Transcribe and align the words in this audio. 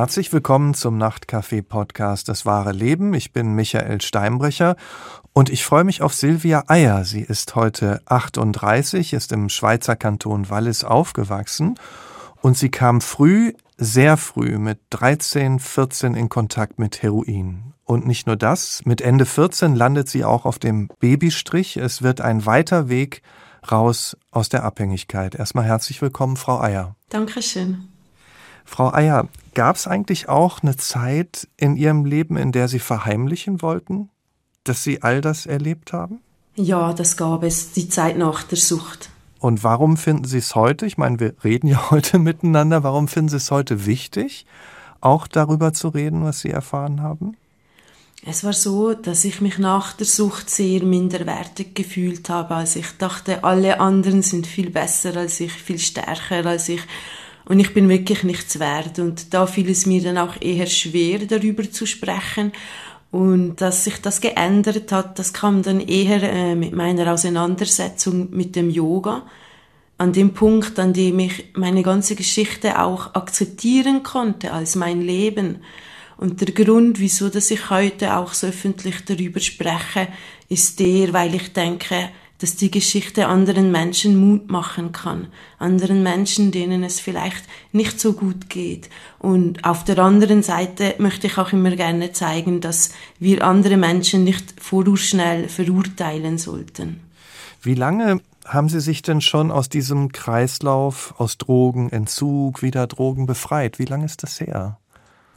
Herzlich 0.00 0.32
willkommen 0.32 0.72
zum 0.72 0.96
Nachtcafé-Podcast 0.96 2.26
Das 2.30 2.46
wahre 2.46 2.72
Leben. 2.72 3.12
Ich 3.12 3.34
bin 3.34 3.52
Michael 3.52 4.00
Steinbrecher 4.00 4.76
und 5.34 5.50
ich 5.50 5.62
freue 5.62 5.84
mich 5.84 6.00
auf 6.00 6.14
Silvia 6.14 6.64
Eier. 6.68 7.04
Sie 7.04 7.20
ist 7.20 7.54
heute 7.54 8.00
38, 8.06 9.12
ist 9.12 9.30
im 9.30 9.50
Schweizer 9.50 9.96
Kanton 9.96 10.48
Wallis 10.48 10.84
aufgewachsen 10.84 11.74
und 12.40 12.56
sie 12.56 12.70
kam 12.70 13.02
früh, 13.02 13.52
sehr 13.76 14.16
früh, 14.16 14.56
mit 14.56 14.78
13, 14.88 15.58
14 15.58 16.14
in 16.14 16.30
Kontakt 16.30 16.78
mit 16.78 17.02
Heroin. 17.02 17.74
Und 17.84 18.06
nicht 18.06 18.26
nur 18.26 18.36
das, 18.36 18.80
mit 18.86 19.02
Ende 19.02 19.26
14 19.26 19.76
landet 19.76 20.08
sie 20.08 20.24
auch 20.24 20.46
auf 20.46 20.58
dem 20.58 20.88
Babystrich. 20.98 21.76
Es 21.76 22.00
wird 22.00 22.22
ein 22.22 22.46
weiter 22.46 22.88
Weg 22.88 23.20
raus 23.70 24.16
aus 24.30 24.48
der 24.48 24.64
Abhängigkeit. 24.64 25.34
Erstmal 25.34 25.66
herzlich 25.66 26.00
willkommen, 26.00 26.38
Frau 26.38 26.58
Eier. 26.58 26.96
Dankeschön. 27.10 27.90
Frau 28.70 28.92
Eier, 28.94 29.26
gab 29.54 29.74
es 29.74 29.88
eigentlich 29.88 30.28
auch 30.28 30.62
eine 30.62 30.76
Zeit 30.76 31.48
in 31.56 31.74
Ihrem 31.74 32.04
Leben, 32.04 32.36
in 32.36 32.52
der 32.52 32.68
Sie 32.68 32.78
verheimlichen 32.78 33.62
wollten, 33.62 34.10
dass 34.62 34.84
Sie 34.84 35.02
all 35.02 35.20
das 35.20 35.44
erlebt 35.44 35.92
haben? 35.92 36.20
Ja, 36.54 36.92
das 36.92 37.16
gab 37.16 37.42
es, 37.42 37.72
die 37.72 37.88
Zeit 37.88 38.16
nach 38.16 38.44
der 38.44 38.58
Sucht. 38.58 39.10
Und 39.40 39.64
warum 39.64 39.96
finden 39.96 40.24
Sie 40.24 40.38
es 40.38 40.54
heute, 40.54 40.86
ich 40.86 40.98
meine, 40.98 41.18
wir 41.18 41.34
reden 41.42 41.66
ja 41.66 41.90
heute 41.90 42.20
miteinander, 42.20 42.84
warum 42.84 43.08
finden 43.08 43.30
Sie 43.30 43.38
es 43.38 43.50
heute 43.50 43.86
wichtig, 43.86 44.46
auch 45.00 45.26
darüber 45.26 45.72
zu 45.72 45.88
reden, 45.88 46.22
was 46.22 46.38
Sie 46.38 46.50
erfahren 46.50 47.02
haben? 47.02 47.36
Es 48.24 48.44
war 48.44 48.52
so, 48.52 48.94
dass 48.94 49.24
ich 49.24 49.40
mich 49.40 49.58
nach 49.58 49.94
der 49.94 50.06
Sucht 50.06 50.48
sehr 50.48 50.84
minderwertig 50.84 51.74
gefühlt 51.74 52.28
habe. 52.28 52.54
Also 52.54 52.78
ich 52.78 52.96
dachte, 52.98 53.42
alle 53.42 53.80
anderen 53.80 54.22
sind 54.22 54.46
viel 54.46 54.70
besser 54.70 55.16
als 55.16 55.40
ich, 55.40 55.52
viel 55.52 55.80
stärker 55.80 56.46
als 56.46 56.68
ich. 56.68 56.82
Und 57.50 57.58
ich 57.58 57.74
bin 57.74 57.88
wirklich 57.88 58.22
nichts 58.22 58.60
wert. 58.60 59.00
Und 59.00 59.34
da 59.34 59.44
fiel 59.44 59.68
es 59.70 59.84
mir 59.84 60.00
dann 60.00 60.18
auch 60.18 60.40
eher 60.40 60.66
schwer, 60.66 61.18
darüber 61.18 61.68
zu 61.68 61.84
sprechen. 61.84 62.52
Und 63.10 63.56
dass 63.56 63.82
sich 63.82 64.00
das 64.00 64.20
geändert 64.20 64.92
hat, 64.92 65.18
das 65.18 65.32
kam 65.32 65.64
dann 65.64 65.80
eher 65.80 66.22
äh, 66.22 66.54
mit 66.54 66.76
meiner 66.76 67.12
Auseinandersetzung 67.12 68.28
mit 68.30 68.54
dem 68.54 68.70
Yoga. 68.70 69.26
An 69.98 70.12
dem 70.12 70.32
Punkt, 70.32 70.78
an 70.78 70.92
dem 70.92 71.18
ich 71.18 71.46
meine 71.56 71.82
ganze 71.82 72.14
Geschichte 72.14 72.80
auch 72.80 73.16
akzeptieren 73.16 74.04
konnte 74.04 74.52
als 74.52 74.76
mein 74.76 75.00
Leben. 75.00 75.58
Und 76.18 76.40
der 76.40 76.54
Grund, 76.54 77.00
wieso 77.00 77.30
dass 77.30 77.50
ich 77.50 77.68
heute 77.68 78.16
auch 78.16 78.32
so 78.32 78.46
öffentlich 78.46 79.04
darüber 79.06 79.40
spreche, 79.40 80.06
ist 80.48 80.78
der, 80.78 81.12
weil 81.12 81.34
ich 81.34 81.52
denke, 81.52 82.10
dass 82.40 82.56
die 82.56 82.70
Geschichte 82.70 83.28
anderen 83.28 83.70
Menschen 83.70 84.16
Mut 84.18 84.50
machen 84.50 84.92
kann, 84.92 85.28
anderen 85.58 86.02
Menschen, 86.02 86.50
denen 86.50 86.82
es 86.82 86.98
vielleicht 86.98 87.44
nicht 87.72 88.00
so 88.00 88.14
gut 88.14 88.48
geht. 88.48 88.88
Und 89.18 89.64
auf 89.64 89.84
der 89.84 89.98
anderen 89.98 90.42
Seite 90.42 90.94
möchte 90.98 91.26
ich 91.26 91.38
auch 91.38 91.52
immer 91.52 91.76
gerne 91.76 92.12
zeigen, 92.12 92.60
dass 92.60 92.90
wir 93.18 93.44
andere 93.44 93.76
Menschen 93.76 94.24
nicht 94.24 94.54
vorurschnell 94.60 95.48
verurteilen 95.48 96.38
sollten. 96.38 97.00
Wie 97.62 97.74
lange 97.74 98.20
haben 98.46 98.68
Sie 98.68 98.80
sich 98.80 99.02
denn 99.02 99.20
schon 99.20 99.50
aus 99.50 99.68
diesem 99.68 100.12
Kreislauf, 100.12 101.14
aus 101.18 101.36
Drogen, 101.36 101.90
Entzug, 101.90 102.62
wieder 102.62 102.86
Drogen 102.86 103.26
befreit? 103.26 103.78
Wie 103.78 103.84
lange 103.84 104.06
ist 104.06 104.22
das 104.22 104.40
her? 104.40 104.78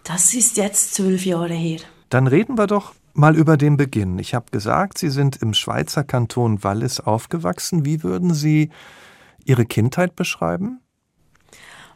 Das 0.04 0.34
ist 0.34 0.58
jetzt 0.58 0.96
zwölf 0.96 1.26
Jahre 1.26 1.54
her. 1.54 1.80
Dann 2.10 2.28
reden 2.28 2.58
wir 2.58 2.68
doch 2.68 2.94
Mal 3.16 3.36
über 3.36 3.58
den 3.58 3.78
Beginn. 3.78 4.18
Ich 4.18 4.34
habe 4.34 4.46
gesagt, 4.52 4.98
Sie 4.98 5.10
sind 5.10 5.36
im 5.36 5.54
Schweizer 5.54 6.04
Kanton 6.04 6.64
Wallis 6.64 7.00
aufgewachsen. 7.00 7.86
Wie 7.86 8.02
würden 8.02 8.34
Sie 8.34 8.72
Ihre 9.46 9.66
Kindheit 9.66 10.16
beschreiben? 10.16 10.80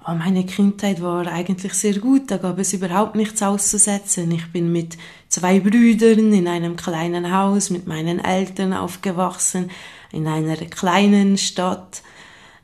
Oh, 0.07 0.13
meine 0.13 0.45
Kindheit 0.45 1.01
war 1.01 1.25
eigentlich 1.25 1.73
sehr 1.73 1.97
gut. 1.97 2.29
Da 2.29 2.37
gab 2.37 2.59
es 2.59 2.71
überhaupt 2.71 3.15
nichts 3.15 3.41
auszusetzen. 3.41 4.29
Ich 4.31 4.51
bin 4.51 4.71
mit 4.71 4.95
zwei 5.27 5.59
Brüdern 5.59 6.31
in 6.33 6.47
einem 6.47 6.75
kleinen 6.75 7.33
Haus 7.33 7.71
mit 7.71 7.87
meinen 7.87 8.19
Eltern 8.19 8.73
aufgewachsen, 8.73 9.71
in 10.11 10.27
einer 10.27 10.55
kleinen 10.55 11.37
Stadt. 11.37 12.03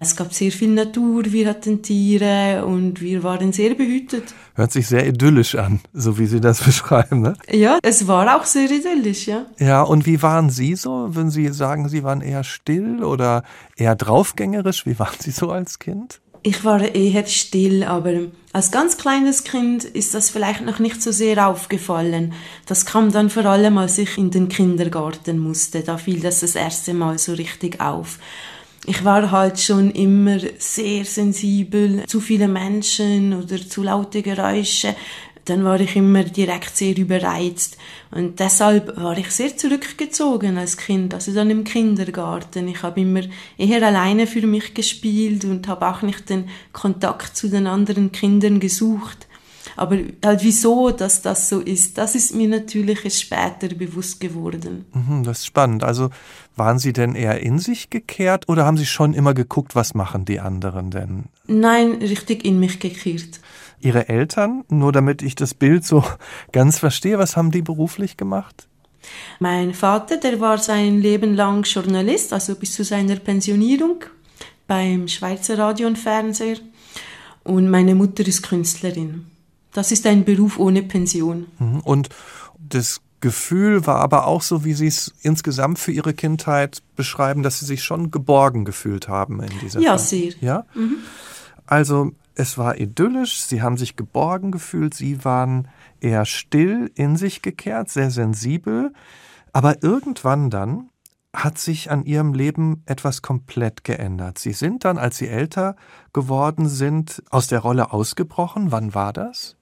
Es 0.04 0.18
gab 0.18 0.34
sehr 0.34 0.52
viel 0.52 0.68
Natur, 0.68 1.24
wir 1.32 1.48
hatten 1.48 1.82
Tiere 1.82 2.66
und 2.66 3.00
wir 3.00 3.24
waren 3.24 3.54
sehr 3.54 3.74
behütet. 3.74 4.34
Hört 4.54 4.74
sich 4.74 4.86
sehr 4.88 5.08
idyllisch 5.08 5.56
an, 5.56 5.80
so 5.94 6.20
wie 6.20 6.26
Sie 6.26 6.42
das 6.42 6.62
beschreiben, 6.66 7.22
ne? 7.22 7.36
Ja, 7.50 7.80
es 7.82 8.06
war 8.06 8.36
auch 8.36 8.44
sehr 8.44 8.70
idyllisch, 8.70 9.28
ja. 9.28 9.46
Ja, 9.60 9.82
und 9.82 10.06
wie 10.06 10.22
waren 10.22 10.50
Sie 10.50 10.76
so? 10.76 11.16
Würden 11.16 11.32
Sie 11.32 11.48
sagen, 11.54 11.88
Sie 11.88 12.04
waren 12.04 12.20
eher 12.20 12.44
still 12.44 13.02
oder 13.02 13.44
eher 13.78 13.96
draufgängerisch? 13.96 14.86
Wie 14.86 15.00
waren 15.00 15.16
Sie 15.20 15.32
so 15.32 15.52
als 15.52 15.80
Kind? 15.80 16.20
Ich 16.46 16.66
war 16.66 16.82
eher 16.82 17.26
still, 17.26 17.86
aber 17.86 18.14
als 18.52 18.72
ganz 18.72 18.98
kleines 18.98 19.46
Kind 19.46 19.86
ist 19.86 20.14
das 20.14 20.30
vielleicht 20.30 20.66
noch 20.66 20.80
nicht 20.80 21.02
so 21.02 21.14
sehr 21.14 21.48
aufgefallen. 21.48 22.34
Das 22.66 22.86
kam 22.86 23.14
dann 23.14 23.30
vor 23.30 23.46
allem, 23.46 23.78
als 23.78 23.98
ich 23.98 24.18
in 24.18 24.32
den 24.32 24.50
Kindergarten 24.50 25.40
musste. 25.40 25.80
Da 25.80 25.98
fiel 25.98 26.20
das 26.20 26.42
das 26.42 26.56
erste 26.56 26.94
Mal 26.94 27.18
so 27.18 27.32
richtig 27.32 27.80
auf 27.80 28.20
ich 28.86 29.06
war 29.06 29.32
halt 29.32 29.60
schon 29.60 29.92
immer 29.92 30.38
sehr 30.58 31.06
sensibel 31.06 32.06
zu 32.06 32.20
viele 32.20 32.48
Menschen 32.48 33.34
oder 33.34 33.58
zu 33.58 33.84
laute 33.84 34.22
Geräusche. 34.22 34.96
Dann 35.46 35.64
war 35.66 35.80
ich 35.80 35.96
immer 35.96 36.24
direkt 36.24 36.76
sehr 36.76 36.96
überreizt. 36.96 37.78
Und 38.12 38.40
deshalb 38.40 38.96
war 38.96 39.18
ich 39.18 39.30
sehr 39.32 39.58
zurückgezogen 39.58 40.58
als 40.58 40.78
Kind, 40.78 41.14
also 41.14 41.34
dann 41.34 41.50
im 41.50 41.66
Kindergarten. 41.66 42.68
Ich 42.70 42.82
habe 42.82 43.02
immer 43.02 43.22
eher 43.58 43.86
alleine 43.86 44.26
für 44.26 44.46
mich 44.48 44.74
gespielt 44.74 45.44
und 45.44 45.68
habe 45.68 45.88
auch 45.88 46.02
nicht 46.02 46.30
den 46.30 46.50
Kontakt 46.72 47.36
zu 47.36 47.50
den 47.50 47.68
anderen 47.68 48.12
Kindern 48.14 48.62
gesucht. 48.62 49.28
Aber 49.76 49.98
halt 50.24 50.44
wieso, 50.44 50.92
dass 50.92 51.22
das 51.22 51.50
so 51.50 51.60
ist, 51.60 51.98
das 51.98 52.16
ist 52.16 52.36
mir 52.36 52.48
natürlich 52.48 53.00
später 53.18 53.74
bewusst 53.76 54.20
geworden. 54.20 54.86
Mhm, 54.94 55.24
das 55.24 55.40
ist 55.40 55.46
spannend. 55.48 55.84
Also 55.84 56.10
waren 56.56 56.80
Sie 56.80 56.94
denn 56.94 57.16
eher 57.16 57.42
in 57.42 57.60
sich 57.60 57.90
gekehrt 57.90 58.48
oder 58.50 58.66
haben 58.66 58.78
Sie 58.78 58.86
schon 58.86 59.14
immer 59.14 59.34
geguckt, 59.34 59.76
was 59.76 59.94
machen 59.94 60.26
die 60.26 60.40
anderen 60.40 60.92
denn? 60.92 61.26
Nein, 61.48 61.94
richtig 61.94 62.46
in 62.46 62.60
mich 62.60 62.80
gekehrt. 62.80 63.40
Ihre 63.80 64.08
Eltern, 64.08 64.64
nur 64.70 64.92
damit 64.92 65.22
ich 65.22 65.36
das 65.36 65.54
Bild 65.54 65.86
so 65.86 66.04
ganz 66.52 66.80
verstehe, 66.80 67.18
was 67.18 67.36
haben 67.36 67.52
die 67.52 67.62
beruflich 67.62 68.18
gemacht? 68.18 68.68
Mein 69.40 69.74
Vater, 69.74 70.18
der 70.18 70.40
war 70.40 70.58
sein 70.58 71.02
Leben 71.02 71.36
lang 71.36 71.64
Journalist, 71.64 72.32
also 72.32 72.56
bis 72.56 72.74
zu 72.74 72.84
seiner 72.84 73.18
Pensionierung 73.18 74.06
beim 74.68 75.08
Schweizer 75.08 75.58
Radio 75.58 75.88
und 75.88 75.98
Fernseher. 75.98 76.58
Und 77.44 77.70
meine 77.70 77.96
Mutter 77.96 78.26
ist 78.26 78.44
Künstlerin. 78.44 79.26
Das 79.74 79.92
ist 79.92 80.06
ein 80.06 80.24
Beruf 80.24 80.58
ohne 80.58 80.84
Pension. 80.84 81.48
Mhm. 81.60 81.82
Und 81.82 82.10
das 82.58 83.02
Gefühl 83.24 83.88
war 83.88 84.02
aber 84.02 84.28
auch 84.28 84.42
so, 84.42 84.66
wie 84.66 84.74
Sie 84.74 84.88
es 84.88 85.14
insgesamt 85.22 85.80
für 85.80 85.94
Ihre 85.94 86.14
Kindheit 86.14 86.84
beschreiben, 86.98 87.42
dass 87.42 87.60
Sie 87.60 87.66
sich 87.66 87.82
schon 87.82 88.12
geborgen 88.12 88.66
gefühlt 88.66 89.08
haben 89.08 89.42
in 89.42 89.60
dieser 89.62 89.80
Ja, 89.80 89.98
sehr. 89.98 90.34
Ja? 90.42 90.66
Mhm. 90.76 90.98
Also 91.66 92.12
es 92.36 92.58
war 92.58 92.78
idyllisch, 92.78 93.40
Sie 93.44 93.62
haben 93.62 93.78
sich 93.78 93.96
geborgen 93.96 94.52
gefühlt, 94.52 94.94
Sie 94.94 95.24
waren 95.24 95.70
eher 96.02 96.26
still, 96.26 96.92
in 96.96 97.16
sich 97.16 97.42
gekehrt, 97.42 97.90
sehr 97.90 98.12
sensibel. 98.12 98.92
Aber 99.54 99.82
irgendwann 99.82 100.50
dann 100.50 100.90
hat 101.34 101.58
sich 101.58 101.92
an 101.92 102.04
Ihrem 102.04 102.34
Leben 102.34 102.84
etwas 102.88 103.22
komplett 103.22 103.86
geändert. 103.86 104.38
Sie 104.38 104.52
sind 104.52 104.84
dann, 104.84 104.98
als 104.98 105.16
Sie 105.16 105.30
älter 105.30 105.78
geworden 106.12 106.68
sind, 106.68 107.24
aus 107.30 107.48
der 107.48 107.60
Rolle 107.60 107.94
ausgebrochen. 107.94 108.74
Wann 108.74 108.94
war 108.94 109.14
das? 109.14 109.56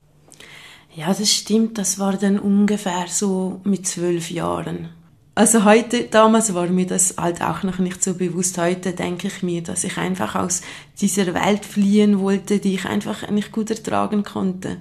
Ja, 0.95 1.07
das 1.07 1.31
stimmt. 1.31 1.77
Das 1.77 1.99
war 1.99 2.13
dann 2.13 2.39
ungefähr 2.39 3.05
so 3.07 3.61
mit 3.63 3.87
zwölf 3.87 4.29
Jahren. 4.29 4.89
Also 5.33 5.63
heute, 5.63 6.03
damals 6.03 6.53
war 6.53 6.67
mir 6.67 6.85
das 6.85 7.15
halt 7.17 7.41
auch 7.41 7.63
noch 7.63 7.79
nicht 7.79 8.03
so 8.03 8.15
bewusst. 8.15 8.57
Heute 8.57 8.91
denke 8.91 9.27
ich 9.27 9.43
mir, 9.43 9.63
dass 9.63 9.85
ich 9.85 9.97
einfach 9.97 10.35
aus 10.35 10.61
dieser 10.99 11.33
Welt 11.33 11.63
fliehen 11.63 12.19
wollte, 12.19 12.59
die 12.59 12.75
ich 12.75 12.85
einfach 12.85 13.29
nicht 13.29 13.53
gut 13.53 13.69
ertragen 13.69 14.23
konnte. 14.23 14.77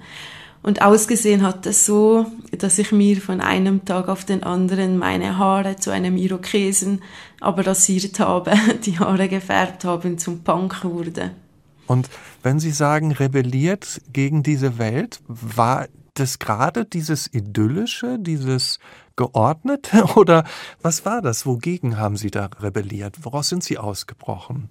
Und 0.61 0.81
ausgesehen 0.81 1.41
hat 1.41 1.65
das 1.65 1.85
so, 1.85 2.25
dass 2.55 2.77
ich 2.77 2.91
mir 2.91 3.19
von 3.19 3.41
einem 3.41 3.85
Tag 3.85 4.09
auf 4.09 4.25
den 4.25 4.43
anderen 4.43 4.97
meine 4.97 5.37
Haare 5.37 5.77
zu 5.77 5.89
einem 5.89 6.17
Irokesen 6.17 7.01
aber 7.39 7.65
rasiert 7.65 8.19
habe, 8.19 8.51
die 8.85 8.99
Haare 8.99 9.27
gefärbt 9.27 9.85
haben, 9.85 10.17
zum 10.17 10.43
Punk 10.43 10.83
wurde. 10.83 11.31
Und 11.87 12.09
wenn 12.43 12.59
Sie 12.59 12.71
sagen, 12.71 13.11
rebelliert 13.11 14.01
gegen 14.13 14.43
diese 14.43 14.77
Welt, 14.77 15.19
war 15.27 15.87
das 16.13 16.39
gerade 16.39 16.85
dieses 16.85 17.33
Idyllische, 17.33 18.17
dieses 18.19 18.79
Geordnete 19.15 20.03
oder 20.15 20.43
was 20.81 21.05
war 21.05 21.21
das? 21.21 21.45
Wogegen 21.45 21.97
haben 21.97 22.17
Sie 22.17 22.31
da 22.31 22.49
rebelliert? 22.59 23.23
Woraus 23.23 23.49
sind 23.49 23.63
Sie 23.63 23.77
ausgebrochen? 23.77 24.69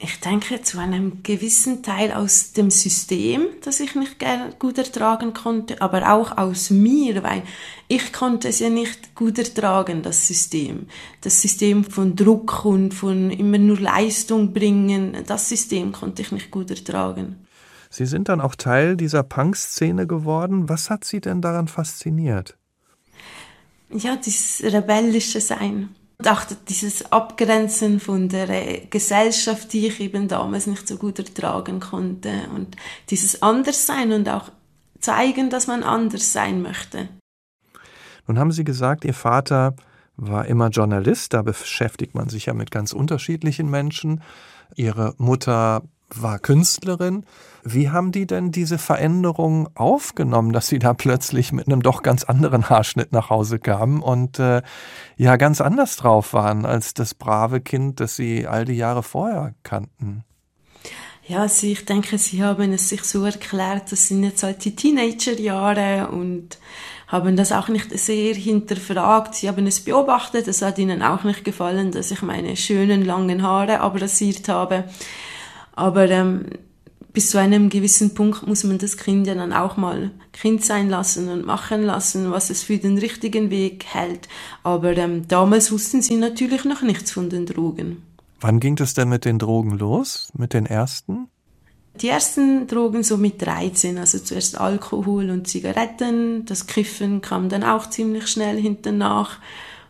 Ich 0.00 0.20
denke 0.20 0.60
zu 0.60 0.78
einem 0.78 1.22
gewissen 1.22 1.82
Teil 1.82 2.12
aus 2.12 2.52
dem 2.52 2.70
System, 2.70 3.46
das 3.62 3.80
ich 3.80 3.94
nicht 3.94 4.16
gut 4.58 4.76
ertragen 4.76 5.32
konnte, 5.32 5.80
aber 5.80 6.12
auch 6.12 6.36
aus 6.36 6.68
mir, 6.70 7.22
weil 7.22 7.42
ich 7.88 8.12
konnte 8.12 8.48
es 8.48 8.58
ja 8.58 8.68
nicht 8.68 9.14
gut 9.14 9.38
ertragen, 9.38 10.02
das 10.02 10.26
System. 10.26 10.88
Das 11.20 11.40
System 11.40 11.84
von 11.84 12.16
Druck 12.16 12.64
und 12.64 12.92
von 12.92 13.30
immer 13.30 13.56
nur 13.56 13.80
Leistung 13.80 14.52
bringen, 14.52 15.16
das 15.26 15.48
System 15.48 15.92
konnte 15.92 16.22
ich 16.22 16.32
nicht 16.32 16.50
gut 16.50 16.70
ertragen. 16.70 17.43
Sie 17.94 18.06
sind 18.06 18.28
dann 18.28 18.40
auch 18.40 18.56
Teil 18.56 18.96
dieser 18.96 19.22
Punk-Szene 19.22 20.08
geworden. 20.08 20.68
Was 20.68 20.90
hat 20.90 21.04
Sie 21.04 21.20
denn 21.20 21.40
daran 21.40 21.68
fasziniert? 21.68 22.58
Ja, 23.88 24.16
dieses 24.16 24.64
rebellische 24.64 25.40
Sein. 25.40 25.90
Und 26.18 26.28
auch 26.28 26.42
dieses 26.68 27.12
Abgrenzen 27.12 28.00
von 28.00 28.28
der 28.28 28.86
Gesellschaft, 28.90 29.72
die 29.72 29.86
ich 29.86 30.00
eben 30.00 30.26
damals 30.26 30.66
nicht 30.66 30.88
so 30.88 30.96
gut 30.96 31.20
ertragen 31.20 31.78
konnte. 31.78 32.32
Und 32.52 32.76
dieses 33.10 33.42
Anderssein 33.42 34.10
und 34.10 34.28
auch 34.28 34.50
zeigen, 34.98 35.48
dass 35.48 35.68
man 35.68 35.84
anders 35.84 36.32
sein 36.32 36.62
möchte. 36.62 37.08
Nun 38.26 38.40
haben 38.40 38.50
Sie 38.50 38.64
gesagt, 38.64 39.04
Ihr 39.04 39.14
Vater 39.14 39.76
war 40.16 40.46
immer 40.46 40.70
Journalist, 40.70 41.32
da 41.32 41.42
beschäftigt 41.42 42.16
man 42.16 42.28
sich 42.28 42.46
ja 42.46 42.54
mit 42.54 42.72
ganz 42.72 42.92
unterschiedlichen 42.92 43.70
Menschen. 43.70 44.20
Ihre 44.74 45.14
Mutter 45.18 45.82
war 46.10 46.38
Künstlerin. 46.38 47.24
Wie 47.62 47.90
haben 47.90 48.12
die 48.12 48.26
denn 48.26 48.52
diese 48.52 48.78
Veränderung 48.78 49.68
aufgenommen, 49.74 50.52
dass 50.52 50.68
sie 50.68 50.78
da 50.78 50.94
plötzlich 50.94 51.52
mit 51.52 51.66
einem 51.66 51.82
doch 51.82 52.02
ganz 52.02 52.24
anderen 52.24 52.68
Haarschnitt 52.68 53.12
nach 53.12 53.30
Hause 53.30 53.58
kamen 53.58 54.02
und 54.02 54.38
äh, 54.38 54.62
ja 55.16 55.36
ganz 55.36 55.60
anders 55.60 55.96
drauf 55.96 56.32
waren 56.34 56.66
als 56.66 56.94
das 56.94 57.14
brave 57.14 57.60
Kind, 57.60 58.00
das 58.00 58.16
sie 58.16 58.46
all 58.46 58.64
die 58.64 58.74
Jahre 58.74 59.02
vorher 59.02 59.54
kannten? 59.62 60.24
Ja, 61.26 61.40
also 61.40 61.66
ich 61.66 61.86
denke, 61.86 62.18
sie 62.18 62.44
haben 62.44 62.74
es 62.74 62.90
sich 62.90 63.02
so 63.04 63.24
erklärt, 63.24 63.90
das 63.90 64.08
sind 64.08 64.24
jetzt 64.24 64.42
halt 64.42 64.62
die 64.62 64.76
Teenagerjahre 64.76 66.08
und 66.08 66.58
haben 67.08 67.34
das 67.36 67.50
auch 67.50 67.68
nicht 67.68 67.98
sehr 67.98 68.34
hinterfragt. 68.34 69.34
Sie 69.34 69.48
haben 69.48 69.66
es 69.66 69.80
beobachtet, 69.80 70.48
es 70.48 70.60
hat 70.60 70.78
ihnen 70.78 71.02
auch 71.02 71.24
nicht 71.24 71.44
gefallen, 71.44 71.92
dass 71.92 72.10
ich 72.10 72.20
meine 72.20 72.56
schönen 72.56 73.06
langen 73.06 73.42
Haare 73.42 73.80
abrasiert 73.80 74.48
habe. 74.50 74.84
Aber 75.76 76.08
ähm, 76.10 76.46
bis 77.12 77.30
zu 77.30 77.38
einem 77.38 77.68
gewissen 77.68 78.14
Punkt 78.14 78.46
muss 78.46 78.64
man 78.64 78.78
das 78.78 78.96
Kind 78.96 79.26
ja 79.26 79.34
dann 79.34 79.52
auch 79.52 79.76
mal 79.76 80.10
Kind 80.32 80.64
sein 80.64 80.88
lassen 80.88 81.28
und 81.28 81.46
machen 81.46 81.82
lassen, 81.82 82.32
was 82.32 82.50
es 82.50 82.62
für 82.64 82.78
den 82.78 82.98
richtigen 82.98 83.50
Weg 83.50 83.86
hält. 83.86 84.28
Aber 84.64 84.96
ähm, 84.96 85.26
damals 85.28 85.70
wussten 85.70 86.02
sie 86.02 86.16
natürlich 86.16 86.64
noch 86.64 86.82
nichts 86.82 87.12
von 87.12 87.30
den 87.30 87.46
Drogen. 87.46 88.02
Wann 88.40 88.60
ging 88.60 88.76
es 88.80 88.94
denn 88.94 89.08
mit 89.08 89.24
den 89.24 89.38
Drogen 89.38 89.78
los? 89.78 90.28
Mit 90.36 90.52
den 90.52 90.66
ersten? 90.66 91.28
Die 92.00 92.08
ersten 92.08 92.66
Drogen 92.66 93.04
so 93.04 93.16
mit 93.16 93.40
13, 93.40 93.98
also 93.98 94.18
zuerst 94.18 94.60
Alkohol 94.60 95.30
und 95.30 95.46
Zigaretten. 95.46 96.44
Das 96.44 96.66
Kiffen 96.66 97.20
kam 97.20 97.48
dann 97.48 97.62
auch 97.62 97.88
ziemlich 97.88 98.26
schnell 98.26 98.60
hinternach. 98.60 99.38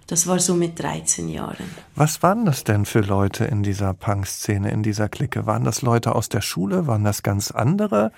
Das 0.06 0.26
war 0.26 0.38
so 0.38 0.54
mit 0.54 0.78
13 0.78 1.28
Jahren. 1.28 1.64
Was 1.94 2.22
waren 2.22 2.44
das 2.44 2.64
denn 2.64 2.84
für 2.84 3.00
Leute 3.00 3.44
in 3.44 3.62
dieser 3.62 3.94
Punk-Szene, 3.94 4.70
in 4.70 4.82
dieser 4.82 5.08
Clique? 5.08 5.46
Waren 5.46 5.64
das 5.64 5.82
Leute 5.82 6.14
aus 6.14 6.28
der 6.28 6.42
Schule? 6.42 6.86
Waren 6.86 7.04
das 7.04 7.22
ganz 7.22 7.50
andere? 7.50 8.12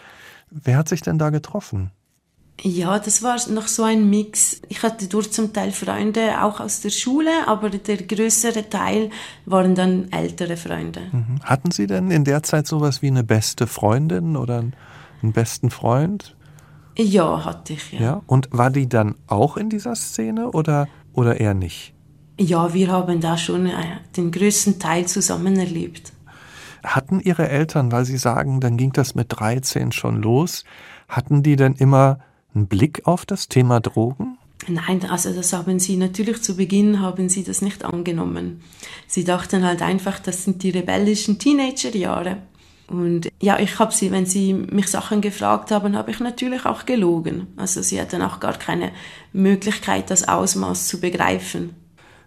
Wer 0.50 0.78
hat 0.78 0.88
sich 0.88 1.02
denn 1.02 1.18
da 1.18 1.30
getroffen? 1.30 1.92
Ja, 2.62 2.98
das 2.98 3.22
war 3.22 3.36
noch 3.50 3.68
so 3.68 3.82
ein 3.82 4.08
Mix. 4.08 4.62
Ich 4.68 4.82
hatte 4.82 5.08
dort 5.08 5.32
zum 5.32 5.52
Teil 5.52 5.72
Freunde 5.72 6.42
auch 6.42 6.58
aus 6.58 6.80
der 6.80 6.90
Schule, 6.90 7.30
aber 7.46 7.68
der 7.68 7.98
größere 7.98 8.70
Teil 8.70 9.10
waren 9.44 9.74
dann 9.74 10.10
ältere 10.10 10.56
Freunde. 10.56 11.02
Mhm. 11.12 11.40
Hatten 11.42 11.70
Sie 11.70 11.86
denn 11.86 12.10
in 12.10 12.24
der 12.24 12.42
Zeit 12.42 12.66
sowas 12.66 13.02
wie 13.02 13.08
eine 13.08 13.24
beste 13.24 13.66
Freundin 13.66 14.36
oder 14.36 14.58
einen 14.58 15.32
besten 15.32 15.70
Freund? 15.70 16.34
Ja, 16.96 17.44
hatte 17.44 17.74
ich, 17.74 17.92
ja. 17.92 18.00
ja. 18.00 18.22
Und 18.26 18.48
war 18.52 18.70
die 18.70 18.88
dann 18.88 19.16
auch 19.26 19.58
in 19.58 19.68
dieser 19.68 19.94
Szene 19.94 20.50
oder, 20.50 20.88
oder 21.16 21.40
eher 21.40 21.54
nicht? 21.54 21.94
Ja, 22.38 22.74
wir 22.74 22.88
haben 22.88 23.20
da 23.20 23.38
schon 23.38 23.66
äh, 23.66 23.72
den 24.16 24.30
größten 24.30 24.78
Teil 24.78 25.06
zusammen 25.06 25.56
erlebt. 25.58 26.12
Hatten 26.84 27.20
Ihre 27.20 27.48
Eltern, 27.48 27.90
weil 27.90 28.04
Sie 28.04 28.18
sagen, 28.18 28.60
dann 28.60 28.76
ging 28.76 28.92
das 28.92 29.14
mit 29.14 29.26
13 29.30 29.92
schon 29.92 30.22
los, 30.22 30.64
hatten 31.08 31.42
die 31.42 31.56
denn 31.56 31.74
immer 31.74 32.20
einen 32.54 32.66
Blick 32.66 33.06
auf 33.06 33.24
das 33.26 33.48
Thema 33.48 33.80
Drogen? 33.80 34.38
Nein, 34.68 35.04
also 35.08 35.32
das 35.32 35.52
haben 35.52 35.78
sie 35.78 35.96
natürlich 35.96 36.42
zu 36.42 36.56
Beginn 36.56 37.00
haben 37.00 37.28
sie 37.28 37.44
das 37.44 37.62
nicht 37.62 37.84
angenommen. 37.84 38.62
Sie 39.06 39.22
dachten 39.22 39.64
halt 39.64 39.82
einfach, 39.82 40.18
das 40.18 40.44
sind 40.44 40.62
die 40.62 40.70
rebellischen 40.70 41.38
Teenagerjahre. 41.38 42.38
Und 42.88 43.28
ja, 43.40 43.58
ich 43.58 43.78
habe 43.78 43.92
sie, 43.92 44.12
wenn 44.12 44.26
sie 44.26 44.54
mich 44.54 44.88
Sachen 44.88 45.20
gefragt 45.20 45.70
haben, 45.70 45.96
habe 45.96 46.10
ich 46.10 46.20
natürlich 46.20 46.64
auch 46.66 46.86
gelogen. 46.86 47.48
Also 47.56 47.82
sie 47.82 48.00
hatten 48.00 48.22
auch 48.22 48.38
gar 48.38 48.54
keine 48.54 48.92
Möglichkeit, 49.32 50.10
das 50.10 50.28
Ausmaß 50.28 50.86
zu 50.86 51.00
begreifen. 51.00 51.74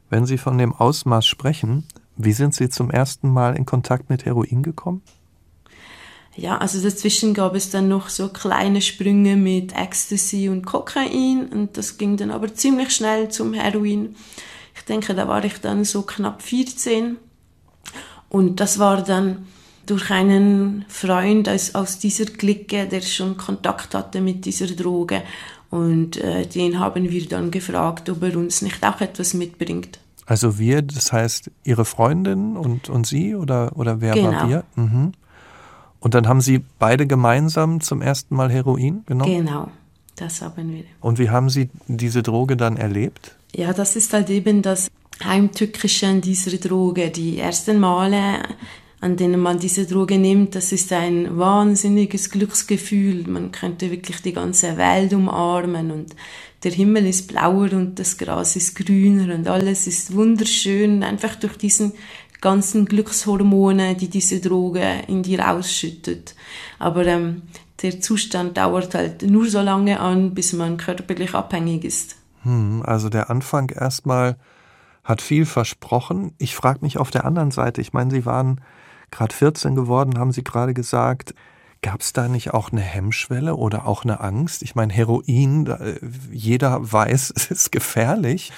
Wenn 0.10 0.26
Sie 0.26 0.38
von 0.38 0.58
dem 0.58 0.74
Ausmaß 0.74 1.26
sprechen, 1.26 1.86
wie 2.18 2.34
sind 2.34 2.56
Sie 2.56 2.70
zum 2.70 2.90
ersten 2.90 3.30
Mal 3.30 3.56
in 3.56 3.66
Kontakt 3.66 4.10
mit 4.10 4.26
Heroin 4.26 4.64
gekommen? 4.64 5.04
Ja, 6.36 6.58
also 6.58 6.82
dazwischen 6.82 7.34
gab 7.34 7.56
es 7.56 7.70
dann 7.70 7.90
noch 7.90 8.10
so 8.10 8.30
kleine 8.30 8.82
Sprünge 8.82 9.36
mit 9.36 9.76
Ecstasy 9.76 10.50
und 10.50 10.66
Kokain 10.66 11.48
und 11.48 11.78
das 11.78 11.98
ging 11.98 12.18
dann 12.18 12.32
aber 12.32 12.54
ziemlich 12.54 12.92
schnell 12.92 13.30
zum 13.30 13.54
Heroin. 13.54 14.16
Ich 14.76 14.82
denke, 14.86 15.14
da 15.14 15.28
war 15.28 15.44
ich 15.44 15.60
dann 15.60 15.84
so 15.84 16.02
knapp 16.02 16.42
14 16.42 17.18
und 18.30 18.60
das 18.60 18.80
war 18.80 19.04
dann 19.04 19.48
durch 19.90 20.12
einen 20.12 20.86
Freund 20.88 21.50
aus, 21.50 21.76
aus 21.76 22.00
dieser 22.00 22.26
Clique, 22.26 22.88
der 22.88 23.02
schon 23.02 23.38
Kontakt 23.38 23.96
hatte 23.96 24.22
mit 24.22 24.46
dieser 24.46 24.68
Droge 24.68 25.24
und 25.70 26.18
äh, 26.18 26.46
den 26.46 26.80
haben 26.80 27.10
wir 27.10 27.28
dann 27.28 27.52
gefragt, 27.52 28.10
ob 28.10 28.24
er 28.24 28.36
uns 28.38 28.62
nicht 28.62 28.84
auch 28.84 29.02
etwas 29.02 29.34
mitbringt. 29.34 30.00
Also 30.26 30.60
wir, 30.60 30.82
das 30.82 31.12
heißt 31.12 31.50
Ihre 31.64 31.86
Freundin 31.86 32.56
und, 32.56 32.90
und 32.90 33.08
Sie 33.08 33.36
oder, 33.36 33.76
oder 33.76 34.02
wer 34.02 34.14
genau. 34.14 34.32
war 34.32 34.50
wir? 34.50 34.64
Mhm. 34.76 35.14
Und 36.00 36.14
dann 36.14 36.28
haben 36.28 36.42
Sie 36.42 36.64
beide 36.78 37.08
gemeinsam 37.08 37.82
zum 37.82 38.02
ersten 38.02 38.36
Mal 38.36 38.52
Heroin 38.52 39.04
genommen? 39.06 39.46
Genau, 39.46 39.70
das 40.16 40.42
haben 40.42 40.72
wir. 40.72 40.84
Und 41.02 41.20
wie 41.20 41.30
haben 41.30 41.50
Sie 41.50 41.70
diese 41.88 42.24
Droge 42.24 42.58
dann 42.58 42.78
erlebt? 42.78 43.36
Ja, 43.56 43.74
das 43.74 43.96
ist 43.96 44.14
halt 44.14 44.30
eben 44.30 44.62
das 44.62 44.90
Heimtückische 45.24 46.08
an 46.08 46.22
dieser 46.22 46.58
Droge. 46.58 47.10
Die 47.10 47.40
ersten 47.40 47.80
Male, 47.80 48.44
an 49.02 49.16
denen 49.16 49.40
man 49.40 49.60
diese 49.60 49.86
Droge 49.86 50.18
nimmt, 50.18 50.56
das 50.56 50.72
ist 50.72 50.92
ein 50.92 51.38
wahnsinniges 51.38 52.30
Glücksgefühl. 52.32 53.28
Man 53.28 53.52
könnte 53.52 53.92
wirklich 53.92 54.22
die 54.22 54.34
ganze 54.34 54.78
Welt 54.78 55.14
umarmen 55.14 55.92
und 55.92 56.16
der 56.64 56.72
Himmel 56.72 57.06
ist 57.06 57.30
blauer 57.30 57.72
und 57.72 57.98
das 57.98 58.18
Gras 58.18 58.58
ist 58.58 58.76
grüner 58.76 59.34
und 59.34 59.48
alles 59.48 59.88
ist 59.88 60.14
wunderschön, 60.14 61.04
einfach 61.04 61.36
durch 61.36 61.58
diesen 61.58 61.94
ganzen 62.42 62.86
Glückshormone, 62.86 63.96
die 63.96 64.10
diese 64.10 64.42
Droge 64.42 64.86
in 65.08 65.24
dir 65.24 65.50
ausschüttet. 65.50 66.36
Aber 66.78 67.06
ähm, 67.06 67.44
der 67.82 68.02
Zustand 68.02 68.58
dauert 68.58 68.94
halt 68.96 69.22
nur 69.22 69.48
so 69.48 69.62
lange 69.62 70.00
an, 70.00 70.34
bis 70.34 70.52
man 70.52 70.76
körperlich 70.76 71.34
abhängig 71.34 71.86
ist. 71.86 72.18
Hm, 72.44 72.84
also 72.86 73.08
der 73.08 73.30
Anfang 73.30 73.70
erstmal 73.70 74.38
hat 75.04 75.22
viel 75.22 75.46
versprochen. 75.46 76.34
Ich 76.38 76.56
frage 76.56 76.80
mich 76.82 76.98
auf 76.98 77.12
der 77.12 77.26
anderen 77.26 77.52
Seite, 77.52 77.80
ich 77.80 77.94
meine, 77.94 78.12
Sie 78.12 78.26
waren 78.26 78.62
gerade 79.12 79.36
14 79.36 79.76
geworden, 79.76 80.18
haben 80.18 80.32
Sie 80.32 80.44
gerade 80.44 80.74
gesagt. 80.74 81.34
Gab 81.82 82.02
es 82.02 82.12
da 82.12 82.28
nicht 82.28 82.54
auch 82.54 82.72
eine 82.72 82.82
Hemmschwelle 82.82 83.56
oder 83.56 83.88
auch 83.88 84.04
eine 84.04 84.20
Angst? 84.20 84.64
Ich 84.64 84.76
meine, 84.76 84.92
Heroin, 84.92 85.74
jeder 86.32 86.92
weiß, 86.92 87.34
es 87.36 87.52
ist 87.52 87.72
gefährlich. 87.72 88.52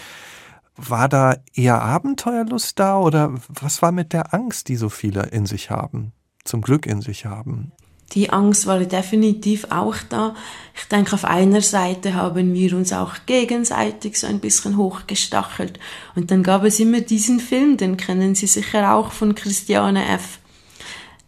War 0.75 1.09
da 1.09 1.35
eher 1.53 1.81
Abenteuerlust 1.81 2.79
da 2.79 2.97
oder 2.97 3.33
was 3.47 3.81
war 3.81 3.91
mit 3.91 4.13
der 4.13 4.33
Angst, 4.33 4.69
die 4.69 4.75
so 4.75 4.89
viele 4.89 5.27
in 5.27 5.45
sich 5.45 5.69
haben, 5.69 6.13
zum 6.43 6.61
Glück 6.61 6.85
in 6.85 7.01
sich 7.01 7.25
haben? 7.25 7.73
Die 8.13 8.29
Angst 8.29 8.67
war 8.67 8.79
definitiv 8.79 9.67
auch 9.69 9.95
da. 10.09 10.35
Ich 10.75 10.87
denke, 10.89 11.13
auf 11.13 11.23
einer 11.23 11.61
Seite 11.61 12.13
haben 12.13 12.53
wir 12.53 12.75
uns 12.75 12.91
auch 12.91 13.13
gegenseitig 13.25 14.19
so 14.19 14.27
ein 14.27 14.39
bisschen 14.39 14.75
hochgestachelt. 14.75 15.79
Und 16.15 16.29
dann 16.29 16.43
gab 16.43 16.63
es 16.65 16.79
immer 16.79 16.99
diesen 16.99 17.39
Film, 17.39 17.77
den 17.77 17.95
kennen 17.95 18.35
Sie 18.35 18.47
sicher 18.47 18.93
auch 18.93 19.11
von 19.13 19.33
Christiane 19.35 20.09
F. 20.09 20.40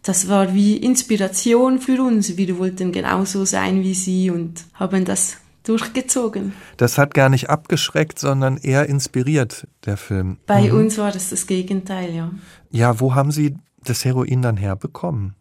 Das 0.04 0.28
war 0.28 0.52
wie 0.54 0.76
Inspiration 0.76 1.80
für 1.80 2.02
uns. 2.02 2.36
Wir 2.36 2.58
wollten 2.58 2.92
genauso 2.92 3.46
sein 3.46 3.82
wie 3.82 3.94
sie 3.94 4.30
und 4.30 4.64
haben 4.74 5.04
das 5.06 5.38
durchgezogen. 5.64 6.52
Das 6.76 6.98
hat 6.98 7.14
gar 7.14 7.30
nicht 7.30 7.48
abgeschreckt, 7.48 8.18
sondern 8.18 8.58
eher 8.58 8.86
inspiriert, 8.86 9.66
der 9.86 9.96
Film. 9.96 10.36
Bei 10.46 10.70
mhm. 10.70 10.78
uns 10.78 10.98
war 10.98 11.10
das 11.10 11.30
das 11.30 11.46
Gegenteil, 11.46 12.14
ja. 12.14 12.30
Ja, 12.70 13.00
wo 13.00 13.14
haben 13.14 13.30
Sie 13.30 13.56
das 13.82 14.04
Heroin 14.04 14.42
dann 14.42 14.58
herbekommen? 14.58 15.34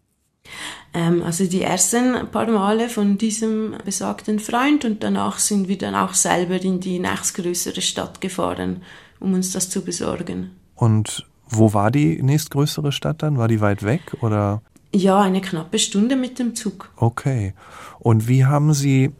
Ähm, 0.94 1.24
also 1.24 1.46
die 1.46 1.62
ersten 1.62 2.28
paar 2.32 2.48
Male 2.50 2.88
von 2.88 3.18
diesem 3.18 3.76
besagten 3.84 4.40
Freund 4.40 4.86
und 4.86 5.04
danach 5.04 5.40
sind 5.40 5.68
wir 5.68 5.78
dann 5.78 5.96
auch 5.96 6.14
selber 6.14 6.62
in 6.62 6.80
die 6.80 7.00
nächstgrößere 7.00 7.82
Stadt 7.82 8.22
gefahren, 8.22 8.82
um 9.20 9.34
uns 9.34 9.52
das 9.52 9.70
zu 9.70 9.84
besorgen. 9.84 10.52
Und 10.76 11.26
wo 11.48 11.74
war 11.74 11.92
die 11.92 12.22
nächstgrößere 12.22 12.92
Stadt 12.92 13.22
dann? 13.24 13.38
War 13.38 13.48
die 13.48 13.62
weit 13.62 13.84
weg 13.84 14.02
oder? 14.22 14.62
Ja, 14.94 15.22
eine 15.22 15.42
knappe 15.42 15.80
Stunde 15.80 16.16
mit 16.16 16.40
dem 16.40 16.56
Zug. 16.56 16.92
Okay. 16.96 17.54
Und 18.00 18.28
wie 18.28 18.46
haben 18.46 18.74
Sie 18.74 19.12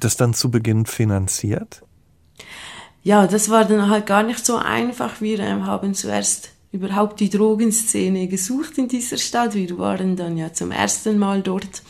das 0.00 0.16
dann 0.16 0.34
zu 0.34 0.50
Beginn 0.50 0.86
finanziert? 0.86 1.82
Ja, 3.02 3.26
das 3.26 3.50
war 3.50 3.66
dann 3.66 3.90
halt 3.90 4.06
gar 4.06 4.22
nicht 4.22 4.44
so 4.44 4.56
einfach. 4.56 5.20
Wir 5.20 5.38
ähm, 5.40 5.66
haben 5.66 5.94
zuerst 5.94 6.50
überhaupt 6.72 7.20
die 7.20 7.28
Drogenszene 7.28 8.26
gesucht 8.28 8.78
in 8.78 8.88
dieser 8.88 9.18
Stadt. 9.18 9.54
Wir 9.54 9.78
waren 9.78 10.16
dann 10.16 10.36
ja 10.36 10.52
zum 10.52 10.70
ersten 10.70 11.18
Mal 11.18 11.42
dort 11.42 11.82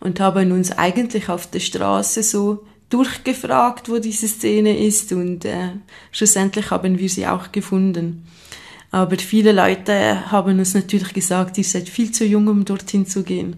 und 0.00 0.20
haben 0.20 0.52
uns 0.52 0.70
eigentlich 0.70 1.28
auf 1.28 1.50
der 1.50 1.60
Straße 1.60 2.22
so 2.22 2.64
durchgefragt, 2.88 3.88
wo 3.88 3.98
diese 3.98 4.28
Szene 4.28 4.78
ist 4.78 5.12
und 5.12 5.44
äh, 5.44 5.70
schlussendlich 6.12 6.70
haben 6.70 6.98
wir 6.98 7.08
sie 7.08 7.26
auch 7.26 7.50
gefunden. 7.50 8.26
Aber 8.94 9.18
viele 9.18 9.50
Leute 9.50 10.30
haben 10.30 10.60
uns 10.60 10.72
natürlich 10.72 11.12
gesagt, 11.12 11.58
ihr 11.58 11.64
seid 11.64 11.88
viel 11.88 12.12
zu 12.12 12.24
jung, 12.24 12.46
um 12.46 12.64
dorthin 12.64 13.06
zu 13.06 13.24
gehen. 13.24 13.56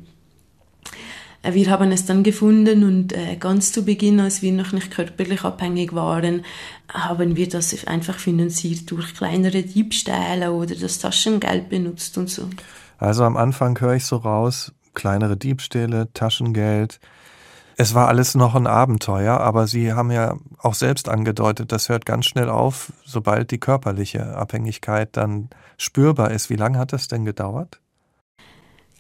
Äh, 1.43 1.53
wir 1.53 1.69
haben 1.69 1.93
es 1.93 2.07
dann 2.07 2.23
gefunden 2.23 2.83
und 2.85 3.13
äh, 3.13 3.37
ganz 3.37 3.71
zu 3.71 3.85
Beginn, 3.85 4.19
als 4.19 4.41
wir 4.41 4.53
noch 4.53 4.73
nicht 4.73 4.91
körperlich 4.91 5.45
abhängig 5.45 5.93
waren, 5.95 6.43
haben 6.91 7.37
wir 7.37 7.51
das 7.51 7.87
einfach 7.87 8.19
finanziert 8.19 8.91
durch 8.91 9.13
kleinere 9.13 9.63
Diebstähle 9.63 10.53
oder 10.53 10.75
das 10.75 11.01
Taschengeld 11.01 11.69
benutzt 11.69 12.17
und 12.17 12.31
so. 12.31 12.49
Also 12.97 13.25
am 13.25 13.37
Anfang 13.37 13.79
höre 13.79 13.97
ich 13.97 14.07
so 14.07 14.17
raus, 14.17 14.73
kleinere 14.95 15.37
Diebstähle, 15.37 16.09
Taschengeld. 16.15 16.99
Es 17.79 17.93
war 17.93 18.09
alles 18.09 18.35
noch 18.35 18.55
ein 18.55 18.67
Abenteuer, 18.67 19.39
aber 19.39 19.67
Sie 19.67 19.93
haben 19.93 20.11
ja 20.11 20.37
auch 20.59 20.73
selbst 20.73 21.11
angedeutet, 21.11 21.73
das 21.73 21.91
hört 21.91 22.07
ganz 22.07 22.25
schnell 22.25 22.49
auf, 22.49 22.91
sobald 23.05 23.51
die 23.51 23.59
körperliche 23.59 24.35
Abhängigkeit 24.35 25.15
dann 25.15 25.51
spürbar 25.77 26.31
ist. 26.31 26.49
Wie 26.49 26.57
lange 26.57 26.79
hat 26.79 26.95
das 26.95 27.09
denn 27.09 27.27
gedauert? 27.27 27.81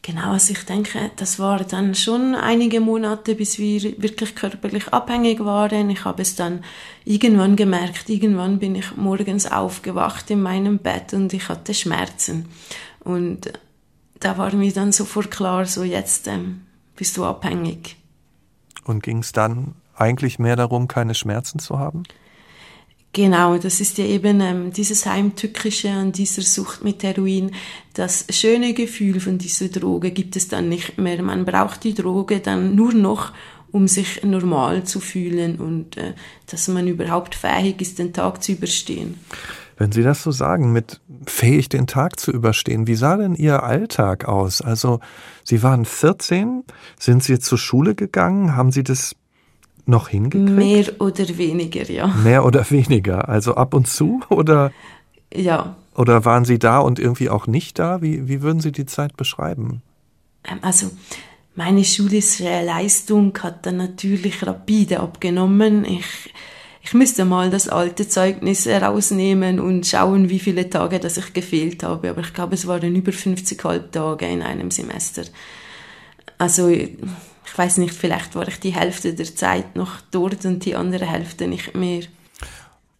Genau, 0.02 0.32
also 0.32 0.52
ich 0.52 0.64
denke, 0.66 1.10
das 1.16 1.38
war 1.38 1.64
dann 1.64 1.94
schon 1.94 2.34
einige 2.34 2.80
Monate, 2.80 3.34
bis 3.34 3.58
wir 3.58 3.80
wirklich 4.00 4.36
körperlich 4.36 4.92
abhängig 4.92 5.40
waren. 5.40 5.88
Ich 5.88 6.04
habe 6.04 6.20
es 6.20 6.36
dann 6.36 6.62
irgendwann 7.06 7.56
gemerkt, 7.56 8.10
irgendwann 8.10 8.58
bin 8.58 8.74
ich 8.74 8.94
morgens 8.94 9.50
aufgewacht 9.50 10.30
in 10.30 10.42
meinem 10.42 10.78
Bett 10.78 11.14
und 11.14 11.32
ich 11.32 11.48
hatte 11.48 11.72
Schmerzen. 11.72 12.50
Und 13.00 13.52
da 14.20 14.36
war 14.36 14.54
mir 14.54 14.72
dann 14.72 14.92
sofort 14.92 15.30
klar, 15.30 15.64
so 15.64 15.82
jetzt 15.82 16.28
ähm, 16.28 16.66
bist 16.94 17.16
du 17.16 17.24
abhängig. 17.24 17.95
Und 18.86 19.02
ging 19.02 19.18
es 19.18 19.32
dann 19.32 19.74
eigentlich 19.96 20.38
mehr 20.38 20.56
darum, 20.56 20.88
keine 20.88 21.14
Schmerzen 21.14 21.58
zu 21.58 21.78
haben? 21.78 22.04
Genau, 23.12 23.56
das 23.56 23.80
ist 23.80 23.96
ja 23.96 24.04
eben 24.04 24.40
ähm, 24.42 24.72
dieses 24.72 25.06
Heimtückische 25.06 25.90
an 25.90 26.12
dieser 26.12 26.42
Sucht 26.42 26.84
mit 26.84 27.02
Heroin. 27.02 27.52
Das 27.94 28.26
schöne 28.30 28.74
Gefühl 28.74 29.20
von 29.20 29.38
dieser 29.38 29.68
Droge 29.68 30.10
gibt 30.10 30.36
es 30.36 30.48
dann 30.48 30.68
nicht 30.68 30.98
mehr. 30.98 31.22
Man 31.22 31.46
braucht 31.46 31.84
die 31.84 31.94
Droge 31.94 32.40
dann 32.40 32.74
nur 32.74 32.92
noch, 32.92 33.32
um 33.72 33.88
sich 33.88 34.22
normal 34.22 34.84
zu 34.84 35.00
fühlen 35.00 35.56
und 35.56 35.96
äh, 35.96 36.12
dass 36.46 36.68
man 36.68 36.86
überhaupt 36.86 37.34
fähig 37.34 37.80
ist, 37.80 37.98
den 37.98 38.12
Tag 38.12 38.42
zu 38.42 38.52
überstehen. 38.52 39.18
Wenn 39.76 39.92
Sie 39.92 40.02
das 40.02 40.22
so 40.22 40.30
sagen, 40.30 40.72
mit 40.72 41.00
fähig 41.26 41.68
den 41.68 41.86
Tag 41.86 42.18
zu 42.18 42.30
überstehen, 42.32 42.86
wie 42.86 42.94
sah 42.94 43.16
denn 43.16 43.34
Ihr 43.34 43.62
Alltag 43.62 44.24
aus? 44.26 44.62
Also, 44.62 45.00
Sie 45.44 45.62
waren 45.62 45.84
14, 45.84 46.64
sind 46.98 47.22
Sie 47.22 47.38
zur 47.38 47.58
Schule 47.58 47.94
gegangen? 47.94 48.56
Haben 48.56 48.72
Sie 48.72 48.82
das 48.82 49.14
noch 49.86 50.08
hingekriegt? 50.08 50.50
Mehr 50.50 51.00
oder 51.00 51.38
weniger, 51.38 51.90
ja. 51.90 52.08
Mehr 52.08 52.44
oder 52.44 52.68
weniger? 52.70 53.28
Also 53.28 53.54
ab 53.54 53.74
und 53.74 53.86
zu 53.86 54.20
oder? 54.30 54.72
Ja. 55.32 55.76
Oder 55.94 56.24
waren 56.24 56.44
Sie 56.44 56.58
da 56.58 56.78
und 56.78 56.98
irgendwie 56.98 57.30
auch 57.30 57.46
nicht 57.46 57.78
da? 57.78 58.02
Wie, 58.02 58.28
wie 58.28 58.42
würden 58.42 58.60
Sie 58.60 58.72
die 58.72 58.86
Zeit 58.86 59.16
beschreiben? 59.16 59.82
Ähm, 60.44 60.58
also, 60.62 60.90
meine 61.54 61.84
schulische 61.84 62.64
Leistung 62.64 63.36
hat 63.42 63.64
dann 63.64 63.78
natürlich 63.78 64.46
rapide 64.46 65.00
abgenommen. 65.00 65.84
Ich 65.84 66.32
ich 66.86 66.94
müsste 66.94 67.24
mal 67.24 67.50
das 67.50 67.68
alte 67.68 68.08
Zeugnis 68.08 68.64
herausnehmen 68.64 69.58
und 69.58 69.88
schauen, 69.88 70.30
wie 70.30 70.38
viele 70.38 70.70
Tage 70.70 71.00
dass 71.00 71.16
ich 71.16 71.32
gefehlt 71.32 71.82
habe. 71.82 72.10
Aber 72.10 72.20
ich 72.20 72.32
glaube, 72.32 72.54
es 72.54 72.68
waren 72.68 72.94
über 72.94 73.10
50 73.10 73.64
Halbtage 73.64 74.26
in 74.28 74.40
einem 74.40 74.70
Semester. 74.70 75.22
Also 76.38 76.68
ich 76.68 76.96
weiß 77.56 77.78
nicht, 77.78 77.92
vielleicht 77.92 78.36
war 78.36 78.46
ich 78.46 78.60
die 78.60 78.70
Hälfte 78.70 79.14
der 79.14 79.34
Zeit 79.34 79.74
noch 79.74 80.00
dort 80.12 80.44
und 80.44 80.64
die 80.64 80.76
andere 80.76 81.06
Hälfte 81.06 81.48
nicht 81.48 81.74
mehr. 81.74 82.02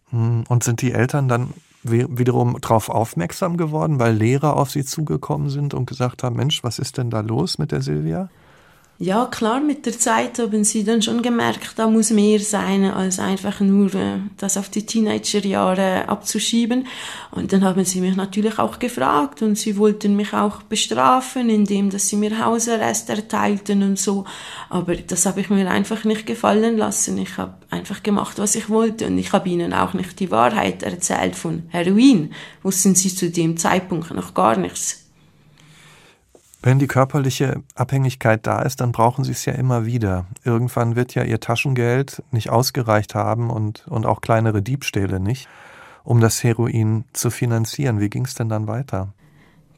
Hm, 0.09 0.43
und 0.49 0.65
sind 0.65 0.81
die 0.81 0.91
Eltern 0.91 1.29
dann 1.29 1.53
wiederum 1.83 2.57
darauf 2.59 2.89
aufmerksam 2.89 3.55
geworden, 3.55 3.99
weil 3.99 4.13
Lehrer 4.13 4.57
auf 4.57 4.69
sie 4.69 4.83
zugekommen 4.83 5.49
sind 5.49 5.73
und 5.73 5.85
gesagt 5.85 6.23
haben, 6.23 6.35
Mensch, 6.35 6.61
was 6.61 6.77
ist 6.77 6.97
denn 6.97 7.09
da 7.09 7.21
los 7.21 7.57
mit 7.57 7.71
der 7.71 7.81
Silvia? 7.81 8.29
Ja, 8.99 9.27
klar, 9.27 9.59
mit 9.59 9.85
der 9.85 9.99
Zeit 9.99 10.39
haben 10.39 10.63
sie 10.63 10.83
dann 10.83 11.03
schon 11.03 11.21
gemerkt, 11.21 11.73
da 11.75 11.87
muss 11.87 12.09
mehr 12.09 12.39
sein, 12.39 12.85
als 12.85 13.19
einfach 13.19 13.59
nur 13.59 13.93
äh, 13.93 14.17
das 14.37 14.57
auf 14.57 14.69
die 14.69 14.87
Teenagerjahre 14.87 16.09
abzuschieben. 16.09 16.87
Und 17.29 17.53
dann 17.53 17.63
haben 17.63 17.85
sie 17.85 18.01
mich 18.01 18.15
natürlich 18.15 18.57
auch 18.57 18.79
gefragt 18.79 19.43
und 19.43 19.55
sie 19.55 19.77
wollten 19.77 20.15
mich 20.15 20.33
auch 20.33 20.63
bestrafen, 20.63 21.47
indem 21.51 21.91
dass 21.91 22.07
sie 22.07 22.15
mir 22.15 22.43
Hausarrest 22.43 23.11
erteilten 23.11 23.83
und 23.83 23.99
so. 23.99 24.25
Aber 24.67 24.95
das 24.95 25.27
habe 25.27 25.41
ich 25.41 25.51
mir 25.51 25.69
einfach 25.69 26.03
nicht 26.03 26.25
gefallen 26.25 26.75
lassen. 26.75 27.19
Ich 27.19 27.37
habe 27.37 27.53
einfach 27.69 28.01
gemacht, 28.01 28.39
was 28.39 28.55
ich 28.55 28.67
wollte 28.67 29.05
und 29.05 29.19
ich 29.19 29.31
habe 29.31 29.47
ihnen 29.47 29.73
auch 29.73 29.93
nicht 29.93 30.19
die 30.19 30.31
Wahrheit 30.31 30.81
erzählt 30.81 31.35
von 31.35 31.63
Heroin. 31.67 32.33
Wussten 32.63 32.95
sie 32.95 33.13
zu 33.13 33.29
dem 33.29 33.57
Zeitpunkt 33.57 34.09
noch 34.09 34.33
gar 34.33 34.57
nichts. 34.57 35.06
Wenn 36.67 36.79
die 36.79 36.87
körperliche 36.87 37.63
Abhängigkeit 37.75 38.45
da 38.45 38.61
ist, 38.61 38.81
dann 38.81 38.91
brauchen 38.91 39.23
sie 39.23 39.31
es 39.31 39.45
ja 39.45 39.53
immer 39.53 39.85
wieder. 39.85 40.25
Irgendwann 40.43 40.97
wird 40.97 41.15
ja 41.15 41.23
ihr 41.23 41.39
Taschengeld 41.39 42.21
nicht 42.31 42.49
ausgereicht 42.49 43.15
haben 43.15 43.49
und, 43.49 43.87
und 43.87 44.05
auch 44.05 44.19
kleinere 44.19 44.61
Diebstähle 44.61 45.21
nicht, 45.21 45.47
um 46.03 46.19
das 46.19 46.43
Heroin 46.43 47.05
zu 47.13 47.29
finanzieren. 47.29 48.01
Wie 48.01 48.09
ging 48.09 48.25
es 48.25 48.35
denn 48.35 48.49
dann 48.49 48.67
weiter? 48.67 49.13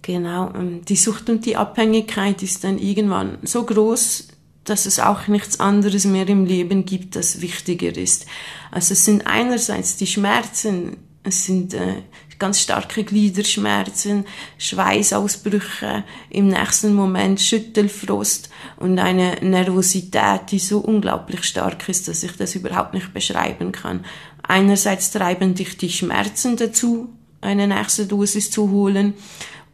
Genau, 0.01 0.51
die 0.87 0.95
Sucht 0.95 1.29
und 1.29 1.45
die 1.45 1.57
Abhängigkeit 1.57 2.41
ist 2.41 2.63
dann 2.63 2.79
irgendwann 2.79 3.37
so 3.43 3.63
groß, 3.65 4.29
dass 4.63 4.87
es 4.87 4.99
auch 4.99 5.27
nichts 5.27 5.59
anderes 5.59 6.05
mehr 6.05 6.27
im 6.27 6.45
Leben 6.45 6.85
gibt, 6.85 7.15
das 7.15 7.39
wichtiger 7.39 7.95
ist. 7.95 8.25
Also 8.71 8.93
es 8.93 9.05
sind 9.05 9.27
einerseits 9.27 9.97
die 9.97 10.07
Schmerzen, 10.07 10.97
es 11.21 11.45
sind 11.45 11.75
äh, 11.75 12.01
ganz 12.39 12.61
starke 12.61 13.03
Gliederschmerzen, 13.03 14.25
Schweißausbrüche, 14.57 16.03
im 16.29 16.47
nächsten 16.47 16.93
Moment 16.93 17.41
Schüttelfrost 17.41 18.49
und 18.77 18.97
eine 18.97 19.35
Nervosität, 19.41 20.51
die 20.51 20.59
so 20.59 20.79
unglaublich 20.79 21.43
stark 21.43 21.87
ist, 21.89 22.07
dass 22.07 22.23
ich 22.23 22.35
das 22.37 22.55
überhaupt 22.55 22.93
nicht 22.93 23.13
beschreiben 23.13 23.71
kann. 23.71 24.05
Einerseits 24.41 25.11
treiben 25.11 25.53
dich 25.53 25.77
die 25.77 25.89
Schmerzen 25.89 26.55
dazu, 26.55 27.09
eine 27.41 27.67
nächste 27.67 28.05
Dosis 28.05 28.49
zu 28.49 28.71
holen 28.71 29.13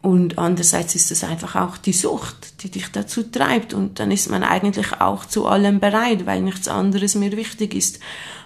und 0.06 0.38
andererseits 0.38 0.94
ist 0.94 1.10
es 1.10 1.24
einfach 1.24 1.56
auch 1.56 1.76
die 1.78 1.92
Sucht, 1.92 2.62
die 2.62 2.70
dich 2.70 2.92
dazu 2.92 3.24
treibt. 3.24 3.74
Und 3.74 3.98
dann 3.98 4.12
ist 4.12 4.30
man 4.30 4.44
eigentlich 4.44 5.00
auch 5.00 5.24
zu 5.24 5.46
allem 5.46 5.80
bereit, 5.80 6.26
weil 6.26 6.42
nichts 6.42 6.68
anderes 6.68 7.16
mehr 7.16 7.32
wichtig 7.32 7.74
ist. 7.74 7.98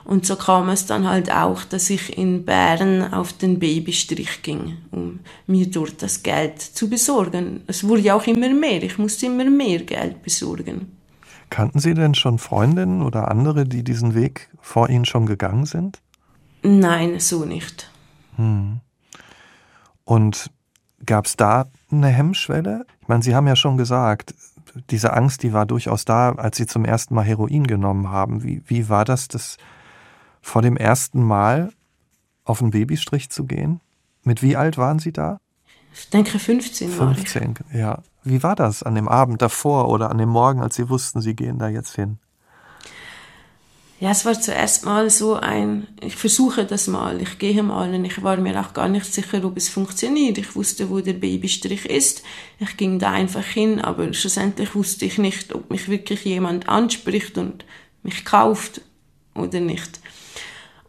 Und 0.04 0.26
so 0.26 0.36
kam 0.36 0.68
es 0.68 0.86
dann 0.86 1.08
halt 1.08 1.30
auch, 1.30 1.64
dass 1.64 1.90
ich 1.90 2.16
in 2.16 2.44
Bern 2.44 3.12
auf 3.12 3.32
den 3.32 3.58
Babystrich 3.58 4.42
ging, 4.42 4.78
um 4.90 5.20
mir 5.46 5.70
dort 5.70 6.02
das 6.02 6.22
Geld 6.22 6.60
zu 6.60 6.88
besorgen. 6.88 7.62
Es 7.66 7.86
wurde 7.86 8.02
ja 8.02 8.14
auch 8.14 8.26
immer 8.26 8.48
mehr. 8.50 8.82
Ich 8.82 8.98
musste 8.98 9.26
immer 9.26 9.48
mehr 9.48 9.80
Geld 9.80 10.22
besorgen. 10.22 10.96
Kannten 11.50 11.80
Sie 11.80 11.94
denn 11.94 12.14
schon 12.14 12.38
Freundinnen 12.38 13.02
oder 13.02 13.30
andere, 13.30 13.64
die 13.64 13.82
diesen 13.82 14.14
Weg 14.14 14.50
vor 14.60 14.88
Ihnen 14.88 15.04
schon 15.04 15.26
gegangen 15.26 15.66
sind? 15.66 16.00
Nein, 16.62 17.18
so 17.18 17.44
nicht. 17.44 17.90
Hm. 18.36 18.80
Und 20.04 20.50
Gab 21.06 21.26
es 21.26 21.36
da 21.36 21.66
eine 21.90 22.08
Hemmschwelle? 22.08 22.84
Ich 23.00 23.08
meine, 23.08 23.22
Sie 23.22 23.34
haben 23.34 23.46
ja 23.46 23.56
schon 23.56 23.76
gesagt, 23.76 24.34
diese 24.90 25.14
Angst, 25.14 25.42
die 25.42 25.52
war 25.52 25.66
durchaus 25.66 26.04
da, 26.04 26.32
als 26.32 26.58
Sie 26.58 26.66
zum 26.66 26.84
ersten 26.84 27.14
Mal 27.14 27.24
Heroin 27.24 27.66
genommen 27.66 28.10
haben. 28.10 28.42
Wie, 28.42 28.62
wie 28.66 28.88
war 28.88 29.04
das, 29.04 29.28
das 29.28 29.56
vor 30.40 30.62
dem 30.62 30.76
ersten 30.76 31.22
Mal 31.22 31.72
auf 32.44 32.58
den 32.58 32.70
Babystrich 32.70 33.30
zu 33.30 33.44
gehen? 33.44 33.80
Mit 34.22 34.42
wie 34.42 34.56
alt 34.56 34.78
waren 34.78 34.98
Sie 34.98 35.12
da? 35.12 35.40
Ich 35.94 36.08
denke 36.10 36.38
15 36.38 36.98
war 36.98 37.14
15, 37.14 37.54
ich. 37.70 37.76
ja. 37.76 38.02
Wie 38.22 38.42
war 38.42 38.54
das 38.54 38.82
an 38.82 38.94
dem 38.94 39.08
Abend 39.08 39.40
davor 39.40 39.88
oder 39.88 40.10
an 40.10 40.18
dem 40.18 40.28
Morgen, 40.28 40.60
als 40.60 40.76
Sie 40.76 40.88
wussten, 40.88 41.22
Sie 41.22 41.34
gehen 41.34 41.58
da 41.58 41.68
jetzt 41.68 41.94
hin? 41.94 42.18
Ja, 43.98 44.12
es 44.12 44.24
war 44.24 44.40
zuerst 44.40 44.86
mal 44.86 45.10
so 45.10 45.34
ein, 45.34 45.86
ich 46.00 46.16
versuche 46.16 46.64
das 46.64 46.86
mal, 46.86 47.20
ich 47.20 47.38
gehe 47.38 47.62
mal 47.62 47.94
und 47.94 48.04
ich 48.06 48.22
war 48.22 48.38
mir 48.38 48.58
auch 48.58 48.72
gar 48.72 48.88
nicht 48.88 49.04
sicher, 49.04 49.44
ob 49.44 49.58
es 49.58 49.68
funktioniert. 49.68 50.38
Ich 50.38 50.56
wusste, 50.56 50.88
wo 50.88 51.00
der 51.00 51.12
Babystrich 51.12 51.84
ist. 51.84 52.22
Ich 52.58 52.78
ging 52.78 52.98
da 52.98 53.10
einfach 53.10 53.44
hin, 53.44 53.78
aber 53.78 54.10
schlussendlich 54.14 54.74
wusste 54.74 55.04
ich 55.04 55.18
nicht, 55.18 55.54
ob 55.54 55.70
mich 55.70 55.88
wirklich 55.88 56.24
jemand 56.24 56.66
anspricht 56.66 57.36
und 57.36 57.66
mich 58.02 58.24
kauft 58.24 58.80
oder 59.34 59.60
nicht. 59.60 60.00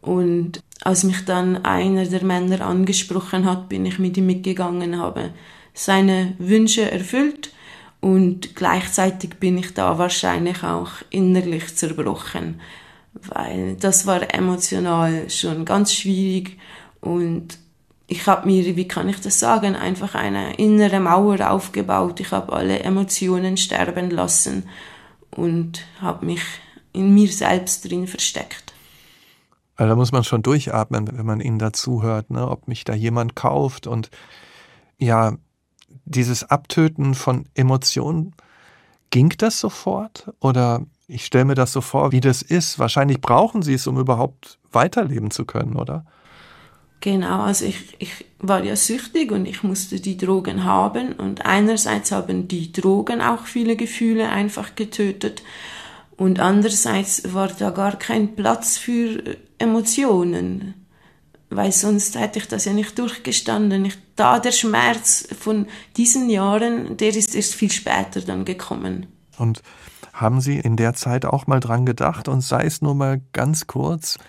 Und 0.02 0.62
als 0.84 1.04
mich 1.04 1.26
dann 1.26 1.64
einer 1.64 2.06
der 2.06 2.24
Männer 2.24 2.62
angesprochen 2.62 3.46
hat, 3.46 3.70
bin 3.70 3.86
ich 3.86 4.00
mit 4.00 4.18
ihm 4.18 4.26
mitgegangen, 4.26 5.00
habe 5.00 5.32
seine 5.74 6.34
Wünsche 6.40 6.90
erfüllt 6.90 7.52
und 8.00 8.56
gleichzeitig 8.56 9.36
bin 9.36 9.58
ich 9.58 9.74
da 9.74 9.98
wahrscheinlich 9.98 10.64
auch 10.64 10.90
innerlich 11.12 11.76
zerbrochen 11.76 12.60
weil 13.14 13.76
das 13.76 14.06
war 14.06 14.34
emotional 14.34 15.30
schon 15.30 15.66
ganz 15.66 15.94
schwierig 15.94 16.58
und 17.02 17.58
ich 18.08 18.28
habe 18.28 18.48
mir, 18.48 18.76
wie 18.76 18.88
kann 18.88 19.08
ich 19.08 19.22
das 19.22 19.40
sagen, 19.40 19.76
einfach 19.76 20.16
eine 20.16 20.56
innere 20.56 21.00
Mauer 21.00 21.50
aufgebaut. 21.50 22.20
Ich 22.20 22.32
habe 22.32 22.52
alle 22.52 22.80
Emotionen 22.80 23.56
sterben 23.56 24.10
lassen 24.10 24.68
und 25.30 25.86
habe 26.02 26.26
mich 26.26 26.42
in 26.92 27.14
mir 27.14 27.30
selbst 27.30 27.90
drin 27.90 28.08
versteckt. 28.08 28.71
Also 29.82 29.94
da 29.94 29.96
muss 29.96 30.12
man 30.12 30.24
schon 30.24 30.44
durchatmen, 30.44 31.10
wenn 31.12 31.26
man 31.26 31.42
ihnen 31.42 31.58
dazuhört, 31.58 32.30
ne? 32.30 32.48
ob 32.48 32.68
mich 32.68 32.84
da 32.84 32.94
jemand 32.94 33.36
kauft 33.36 33.88
und 33.88 34.12
ja, 35.00 35.38
dieses 36.06 36.48
Abtöten 36.48 37.16
von 37.16 37.48
Emotionen, 37.56 38.36
ging 39.10 39.34
das 39.40 39.60
sofort? 39.60 40.32
Oder 40.40 40.86
ich 41.08 41.26
stelle 41.26 41.46
mir 41.46 41.56
das 41.56 41.72
so 41.74 41.82
vor, 41.82 42.12
wie 42.12 42.20
das 42.20 42.44
ist. 42.44 42.78
Wahrscheinlich 42.78 43.22
brauchen 43.22 43.64
sie 43.64 43.74
es, 43.74 43.88
um 43.88 43.98
überhaupt 43.98 44.60
weiterleben 44.72 45.32
zu 45.32 45.46
können, 45.46 45.76
oder? 45.76 46.06
Genau, 47.00 47.42
also 47.42 47.66
ich, 47.66 47.96
ich 47.98 48.26
war 48.38 48.64
ja 48.64 48.76
süchtig 48.76 49.32
und 49.32 49.48
ich 49.48 49.64
musste 49.64 50.00
die 50.00 50.16
Drogen 50.16 50.64
haben 50.64 51.14
und 51.14 51.48
einerseits 51.48 52.12
haben 52.12 52.48
die 52.48 52.72
Drogen 52.72 53.20
auch 53.20 53.46
viele 53.46 53.76
Gefühle 53.76 54.30
einfach 54.30 54.76
getötet 54.76 55.42
und 56.22 56.40
andererseits 56.40 57.34
war 57.34 57.48
da 57.48 57.72
gar 57.72 57.98
kein 57.98 58.36
Platz 58.36 58.78
für 58.78 59.38
Emotionen, 59.58 60.76
weil 61.50 61.72
sonst 61.72 62.16
hätte 62.16 62.38
ich 62.38 62.48
das 62.48 62.66
ja 62.66 62.74
nicht 62.74 63.00
durchgestanden. 63.00 63.86
Ich, 63.86 63.98
da 64.16 64.38
der 64.38 64.52
Schmerz 64.52 65.28
von 65.40 65.66
diesen 65.98 66.30
Jahren, 66.30 66.96
der 66.96 67.10
ist 67.10 67.34
erst 67.34 67.56
viel 67.56 67.72
später 67.72 68.22
dann 68.22 68.46
gekommen. 68.46 69.08
Und 69.40 69.64
haben 70.14 70.42
Sie 70.42 70.60
in 70.60 70.76
der 70.78 70.94
Zeit 70.94 71.26
auch 71.26 71.48
mal 71.48 71.60
dran 71.60 71.88
gedacht 71.88 72.28
und 72.28 72.42
sei 72.42 72.66
es 72.66 72.84
nur 72.84 72.94
mal 72.94 73.22
ganz 73.34 73.66
kurz, 73.66 74.20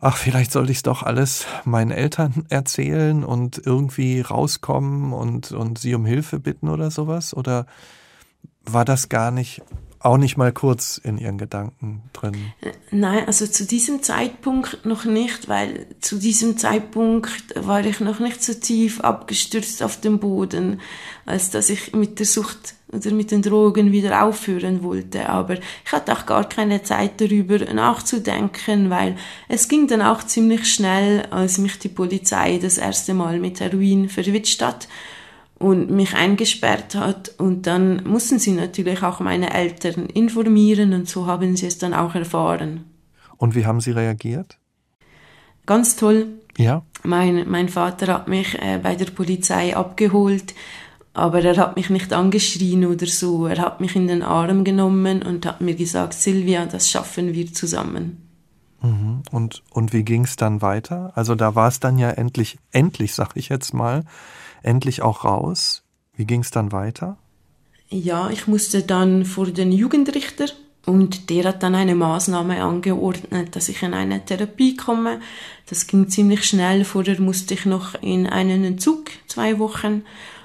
ach, 0.00 0.16
vielleicht 0.16 0.50
sollte 0.50 0.72
ich 0.72 0.78
es 0.78 0.82
doch 0.82 1.02
alles 1.02 1.44
meinen 1.66 1.90
Eltern 1.90 2.46
erzählen 2.48 3.22
und 3.22 3.60
irgendwie 3.62 4.22
rauskommen 4.22 5.12
und, 5.12 5.52
und 5.52 5.78
sie 5.78 5.94
um 5.94 6.06
Hilfe 6.06 6.40
bitten 6.40 6.70
oder 6.70 6.90
sowas? 6.90 7.34
Oder 7.34 7.66
war 8.64 8.86
das 8.86 9.10
gar 9.10 9.30
nicht, 9.30 9.60
auch 10.00 10.16
nicht 10.16 10.38
mal 10.38 10.50
kurz 10.50 10.98
in 10.98 11.18
Ihren 11.18 11.36
Gedanken 11.36 12.02
drin? 12.12 12.34
Nein, 12.90 13.26
also 13.26 13.46
zu 13.46 13.66
diesem 13.66 14.02
Zeitpunkt 14.02 14.84
noch 14.84 15.04
nicht, 15.04 15.48
weil 15.48 15.86
zu 16.00 16.18
diesem 16.18 16.56
Zeitpunkt 16.56 17.54
war 17.54 17.84
ich 17.84 18.00
noch 18.00 18.18
nicht 18.18 18.42
so 18.42 18.54
tief 18.54 19.00
abgestürzt 19.00 19.82
auf 19.82 20.00
dem 20.00 20.18
Boden, 20.18 20.80
als 21.26 21.50
dass 21.50 21.68
ich 21.68 21.92
mit 21.92 22.18
der 22.18 22.26
Sucht 22.26 22.74
oder 22.92 23.12
mit 23.12 23.30
den 23.30 23.42
Drogen 23.42 23.92
wieder 23.92 24.24
aufhören 24.24 24.82
wollte. 24.82 25.28
Aber 25.28 25.54
ich 25.54 25.92
hatte 25.92 26.12
auch 26.12 26.24
gar 26.26 26.48
keine 26.48 26.82
Zeit 26.82 27.20
darüber 27.20 27.58
nachzudenken, 27.72 28.90
weil 28.90 29.16
es 29.48 29.68
ging 29.68 29.86
dann 29.86 30.02
auch 30.02 30.22
ziemlich 30.24 30.72
schnell, 30.72 31.26
als 31.30 31.58
mich 31.58 31.78
die 31.78 31.88
Polizei 31.88 32.58
das 32.58 32.78
erste 32.78 33.12
Mal 33.14 33.38
mit 33.38 33.60
Heroin 33.60 34.08
verwitscht 34.08 34.62
hat 34.62 34.88
und 35.60 35.90
mich 35.90 36.14
eingesperrt 36.16 36.96
hat. 36.96 37.32
Und 37.38 37.68
dann 37.68 38.02
mussten 38.02 38.40
sie 38.40 38.50
natürlich 38.50 39.04
auch 39.04 39.20
meine 39.20 39.54
Eltern 39.54 40.06
informieren 40.06 40.92
und 40.92 41.08
so 41.08 41.26
haben 41.26 41.56
sie 41.56 41.66
es 41.66 41.78
dann 41.78 41.94
auch 41.94 42.16
erfahren. 42.16 42.84
Und 43.36 43.54
wie 43.54 43.64
haben 43.64 43.80
sie 43.80 43.92
reagiert? 43.92 44.58
Ganz 45.66 45.94
toll. 45.94 46.26
Ja. 46.58 46.82
Mein, 47.04 47.48
mein 47.48 47.68
Vater 47.68 48.12
hat 48.12 48.26
mich 48.26 48.60
äh, 48.60 48.80
bei 48.82 48.96
der 48.96 49.06
Polizei 49.06 49.76
abgeholt 49.76 50.54
aber 51.12 51.42
er 51.42 51.56
hat 51.56 51.76
mich 51.76 51.90
nicht 51.90 52.12
angeschrien 52.12 52.86
oder 52.86 53.06
so. 53.06 53.46
Er 53.46 53.58
hat 53.58 53.80
mich 53.80 53.96
in 53.96 54.06
den 54.06 54.22
Arm 54.22 54.64
genommen 54.64 55.22
und 55.22 55.44
hat 55.44 55.60
mir 55.60 55.74
gesagt, 55.74 56.14
Silvia, 56.14 56.66
das 56.66 56.88
schaffen 56.88 57.34
wir 57.34 57.52
zusammen. 57.52 58.22
Mhm. 58.80 59.22
Und, 59.30 59.62
und 59.70 59.92
wie 59.92 60.04
ging 60.04 60.24
es 60.24 60.36
dann 60.36 60.62
weiter? 60.62 61.12
Also 61.14 61.34
da 61.34 61.54
war 61.54 61.68
es 61.68 61.80
dann 61.80 61.98
ja 61.98 62.10
endlich, 62.10 62.58
endlich, 62.70 63.14
sag 63.14 63.36
ich 63.36 63.48
jetzt 63.48 63.74
mal, 63.74 64.04
endlich 64.62 65.02
auch 65.02 65.24
raus. 65.24 65.82
Wie 66.14 66.26
ging 66.26 66.40
es 66.40 66.50
dann 66.50 66.72
weiter? 66.72 67.18
Ja, 67.88 68.30
ich 68.30 68.46
musste 68.46 68.82
dann 68.82 69.24
vor 69.24 69.46
den 69.46 69.72
Jugendrichter 69.72 70.46
und 70.86 71.28
der 71.28 71.44
hat 71.44 71.62
dann 71.62 71.74
eine 71.74 71.94
Maßnahme 71.94 72.62
angeordnet, 72.62 73.54
dass 73.56 73.68
ich 73.68 73.82
in 73.82 73.94
eine 73.94 74.24
Therapie 74.24 74.76
komme. 74.76 75.20
Das 75.68 75.86
ging 75.86 76.08
ziemlich 76.08 76.44
schnell. 76.44 76.84
Vorher 76.84 77.20
musste 77.20 77.54
ich 77.54 77.66
noch 77.66 78.00
in 78.00 78.26
einen 78.26 78.64
Entzug, 78.64 79.10
zwei 79.26 79.58
Wochen 79.58 80.02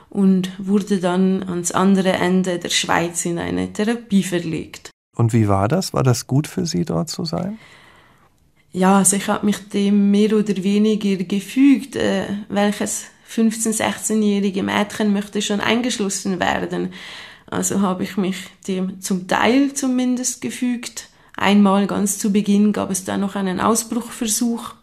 und 0.10 0.51
wurde 0.58 0.99
dann 0.99 1.43
ans 1.43 1.71
andere 1.71 2.13
Ende 2.13 2.58
der 2.58 2.69
Schweiz 2.69 3.25
in 3.25 3.38
eine 3.38 3.71
Therapie 3.71 4.23
verlegt. 4.23 4.91
Und 5.15 5.34
wie 5.34 5.47
war 5.47 5.67
das? 5.67 5.93
War 5.93 6.04
das 6.04 6.28
gut 6.28 6.47
für 6.47 6.65
Sie, 6.65 6.84
dort 6.84 7.10
zu 7.10 7.25
sein? 7.25 7.58
Ja, 8.71 8.97
also 8.97 9.15
ich 9.15 9.28
habe 9.30 9.45
mich 9.45 9.69
dem 9.69 10.12
mehr 10.12 10.34
oder 10.34 10.56
weniger 10.63 11.23
gefügt. 11.23 11.95
Äh, 11.95 12.25
welches 12.49 13.06
15-, 13.36 13.78
16-jährige 13.82 14.63
Mädchen 14.63 15.13
möchte 15.13 15.41
schon 15.41 15.62
eingeschlossen 15.62 16.39
werden? 16.39 16.93
Also 17.48 17.82
habe 17.82 18.04
ich 18.04 18.17
mich 18.17 18.38
dem 18.67 19.02
zum 19.02 19.28
Teil 19.28 19.74
zumindest 19.74 20.41
gefügt. 20.41 21.10
Einmal 21.38 21.86
ganz 21.88 22.17
zu 22.17 22.32
Beginn 22.32 22.71
gab 22.74 22.91
es 22.91 23.04
da 23.04 23.17
noch 23.17 23.36
einen 23.36 23.60
Ausbruchversuch. 23.60 24.74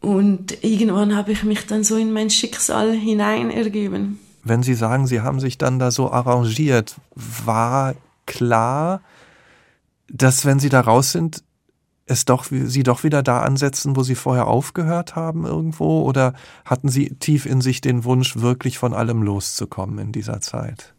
Und 0.00 0.64
irgendwann 0.64 1.14
habe 1.14 1.32
ich 1.32 1.42
mich 1.44 1.66
dann 1.66 1.84
so 1.84 1.96
in 1.96 2.12
mein 2.12 2.30
Schicksal 2.30 2.92
hinein 2.92 3.50
ergeben. 3.50 4.18
Wenn 4.42 4.62
Sie 4.62 4.74
sagen, 4.74 5.06
Sie 5.06 5.20
haben 5.20 5.40
sich 5.40 5.58
dann 5.58 5.78
da 5.78 5.90
so 5.90 6.10
arrangiert, 6.10 6.96
war 7.14 7.94
klar, 8.26 9.02
dass 10.08 10.46
wenn 10.46 10.58
Sie 10.58 10.70
da 10.70 10.80
raus 10.80 11.12
sind, 11.12 11.42
es 12.10 12.24
doch, 12.24 12.44
Sie 12.50 12.82
doch 12.82 13.04
wieder 13.04 13.22
da 13.22 13.40
ansetzen, 13.40 13.96
wo 13.96 14.02
Sie 14.02 14.14
vorher 14.14 14.46
aufgehört 14.46 15.16
haben 15.16 15.46
irgendwo? 15.46 16.02
Oder 16.02 16.34
hatten 16.64 16.88
Sie 16.88 17.14
tief 17.20 17.46
in 17.46 17.60
sich 17.60 17.80
den 17.80 18.04
Wunsch, 18.04 18.36
wirklich 18.36 18.78
von 18.78 18.92
allem 18.92 19.22
loszukommen 19.22 19.98
in 19.98 20.12
dieser 20.12 20.40
Zeit? 20.40 20.94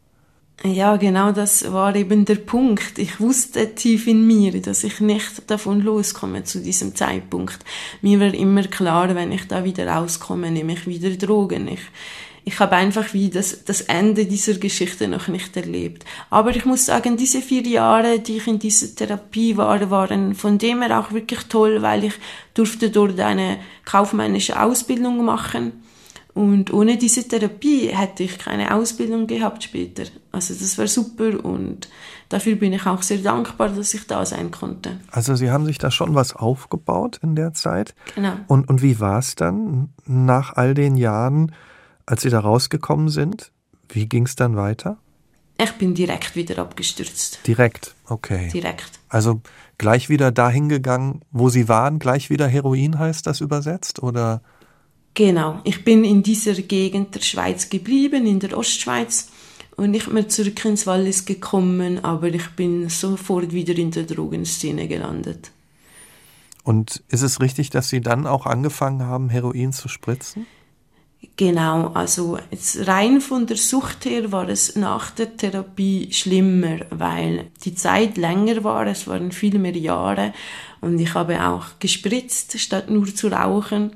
Ja, 0.64 0.98
genau 0.98 1.32
das 1.32 1.72
war 1.72 1.96
eben 1.96 2.26
der 2.26 2.36
Punkt. 2.36 3.00
Ich 3.00 3.20
wusste 3.20 3.74
tief 3.74 4.06
in 4.06 4.28
mir, 4.28 4.62
dass 4.62 4.84
ich 4.84 5.00
nicht 5.00 5.50
davon 5.50 5.82
loskomme 5.82 6.44
zu 6.44 6.62
diesem 6.62 6.94
Zeitpunkt. 6.94 7.60
Mir 8.04 8.20
war 8.20 8.32
immer 8.32 8.64
klar, 8.64 9.16
wenn 9.16 9.32
ich 9.32 9.48
da 9.48 9.64
wieder 9.64 9.88
rauskomme, 9.88 10.52
nehme 10.52 10.74
ich 10.74 10.86
wieder 10.86 11.10
Drogen. 11.10 11.68
Ich, 11.68 11.82
ich 12.44 12.60
habe 12.60 12.76
einfach 12.76 13.14
wie 13.14 13.30
das, 13.30 13.64
das 13.66 13.82
Ende 13.82 14.26
dieser 14.26 14.56
Geschichte 14.56 15.08
noch 15.08 15.28
nicht 15.28 15.56
erlebt. 15.56 16.06
Aber 16.30 16.56
ich 16.56 16.66
muss 16.66 16.86
sagen, 16.86 17.18
diese 17.18 17.42
vier 17.42 17.62
Jahre, 17.64 18.20
die 18.20 18.38
ich 18.38 18.48
in 18.48 18.60
dieser 18.60 18.96
Therapie 18.96 19.58
war, 19.58 19.90
waren 19.92 20.34
von 20.34 20.58
dem 20.58 20.82
her 20.82 21.00
auch 21.00 21.12
wirklich 21.12 21.42
toll, 21.44 21.82
weil 21.82 22.06
ich 22.06 22.14
durfte 22.54 22.90
dort 22.90 23.20
eine 23.20 23.60
kaufmännische 23.86 24.60
Ausbildung 24.62 25.24
machen 25.24 25.84
und 26.34 26.72
ohne 26.72 26.98
diese 26.98 27.28
Therapie 27.28 27.88
hätte 27.88 28.24
ich 28.24 28.38
keine 28.38 28.74
Ausbildung 28.74 29.28
gehabt 29.28 29.64
später. 29.64 30.04
Also 30.32 30.54
das 30.54 30.78
war 30.78 30.88
super 30.88 31.44
und 31.44 31.90
dafür 32.30 32.56
bin 32.56 32.72
ich 32.72 32.86
auch 32.86 33.02
sehr 33.02 33.18
dankbar, 33.18 33.70
dass 33.70 33.94
ich 33.94 34.08
da 34.08 34.26
sein 34.26 34.50
konnte. 34.50 34.98
Also 35.12 35.36
Sie 35.36 35.52
haben 35.52 35.66
sich 35.66 35.78
da 35.78 35.92
schon 35.92 36.16
was 36.16 36.34
aufgebaut 36.34 37.20
in 37.22 37.36
der 37.36 37.54
Zeit. 37.54 37.96
Genau. 38.16 38.34
Und, 38.48 38.70
und 38.70 38.82
wie 38.82 39.00
war 39.02 39.20
es 39.20 39.36
dann 39.36 39.90
nach 40.06 40.56
all 40.56 40.74
den 40.74 40.96
Jahren, 40.96 41.52
als 42.06 42.22
Sie 42.22 42.30
da 42.30 42.40
rausgekommen 42.40 43.10
sind? 43.10 43.52
Wie 43.90 44.08
ging 44.08 44.26
es 44.26 44.36
dann 44.36 44.56
weiter? 44.56 44.98
Ich 45.62 45.72
bin 45.74 45.94
direkt 45.94 46.36
wieder 46.36 46.58
abgestürzt. 46.60 47.40
Direkt, 47.46 47.96
okay. 48.08 48.50
Direkt. 48.52 49.00
Also 49.10 49.42
gleich 49.78 50.10
wieder 50.10 50.32
dahin 50.32 50.70
gegangen, 50.70 51.22
wo 51.32 51.50
Sie 51.50 51.68
waren, 51.68 52.00
gleich 52.00 52.30
wieder 52.30 52.48
Heroin 52.48 52.98
heißt 52.98 53.28
das 53.28 53.42
übersetzt, 53.42 54.02
oder? 54.02 54.42
Genau, 55.14 55.60
ich 55.64 55.84
bin 55.84 56.04
in 56.04 56.24
dieser 56.24 56.54
Gegend 56.54 57.14
der 57.14 57.22
Schweiz 57.22 57.70
geblieben, 57.70 58.26
in 58.26 58.40
der 58.40 58.58
Ostschweiz 58.58 59.30
und 59.76 59.92
nicht 59.92 60.12
mehr 60.12 60.30
zurück 60.30 60.64
ins 60.66 60.88
Wallis 60.88 61.26
gekommen, 61.26 62.04
aber 62.04 62.28
ich 62.28 62.50
bin 62.52 62.90
sofort 62.90 63.52
wieder 63.52 63.78
in 63.78 63.92
der 63.92 64.04
Drogenszene 64.04 64.88
gelandet. 64.88 65.52
Und 66.64 67.04
ist 67.10 67.22
es 67.24 67.42
richtig, 67.42 67.70
dass 67.70 67.90
Sie 67.90 68.02
dann 68.02 68.26
auch 68.26 68.46
angefangen 68.46 69.04
haben, 69.04 69.30
Heroin 69.30 69.74
zu 69.74 69.90
spritzen? 69.90 70.46
Genau, 71.38 71.88
also 71.94 72.40
jetzt 72.50 72.88
rein 72.88 73.22
von 73.22 73.46
der 73.48 73.58
Sucht 73.58 74.06
her 74.06 74.32
war 74.32 74.50
es 74.50 74.76
nach 74.76 75.12
der 75.12 75.38
Therapie 75.38 76.12
schlimmer, 76.12 76.80
weil 76.90 77.48
die 77.64 77.76
Zeit 77.76 78.18
länger 78.18 78.64
war, 78.64 78.88
es 78.88 79.08
waren 79.08 79.32
viel 79.32 79.58
mehr 79.60 79.76
Jahre 79.76 80.34
und 80.82 81.00
ich 81.00 81.14
habe 81.14 81.44
auch 81.48 81.66
gespritzt, 81.80 82.60
statt 82.60 82.90
nur 82.90 83.08
zu 83.16 83.28
rauchen 83.28 83.96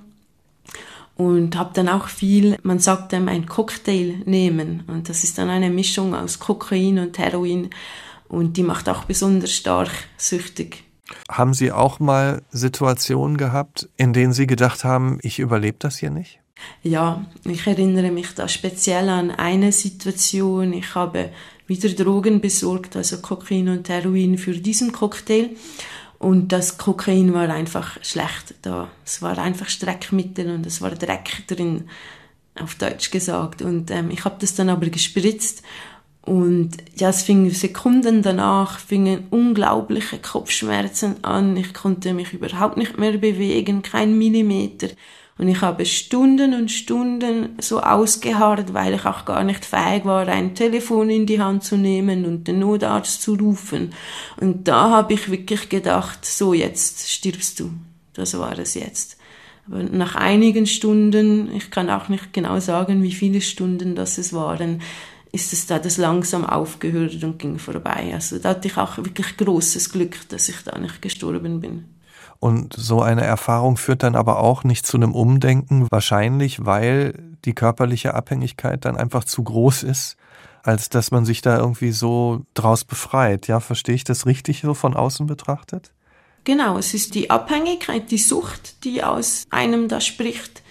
und 1.15 1.55
habe 1.55 1.71
dann 1.73 1.89
auch 1.89 2.07
viel, 2.07 2.57
man 2.63 2.79
sagt 2.79 3.11
dem 3.11 3.27
ein 3.27 3.47
Cocktail 3.47 4.21
nehmen 4.25 4.83
und 4.87 5.09
das 5.09 5.23
ist 5.23 5.37
dann 5.37 5.49
eine 5.49 5.69
Mischung 5.69 6.13
aus 6.13 6.39
Kokain 6.39 6.99
und 6.99 7.17
Heroin 7.17 7.69
und 8.27 8.57
die 8.57 8.63
macht 8.63 8.87
auch 8.89 9.05
besonders 9.05 9.51
stark 9.51 9.91
süchtig. 10.17 10.83
Haben 11.29 11.53
Sie 11.53 11.71
auch 11.71 11.99
mal 11.99 12.41
Situationen 12.49 13.37
gehabt, 13.37 13.89
in 13.97 14.13
denen 14.13 14.33
Sie 14.33 14.47
gedacht 14.47 14.83
haben, 14.83 15.19
ich 15.21 15.39
überlebe 15.39 15.77
das 15.79 15.97
hier 15.97 16.09
nicht? 16.09 16.39
Ja, 16.83 17.25
ich 17.45 17.65
erinnere 17.67 18.11
mich 18.11 18.33
da 18.35 18.47
speziell 18.47 19.09
an 19.09 19.31
eine 19.31 19.71
Situation. 19.71 20.73
Ich 20.73 20.95
habe 20.95 21.31
wieder 21.67 21.89
Drogen 21.89 22.41
besorgt, 22.41 22.95
also 22.95 23.17
Kokain 23.21 23.69
und 23.69 23.89
Heroin 23.89 24.37
für 24.37 24.53
diesen 24.53 24.91
Cocktail. 24.91 25.49
Und 26.19 26.51
das 26.51 26.77
Kokain 26.77 27.33
war 27.33 27.49
einfach 27.49 27.97
schlecht 28.03 28.55
da. 28.61 28.89
Es 29.03 29.21
war 29.21 29.37
einfach 29.37 29.67
Streckmittel 29.69 30.53
und 30.53 30.65
es 30.65 30.81
war 30.81 30.91
Dreck 30.91 31.47
drin, 31.47 31.89
auf 32.59 32.75
Deutsch 32.75 33.11
gesagt. 33.11 33.61
Und 33.61 33.91
ähm, 33.91 34.11
ich 34.11 34.23
habe 34.25 34.37
das 34.39 34.55
dann 34.55 34.69
aber 34.69 34.87
gespritzt 34.89 35.63
Und 36.21 36.71
ja, 36.95 37.09
es 37.09 37.23
fing 37.23 37.49
Sekunden 37.51 38.23
danach, 38.23 38.79
fingen 38.79 39.27
unglaubliche 39.29 40.17
Kopfschmerzen 40.19 41.23
an. 41.23 41.55
Ich 41.57 41.73
konnte 41.73 42.13
mich 42.13 42.33
überhaupt 42.33 42.77
nicht 42.77 42.97
mehr 42.97 43.17
bewegen, 43.17 43.83
kein 43.83 44.17
Millimeter. 44.17 44.89
Und 45.37 45.49
ich 45.49 45.59
habe 45.61 45.85
Stunden 45.85 46.53
und 46.53 46.71
Stunden 46.71 47.57
so 47.59 47.81
ausgeharrt, 47.81 48.73
weil 48.73 48.93
ich 48.93 49.05
auch 49.05 49.25
gar 49.25 49.43
nicht 49.43 49.65
fähig 49.65 50.05
war, 50.05 50.27
ein 50.27 50.55
Telefon 50.55 51.09
in 51.09 51.25
die 51.25 51.41
Hand 51.41 51.65
zu 51.65 51.75
nehmen 51.75 52.25
und 52.25 52.47
den 52.47 52.59
Notarzt 52.59 53.21
zu 53.21 53.33
rufen. 53.33 53.93
Und 54.39 54.67
da 54.67 54.89
habe 54.91 55.13
ich 55.13 55.29
wirklich 55.29 55.67
gedacht, 55.67 56.25
so 56.25 56.53
jetzt 56.53 57.09
stirbst 57.09 57.59
du. 57.59 57.71
Das 58.13 58.37
war 58.39 58.57
es 58.57 58.75
jetzt. 58.75 59.17
Aber 59.67 59.83
nach 59.83 60.15
einigen 60.15 60.67
Stunden, 60.67 61.53
ich 61.53 61.69
kann 61.69 61.89
auch 61.89 62.07
nicht 62.07 62.31
genau 62.31 62.59
sagen, 62.61 63.03
wie 63.03 63.11
viele 63.11 63.41
Stunden 63.41 63.95
das 63.95 64.17
es 64.17 64.31
waren, 64.31 64.81
ist 65.33 65.51
es 65.51 65.67
da 65.67 65.79
das 65.79 65.97
langsam 65.97 66.45
aufgehört 66.45 67.21
und 67.23 67.39
ging 67.39 67.59
vorbei. 67.59 68.11
Also 68.13 68.39
da 68.39 68.49
hatte 68.49 68.69
ich 68.69 68.77
auch 68.77 68.97
wirklich 68.97 69.35
großes 69.35 69.91
Glück, 69.91 70.29
dass 70.29 70.47
ich 70.47 70.63
da 70.63 70.77
nicht 70.77 71.01
gestorben 71.01 71.59
bin. 71.59 71.94
Und 72.39 72.73
so 72.73 73.01
eine 73.01 73.23
Erfahrung 73.23 73.77
führt 73.77 74.03
dann 74.03 74.15
aber 74.15 74.39
auch 74.39 74.63
nicht 74.63 74.85
zu 74.85 74.97
einem 74.97 75.13
Umdenken, 75.13 75.87
wahrscheinlich 75.89 76.65
weil 76.65 77.35
die 77.45 77.53
körperliche 77.53 78.13
Abhängigkeit 78.13 78.85
dann 78.85 78.97
einfach 78.97 79.23
zu 79.23 79.43
groß 79.43 79.83
ist, 79.83 80.17
als 80.63 80.89
dass 80.89 81.11
man 81.11 81.25
sich 81.25 81.41
da 81.41 81.57
irgendwie 81.57 81.91
so 81.91 82.41
draus 82.53 82.83
befreit. 82.83 83.47
Ja, 83.47 83.59
verstehe 83.59 83.95
ich 83.95 84.03
das 84.03 84.25
richtig 84.25 84.61
so 84.61 84.73
von 84.73 84.95
außen 84.95 85.27
betrachtet? 85.27 85.91
Genau, 86.43 86.77
es 86.77 86.93
ist 86.93 87.15
die 87.15 87.29
Abhängigkeit, 87.29 88.11
die 88.11 88.17
Sucht, 88.17 88.83
die 88.83 89.03
aus 89.03 89.45
einem 89.49 89.87
da 89.87 89.99
spricht. 89.99 90.61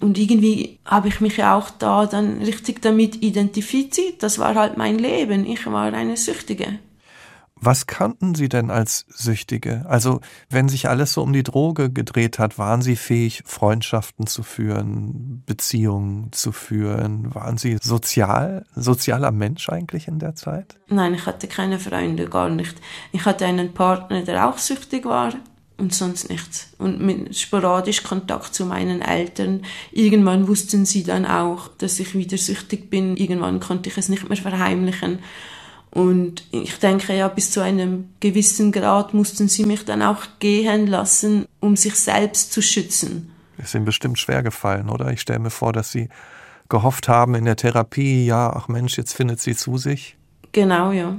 Und 0.00 0.18
irgendwie 0.18 0.78
habe 0.84 1.08
ich 1.08 1.20
mich 1.20 1.36
ja 1.38 1.56
auch 1.56 1.70
da 1.70 2.06
dann 2.06 2.42
richtig 2.42 2.82
damit 2.82 3.22
identifiziert. 3.22 4.22
Das 4.22 4.38
war 4.38 4.54
halt 4.54 4.76
mein 4.76 4.98
Leben. 4.98 5.46
Ich 5.46 5.64
war 5.66 5.92
eine 5.92 6.16
Süchtige. 6.16 6.78
Was 7.58 7.86
kannten 7.86 8.34
Sie 8.34 8.50
denn 8.50 8.70
als 8.70 9.06
Süchtige? 9.08 9.86
Also, 9.88 10.20
wenn 10.50 10.68
sich 10.68 10.88
alles 10.88 11.14
so 11.14 11.22
um 11.22 11.32
die 11.32 11.42
Droge 11.42 11.90
gedreht 11.90 12.38
hat, 12.38 12.58
waren 12.58 12.82
Sie 12.82 12.96
fähig, 12.96 13.42
Freundschaften 13.46 14.26
zu 14.26 14.42
führen, 14.42 15.42
Beziehungen 15.46 16.32
zu 16.32 16.52
führen? 16.52 17.34
Waren 17.34 17.56
Sie 17.56 17.78
sozial, 17.80 18.66
sozialer 18.74 19.30
Mensch 19.30 19.70
eigentlich 19.70 20.06
in 20.06 20.18
der 20.18 20.34
Zeit? 20.34 20.78
Nein, 20.88 21.14
ich 21.14 21.24
hatte 21.24 21.48
keine 21.48 21.78
Freunde, 21.78 22.28
gar 22.28 22.50
nicht. 22.50 22.76
Ich 23.12 23.24
hatte 23.24 23.46
einen 23.46 23.72
Partner, 23.72 24.22
der 24.22 24.48
auch 24.48 24.58
süchtig 24.58 25.06
war 25.06 25.32
und 25.78 25.94
sonst 25.94 26.28
nichts. 26.28 26.74
Und 26.78 27.00
mit 27.00 27.36
sporadisch 27.36 28.02
Kontakt 28.02 28.54
zu 28.54 28.66
meinen 28.66 29.00
Eltern. 29.00 29.62
Irgendwann 29.92 30.46
wussten 30.48 30.84
sie 30.84 31.04
dann 31.04 31.24
auch, 31.24 31.68
dass 31.78 32.00
ich 32.00 32.14
wieder 32.14 32.36
süchtig 32.36 32.90
bin. 32.90 33.16
Irgendwann 33.16 33.60
konnte 33.60 33.88
ich 33.88 33.96
es 33.96 34.08
nicht 34.08 34.28
mehr 34.28 34.38
verheimlichen. 34.38 35.20
Und 35.96 36.44
ich 36.50 36.78
denke 36.78 37.16
ja, 37.16 37.26
bis 37.26 37.52
zu 37.52 37.62
einem 37.62 38.10
gewissen 38.20 38.70
Grad 38.70 39.14
mussten 39.14 39.48
sie 39.48 39.64
mich 39.64 39.86
dann 39.86 40.02
auch 40.02 40.26
gehen 40.40 40.86
lassen, 40.86 41.46
um 41.58 41.74
sich 41.74 41.94
selbst 41.94 42.52
zu 42.52 42.60
schützen. 42.60 43.32
Ist 43.56 43.74
Ihnen 43.74 43.86
bestimmt 43.86 44.18
schwer 44.18 44.42
gefallen, 44.42 44.90
oder? 44.90 45.10
Ich 45.10 45.22
stelle 45.22 45.38
mir 45.38 45.48
vor, 45.48 45.72
dass 45.72 45.92
Sie 45.92 46.10
gehofft 46.68 47.08
haben 47.08 47.34
in 47.34 47.46
der 47.46 47.56
Therapie, 47.56 48.26
ja, 48.26 48.52
ach 48.54 48.68
Mensch, 48.68 48.98
jetzt 48.98 49.14
findet 49.14 49.40
sie 49.40 49.56
zu 49.56 49.78
sich. 49.78 50.18
Genau, 50.52 50.92
ja. 50.92 51.18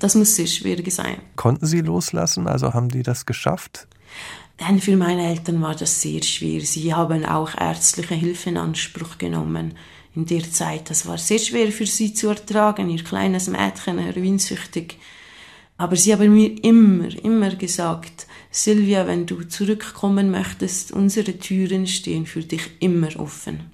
Das 0.00 0.16
muss 0.16 0.34
sehr 0.34 0.48
schwierig 0.48 0.92
sein. 0.92 1.18
Konnten 1.36 1.66
Sie 1.66 1.80
loslassen? 1.80 2.48
Also 2.48 2.74
haben 2.74 2.88
die 2.88 3.04
das 3.04 3.26
geschafft? 3.26 3.86
Denn 4.58 4.80
für 4.80 4.96
meine 4.96 5.24
Eltern 5.28 5.62
war 5.62 5.76
das 5.76 6.00
sehr 6.00 6.24
schwer. 6.24 6.62
Sie 6.62 6.92
haben 6.92 7.24
auch 7.24 7.54
ärztliche 7.56 8.14
Hilfe 8.14 8.50
in 8.50 8.56
Anspruch 8.56 9.18
genommen 9.18 9.74
in 10.16 10.26
der 10.26 10.50
Zeit. 10.50 10.90
Das 10.90 11.06
war 11.06 11.18
sehr 11.18 11.38
schwer 11.38 11.70
für 11.70 11.86
sie 11.86 12.14
zu 12.14 12.28
ertragen, 12.28 12.88
ihr 12.88 13.04
kleines 13.04 13.48
Mädchen, 13.48 13.98
heroinsüchtig. 13.98 14.98
Aber 15.76 15.94
sie 15.94 16.12
haben 16.12 16.34
mir 16.34 16.64
immer, 16.64 17.08
immer 17.22 17.54
gesagt, 17.54 18.26
Silvia, 18.50 19.06
wenn 19.06 19.26
du 19.26 19.44
zurückkommen 19.44 20.30
möchtest, 20.30 20.90
unsere 20.90 21.38
Türen 21.38 21.86
stehen 21.86 22.24
für 22.24 22.40
dich 22.40 22.62
immer 22.80 23.08
offen. 23.20 23.70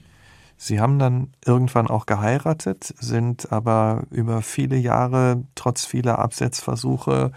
Sie 0.56 0.80
haben 0.80 0.98
dann 0.98 1.32
irgendwann 1.44 1.88
auch 1.88 2.06
geheiratet, 2.06 2.92
sind 2.98 3.52
aber 3.52 4.04
über 4.10 4.42
viele 4.42 4.76
Jahre, 4.76 5.44
trotz 5.54 5.84
vieler 5.84 6.18
Absetzversuche, 6.18 7.32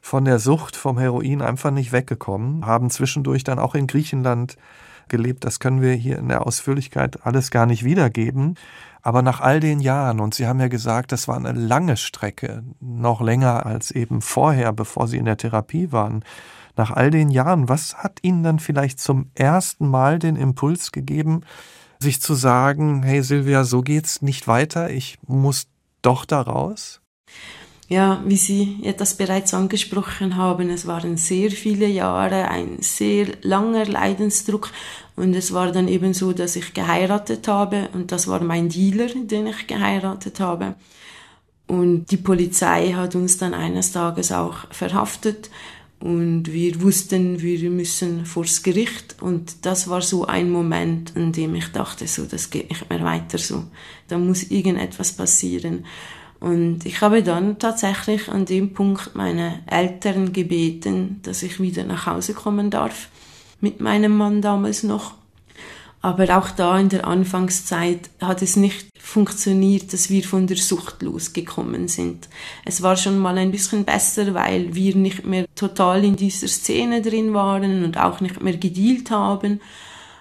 von 0.00 0.24
der 0.24 0.38
Sucht 0.38 0.76
vom 0.76 0.98
Heroin 0.98 1.42
einfach 1.42 1.70
nicht 1.70 1.92
weggekommen, 1.92 2.64
haben 2.64 2.90
zwischendurch 2.90 3.44
dann 3.44 3.58
auch 3.58 3.74
in 3.74 3.86
Griechenland 3.86 4.56
gelebt. 5.08 5.44
Das 5.44 5.60
können 5.60 5.80
wir 5.80 5.92
hier 5.92 6.18
in 6.18 6.28
der 6.28 6.46
Ausführlichkeit 6.46 7.24
alles 7.24 7.50
gar 7.50 7.66
nicht 7.66 7.84
wiedergeben. 7.84 8.56
Aber 9.02 9.22
nach 9.22 9.40
all 9.40 9.60
den 9.60 9.80
Jahren, 9.80 10.18
und 10.18 10.34
Sie 10.34 10.46
haben 10.46 10.58
ja 10.58 10.68
gesagt, 10.68 11.12
das 11.12 11.28
war 11.28 11.36
eine 11.36 11.52
lange 11.52 11.96
Strecke, 11.96 12.64
noch 12.80 13.20
länger 13.20 13.64
als 13.64 13.92
eben 13.92 14.20
vorher, 14.20 14.72
bevor 14.72 15.06
Sie 15.06 15.16
in 15.16 15.26
der 15.26 15.36
Therapie 15.36 15.92
waren. 15.92 16.24
Nach 16.74 16.90
all 16.90 17.10
den 17.10 17.30
Jahren, 17.30 17.68
was 17.68 17.96
hat 17.96 18.18
Ihnen 18.22 18.42
dann 18.42 18.58
vielleicht 18.58 18.98
zum 18.98 19.30
ersten 19.34 19.88
Mal 19.88 20.18
den 20.18 20.34
Impuls 20.36 20.90
gegeben, 20.90 21.42
sich 22.00 22.20
zu 22.20 22.34
sagen, 22.34 23.02
hey 23.02 23.22
Silvia, 23.22 23.64
so 23.64 23.80
geht's 23.80 24.22
nicht 24.22 24.48
weiter, 24.48 24.90
ich 24.90 25.18
muss 25.26 25.68
doch 26.02 26.24
da 26.24 26.40
raus? 26.40 27.00
Ja, 27.88 28.20
wie 28.26 28.36
Sie 28.36 28.78
das 28.98 29.16
bereits 29.16 29.54
angesprochen 29.54 30.36
haben, 30.36 30.70
es 30.70 30.88
waren 30.88 31.16
sehr 31.16 31.52
viele 31.52 31.86
Jahre, 31.86 32.48
ein 32.48 32.78
sehr 32.80 33.28
langer 33.42 33.86
Leidensdruck 33.86 34.70
und 35.14 35.34
es 35.34 35.52
war 35.52 35.70
dann 35.70 35.86
eben 35.86 36.12
so, 36.12 36.32
dass 36.32 36.56
ich 36.56 36.74
geheiratet 36.74 37.46
habe 37.46 37.88
und 37.92 38.10
das 38.10 38.26
war 38.26 38.42
mein 38.42 38.68
Dealer, 38.68 39.06
den 39.14 39.46
ich 39.46 39.68
geheiratet 39.68 40.40
habe. 40.40 40.74
Und 41.68 42.10
die 42.10 42.16
Polizei 42.16 42.92
hat 42.92 43.14
uns 43.14 43.38
dann 43.38 43.54
eines 43.54 43.92
Tages 43.92 44.32
auch 44.32 44.66
verhaftet 44.70 45.50
und 46.00 46.52
wir 46.52 46.82
wussten, 46.82 47.40
wir 47.40 47.70
müssen 47.70 48.26
vors 48.26 48.64
Gericht 48.64 49.16
und 49.20 49.64
das 49.64 49.88
war 49.88 50.02
so 50.02 50.26
ein 50.26 50.50
Moment, 50.50 51.14
in 51.14 51.30
dem 51.30 51.54
ich 51.54 51.68
dachte, 51.68 52.08
so, 52.08 52.24
das 52.24 52.50
geht 52.50 52.68
nicht 52.68 52.90
mehr 52.90 53.02
weiter 53.02 53.38
so. 53.38 53.64
Da 54.08 54.18
muss 54.18 54.42
irgendetwas 54.42 55.12
passieren. 55.12 55.84
Und 56.40 56.84
ich 56.84 57.00
habe 57.00 57.22
dann 57.22 57.58
tatsächlich 57.58 58.28
an 58.28 58.44
dem 58.44 58.74
Punkt 58.74 59.14
meine 59.14 59.62
Eltern 59.66 60.32
gebeten, 60.32 61.20
dass 61.22 61.42
ich 61.42 61.60
wieder 61.60 61.84
nach 61.84 62.06
Hause 62.06 62.34
kommen 62.34 62.70
darf, 62.70 63.08
mit 63.60 63.80
meinem 63.80 64.16
Mann 64.16 64.42
damals 64.42 64.82
noch. 64.82 65.14
Aber 66.02 66.38
auch 66.38 66.50
da 66.50 66.78
in 66.78 66.88
der 66.88 67.06
Anfangszeit 67.06 68.10
hat 68.20 68.40
es 68.42 68.54
nicht 68.54 68.86
funktioniert, 68.96 69.92
dass 69.92 70.10
wir 70.10 70.22
von 70.22 70.46
der 70.46 70.56
Sucht 70.56 71.02
losgekommen 71.02 71.88
sind. 71.88 72.28
Es 72.64 72.82
war 72.82 72.96
schon 72.96 73.18
mal 73.18 73.38
ein 73.38 73.50
bisschen 73.50 73.84
besser, 73.84 74.34
weil 74.34 74.74
wir 74.74 74.94
nicht 74.94 75.24
mehr 75.26 75.46
total 75.56 76.04
in 76.04 76.14
dieser 76.14 76.48
Szene 76.48 77.02
drin 77.02 77.34
waren 77.34 77.82
und 77.82 77.96
auch 77.98 78.20
nicht 78.20 78.40
mehr 78.42 78.56
gedealt 78.56 79.10
haben. 79.10 79.60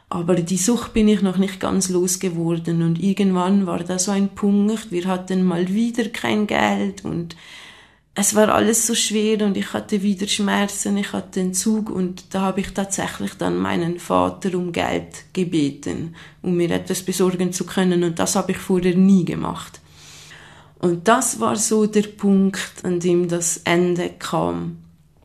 Aber 0.09 0.35
die 0.35 0.57
Sucht 0.57 0.93
bin 0.93 1.07
ich 1.07 1.21
noch 1.21 1.37
nicht 1.37 1.59
ganz 1.59 1.89
losgeworden 1.89 2.83
und 2.83 3.01
irgendwann 3.01 3.65
war 3.65 3.83
da 3.83 3.97
so 3.97 4.11
ein 4.11 4.29
Punkt, 4.29 4.91
wir 4.91 5.05
hatten 5.07 5.43
mal 5.43 5.67
wieder 5.67 6.09
kein 6.09 6.45
Geld 6.45 7.03
und 7.03 7.35
es 8.17 8.33
war 8.33 8.47
alles 8.47 8.87
so 8.87 8.95
schwer 8.95 9.45
und 9.45 9.57
ich 9.57 9.73
hatte 9.73 10.01
wieder 10.01 10.27
Schmerzen, 10.27 10.95
ich 10.95 11.11
hatte 11.11 11.41
Entzug 11.41 11.89
und 11.89 12.33
da 12.33 12.41
habe 12.41 12.61
ich 12.61 12.73
tatsächlich 12.73 13.33
dann 13.33 13.57
meinen 13.57 13.99
Vater 13.99 14.55
um 14.57 14.71
Geld 14.71 15.25
gebeten, 15.33 16.15
um 16.41 16.55
mir 16.55 16.71
etwas 16.71 17.03
besorgen 17.03 17.51
zu 17.51 17.65
können 17.65 18.05
und 18.05 18.17
das 18.17 18.37
habe 18.37 18.53
ich 18.53 18.57
vorher 18.57 18.95
nie 18.95 19.25
gemacht. 19.25 19.81
Und 20.79 21.07
das 21.09 21.41
war 21.41 21.57
so 21.57 21.87
der 21.87 22.03
Punkt, 22.03 22.83
an 22.83 23.01
dem 23.01 23.27
das 23.27 23.57
Ende 23.65 24.11
kam. 24.17 24.77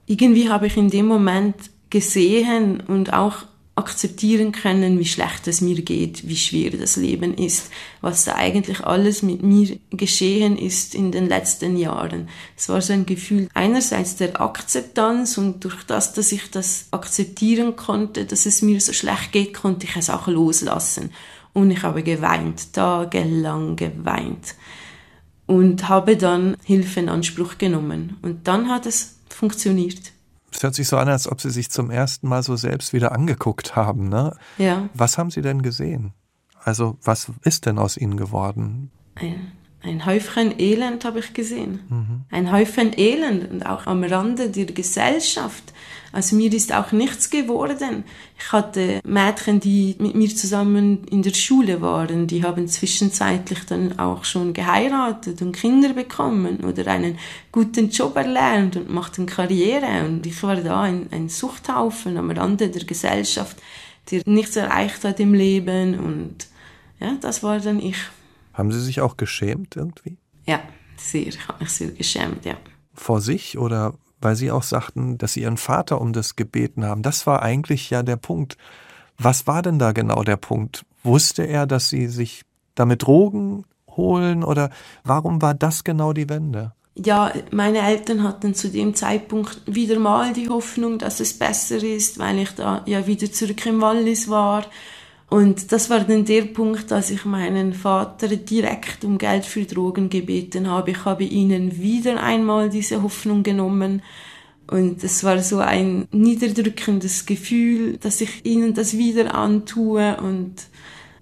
Irgendwie 0.07 0.49
habe 0.49 0.67
ich 0.67 0.77
in 0.77 0.91
dem 0.91 1.07
Moment 1.07 1.55
gesehen 1.91 2.81
und 2.81 3.13
auch 3.13 3.45
akzeptieren 3.81 4.53
können, 4.53 4.99
wie 4.99 5.07
schlecht 5.07 5.49
es 5.49 5.61
mir 5.61 5.81
geht, 5.83 6.29
wie 6.29 6.37
schwer 6.37 6.71
das 6.71 6.97
Leben 6.97 7.35
ist, 7.35 7.71
was 8.03 8.25
da 8.25 8.35
eigentlich 8.35 8.81
alles 8.85 9.23
mit 9.23 9.43
mir 9.43 9.79
geschehen 9.91 10.57
ist 10.57 10.95
in 10.95 11.11
den 11.11 11.29
letzten 11.29 11.77
Jahren. 11.77 12.29
Es 12.57 12.69
war 12.69 12.83
so 12.83 12.93
ein 12.93 13.07
Gefühl 13.07 13.49
einerseits 13.55 14.17
der 14.17 14.41
Akzeptanz 14.41 15.39
und 15.39 15.65
durch 15.65 15.83
das, 15.85 16.13
dass 16.13 16.31
ich 16.31 16.51
das 16.51 16.87
akzeptieren 16.91 17.75
konnte, 17.75 18.27
dass 18.27 18.47
es 18.47 18.63
mir 18.63 18.81
so 18.81 18.93
schlecht 18.93 19.33
geht, 19.33 19.55
konnte 19.55 19.87
ich 19.87 19.97
es 19.97 20.11
auch 20.11 20.29
loslassen. 20.29 21.11
Und 21.53 21.71
ich 21.71 21.83
habe 21.83 22.03
geweint, 22.03 22.73
tagelang 22.75 23.77
geweint. 23.77 24.55
Und 25.47 25.89
habe 25.89 26.17
dann 26.17 26.57
Hilfe 26.65 27.01
in 27.01 27.09
Anspruch 27.09 27.59
genommen. 27.59 28.19
Und 28.23 28.47
dann 28.47 28.69
hat 28.69 28.87
es 28.87 29.17
funktioniert. 29.29 30.13
Es 30.53 30.63
hört 30.63 30.75
sich 30.75 30.89
so 30.89 30.97
an, 30.97 31.09
als 31.09 31.29
ob 31.31 31.41
Sie 31.41 31.51
sich 31.51 31.71
zum 31.71 31.91
ersten 31.91 32.29
Mal 32.29 32.43
so 32.43 32.57
selbst 32.57 32.93
wieder 32.93 33.13
angeguckt 33.13 33.77
haben. 33.77 34.09
Ne? 34.09 34.37
Ja. 34.59 34.89
Was 34.95 35.19
haben 35.19 35.31
Sie 35.31 35.43
denn 35.43 35.63
gesehen? 35.63 36.13
Also 36.63 36.99
was 37.03 37.31
ist 37.43 37.67
denn 37.67 37.79
aus 37.79 37.97
Ihnen 37.97 38.17
geworden? 38.17 38.91
ein 39.83 40.05
Häufchen 40.07 40.59
Elend 40.59 41.05
habe 41.05 41.21
ich 41.21 41.33
gesehen. 41.33 41.81
Mhm. 41.89 42.25
Ein 42.31 42.53
Häufchen 42.53 42.99
Elend 42.99 43.51
und 43.51 43.65
auch 43.65 43.87
am 43.87 44.05
Rande 44.05 44.51
der 44.51 44.67
Gesellschaft. 44.67 45.73
Also 46.13 46.35
mir 46.35 46.53
ist 46.53 46.73
auch 46.73 46.91
nichts 46.91 47.31
geworden. 47.31 48.05
Ich 48.37 48.53
hatte 48.53 49.01
Mädchen, 49.05 49.61
die 49.61 49.95
mit 49.99 50.15
mir 50.15 50.35
zusammen 50.35 51.05
in 51.05 51.23
der 51.23 51.35
Schule 51.35 51.81
waren, 51.81 52.27
die 52.27 52.43
haben 52.43 52.67
zwischenzeitlich 52.67 53.65
dann 53.67 53.99
auch 53.99 54.25
schon 54.25 54.53
geheiratet 54.53 55.41
und 55.41 55.53
Kinder 55.53 55.93
bekommen 55.93 56.65
oder 56.65 56.87
einen 56.89 57.19
guten 57.53 57.91
Job 57.91 58.17
erlernt 58.17 58.77
und 58.77 58.91
machten 58.91 59.27
Karriere. 59.27 60.05
Und 60.05 60.27
ich 60.27 60.43
war 60.43 60.57
da 60.57 60.83
ein, 60.83 61.07
ein 61.13 61.29
Suchthaufen 61.29 62.17
am 62.17 62.31
Rande 62.31 62.71
der 62.71 62.85
Gesellschaft, 62.85 63.57
der 64.11 64.23
nichts 64.27 64.57
erreicht 64.57 65.05
hat 65.05 65.21
im 65.21 65.35
Leben. 65.35 65.99
Und 65.99 66.49
ja, 66.99 67.17
das 67.21 67.43
war 67.45 67.61
dann 67.61 67.79
ich. 67.79 67.99
Haben 68.53 68.73
Sie 68.73 68.81
sich 68.81 69.01
auch 69.01 69.17
geschämt 69.17 69.77
irgendwie? 69.77 70.17
Ja, 70.47 70.61
sehr. 70.97 71.29
Ich 71.29 71.47
habe 71.47 71.63
mich 71.63 71.71
sehr 71.71 71.93
geschämt, 71.93 72.45
ja. 72.45 72.57
Vor 72.95 73.21
sich 73.21 73.57
oder 73.57 73.95
weil 74.21 74.37
Sie 74.37 74.51
auch 74.51 74.63
sagten, 74.63 75.19
dass 75.19 75.35
Sie 75.35 75.43
Ihren 75.43 75.57
Vater 75.57 76.01
um 76.01 76.13
das 76.13 76.37
gebeten 76.37 76.85
haben. 76.85 77.03
Das 77.03 77.27
war 77.27 77.43
eigentlich 77.43 77.91
ja 77.91 78.03
der 78.03 78.17
Punkt. 78.17 78.57
Was 79.19 79.47
war 79.47 79.63
denn 79.63 79.79
da 79.79 79.93
genau 79.93 80.23
der 80.23 80.37
Punkt? 80.37 80.85
Wusste 81.03 81.45
er, 81.45 81.67
dass 81.67 81.89
Sie 81.89 82.09
sich 82.09 82.43
damit 82.75 83.03
Drogen 83.03 83.65
holen 83.97 84.45
oder 84.45 84.71
warum 85.05 85.43
war 85.43 85.55
das 85.55 85.85
genau 85.85 86.13
die 86.13 86.29
Wende? 86.29 86.73
Ja, 86.97 87.33
meine 87.51 87.79
Eltern 87.79 88.23
hatten 88.23 88.55
zu 88.55 88.69
dem 88.69 88.95
Zeitpunkt 88.95 89.63
wieder 89.67 89.99
mal 89.99 90.33
die 90.33 90.49
Hoffnung, 90.49 90.99
dass 90.99 91.21
es 91.21 91.39
besser 91.39 91.83
ist, 91.83 92.19
weil 92.19 92.41
ich 92.41 92.51
da 92.51 92.83
ja 92.87 93.07
wieder 93.07 93.31
zurück 93.31 93.65
im 93.67 93.81
Wallis 93.81 94.29
war 94.29 94.65
und 95.31 95.71
das 95.71 95.89
war 95.91 96.01
dann 96.01 96.25
der 96.25 96.43
Punkt, 96.43 96.91
dass 96.91 97.09
ich 97.09 97.25
meinen 97.25 97.73
Vater 97.73 98.27
direkt 98.27 99.05
um 99.05 99.17
Geld 99.17 99.47
für 99.47 99.65
Drogen 99.65 100.11
gebeten 100.11 100.69
habe. 100.69 100.91
Ich 100.91 101.05
habe 101.05 101.23
ihnen 101.23 101.79
wieder 101.79 102.21
einmal 102.21 102.69
diese 102.69 103.05
Hoffnung 103.05 103.45
genommen. 103.45 104.03
Und 104.67 105.05
es 105.05 105.23
war 105.23 105.39
so 105.39 105.59
ein 105.61 106.09
niederdrückendes 106.11 107.27
Gefühl, 107.27 107.97
dass 107.99 108.21
ich 108.21 108.45
ihnen 108.45 108.75
das 108.75 108.99
wieder 108.99 109.33
antue. 109.33 110.17
Und 110.17 110.55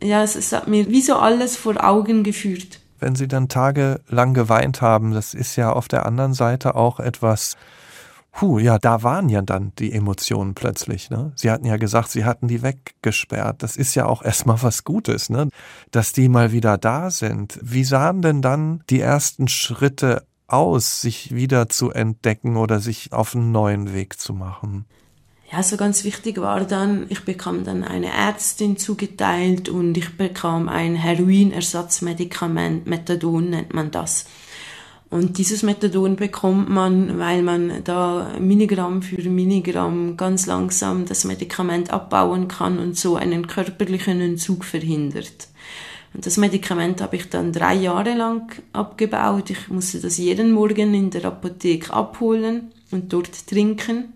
ja, 0.03 0.23
es, 0.23 0.37
es 0.37 0.53
hat 0.53 0.68
mir 0.68 0.88
wie 0.88 1.03
so 1.03 1.16
alles 1.16 1.59
vor 1.59 1.85
Augen 1.85 2.23
geführt. 2.23 2.81
Wenn 3.01 3.14
Sie 3.14 3.29
dann 3.29 3.49
tagelang 3.49 4.33
geweint 4.33 4.81
haben, 4.81 5.12
das 5.12 5.35
ist 5.35 5.57
ja 5.57 5.71
auf 5.71 5.87
der 5.87 6.07
anderen 6.07 6.33
Seite 6.33 6.77
auch 6.77 6.99
etwas 6.99 7.59
Puh, 8.32 8.58
ja, 8.58 8.78
da 8.78 9.02
waren 9.02 9.28
ja 9.28 9.42
dann 9.42 9.72
die 9.78 9.92
Emotionen 9.92 10.54
plötzlich. 10.54 11.10
Ne? 11.10 11.32
Sie 11.34 11.50
hatten 11.50 11.66
ja 11.66 11.76
gesagt, 11.76 12.10
sie 12.10 12.24
hatten 12.24 12.46
die 12.46 12.62
weggesperrt. 12.62 13.62
Das 13.62 13.76
ist 13.76 13.94
ja 13.94 14.06
auch 14.06 14.22
erstmal 14.24 14.62
was 14.62 14.84
Gutes, 14.84 15.30
ne? 15.30 15.48
dass 15.90 16.12
die 16.12 16.28
mal 16.28 16.52
wieder 16.52 16.78
da 16.78 17.10
sind. 17.10 17.58
Wie 17.62 17.84
sahen 17.84 18.22
denn 18.22 18.42
dann 18.42 18.82
die 18.90 19.00
ersten 19.00 19.48
Schritte 19.48 20.24
aus, 20.46 21.00
sich 21.00 21.34
wieder 21.34 21.68
zu 21.68 21.90
entdecken 21.90 22.56
oder 22.56 22.80
sich 22.80 23.12
auf 23.12 23.34
einen 23.34 23.52
neuen 23.52 23.92
Weg 23.92 24.18
zu 24.18 24.32
machen? 24.32 24.86
Ja, 25.50 25.62
so 25.62 25.78
ganz 25.78 26.04
wichtig 26.04 26.38
war 26.38 26.60
dann, 26.64 27.06
ich 27.08 27.24
bekam 27.24 27.64
dann 27.64 27.82
eine 27.82 28.12
Ärztin 28.12 28.76
zugeteilt 28.76 29.70
und 29.70 29.96
ich 29.96 30.16
bekam 30.16 30.68
ein 30.68 30.94
Heroinersatzmedikament, 30.94 32.86
Methadon 32.86 33.50
nennt 33.50 33.72
man 33.72 33.90
das. 33.90 34.26
Und 35.11 35.38
dieses 35.38 35.62
Methadon 35.62 36.16
bekommt 36.16 36.68
man, 36.68 37.18
weil 37.18 37.42
man 37.42 37.83
da 37.85 38.35
Milligramm 38.38 39.01
für 39.01 39.23
Milligramm 39.29 40.18
ganz 40.18 40.47
langsam 40.47 41.07
das 41.07 41.25
Medikament 41.25 41.90
abbauen 41.90 42.47
kann 42.47 42.79
und 42.79 42.97
so 42.97 43.16
einen 43.16 43.47
körperlichen 43.47 44.21
Entzug 44.21 44.64
verhindert. 44.64 45.49
Und 46.12 46.27
das 46.27 46.37
Medikament 46.37 47.01
habe 47.01 47.16
ich 47.16 47.29
dann 47.31 47.53
drei 47.53 47.75
Jahre 47.75 48.14
lang 48.14 48.53
abgebaut. 48.73 49.49
Ich 49.51 49.68
musste 49.68 50.01
das 50.01 50.18
jeden 50.18 50.53
Morgen 50.53 50.92
in 50.92 51.11
der 51.11 51.25
Apotheke 51.25 51.92
abholen 51.92 52.73
und 52.90 53.12
dort 53.12 53.47
trinken 53.47 54.12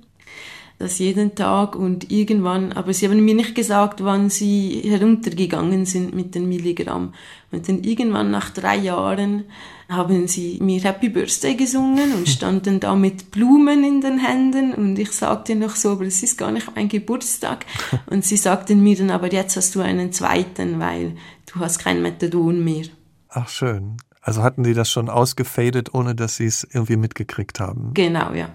das 0.82 0.98
jeden 0.98 1.36
Tag 1.36 1.76
und 1.76 2.10
irgendwann, 2.10 2.72
aber 2.72 2.92
sie 2.92 3.08
haben 3.08 3.24
mir 3.24 3.36
nicht 3.36 3.54
gesagt, 3.54 4.02
wann 4.02 4.30
sie 4.30 4.82
heruntergegangen 4.84 5.86
sind 5.86 6.12
mit 6.12 6.34
den 6.34 6.48
Milligramm. 6.48 7.14
Und 7.52 7.68
dann 7.68 7.84
irgendwann 7.84 8.32
nach 8.32 8.50
drei 8.50 8.78
Jahren 8.78 9.44
haben 9.92 10.28
sie 10.28 10.58
mir 10.60 10.80
Happy 10.82 11.08
Birthday 11.08 11.54
gesungen 11.54 12.14
und 12.14 12.28
standen 12.28 12.80
da 12.80 12.94
mit 12.94 13.30
Blumen 13.30 13.84
in 13.84 14.00
den 14.00 14.18
Händen 14.18 14.74
und 14.74 14.98
ich 14.98 15.12
sagte 15.12 15.54
noch 15.54 15.76
so, 15.76 15.92
aber 15.92 16.04
es 16.04 16.22
ist 16.22 16.38
gar 16.38 16.50
nicht 16.50 16.74
mein 16.74 16.88
Geburtstag. 16.88 17.66
Und 18.06 18.24
sie 18.24 18.36
sagten 18.36 18.82
mir 18.82 18.96
dann, 18.96 19.10
aber 19.10 19.32
jetzt 19.32 19.56
hast 19.56 19.74
du 19.74 19.80
einen 19.80 20.12
zweiten, 20.12 20.78
weil 20.80 21.16
du 21.52 21.60
hast 21.60 21.78
kein 21.78 22.02
Methadon 22.02 22.62
mehr. 22.64 22.86
Ach 23.28 23.48
schön. 23.48 23.96
Also 24.20 24.42
hatten 24.42 24.62
die 24.62 24.74
das 24.74 24.90
schon 24.90 25.08
ausgefadet, 25.08 25.94
ohne 25.94 26.14
dass 26.14 26.36
sie 26.36 26.46
es 26.46 26.66
irgendwie 26.70 26.96
mitgekriegt 26.96 27.60
haben? 27.60 27.92
Genau, 27.94 28.32
ja 28.32 28.50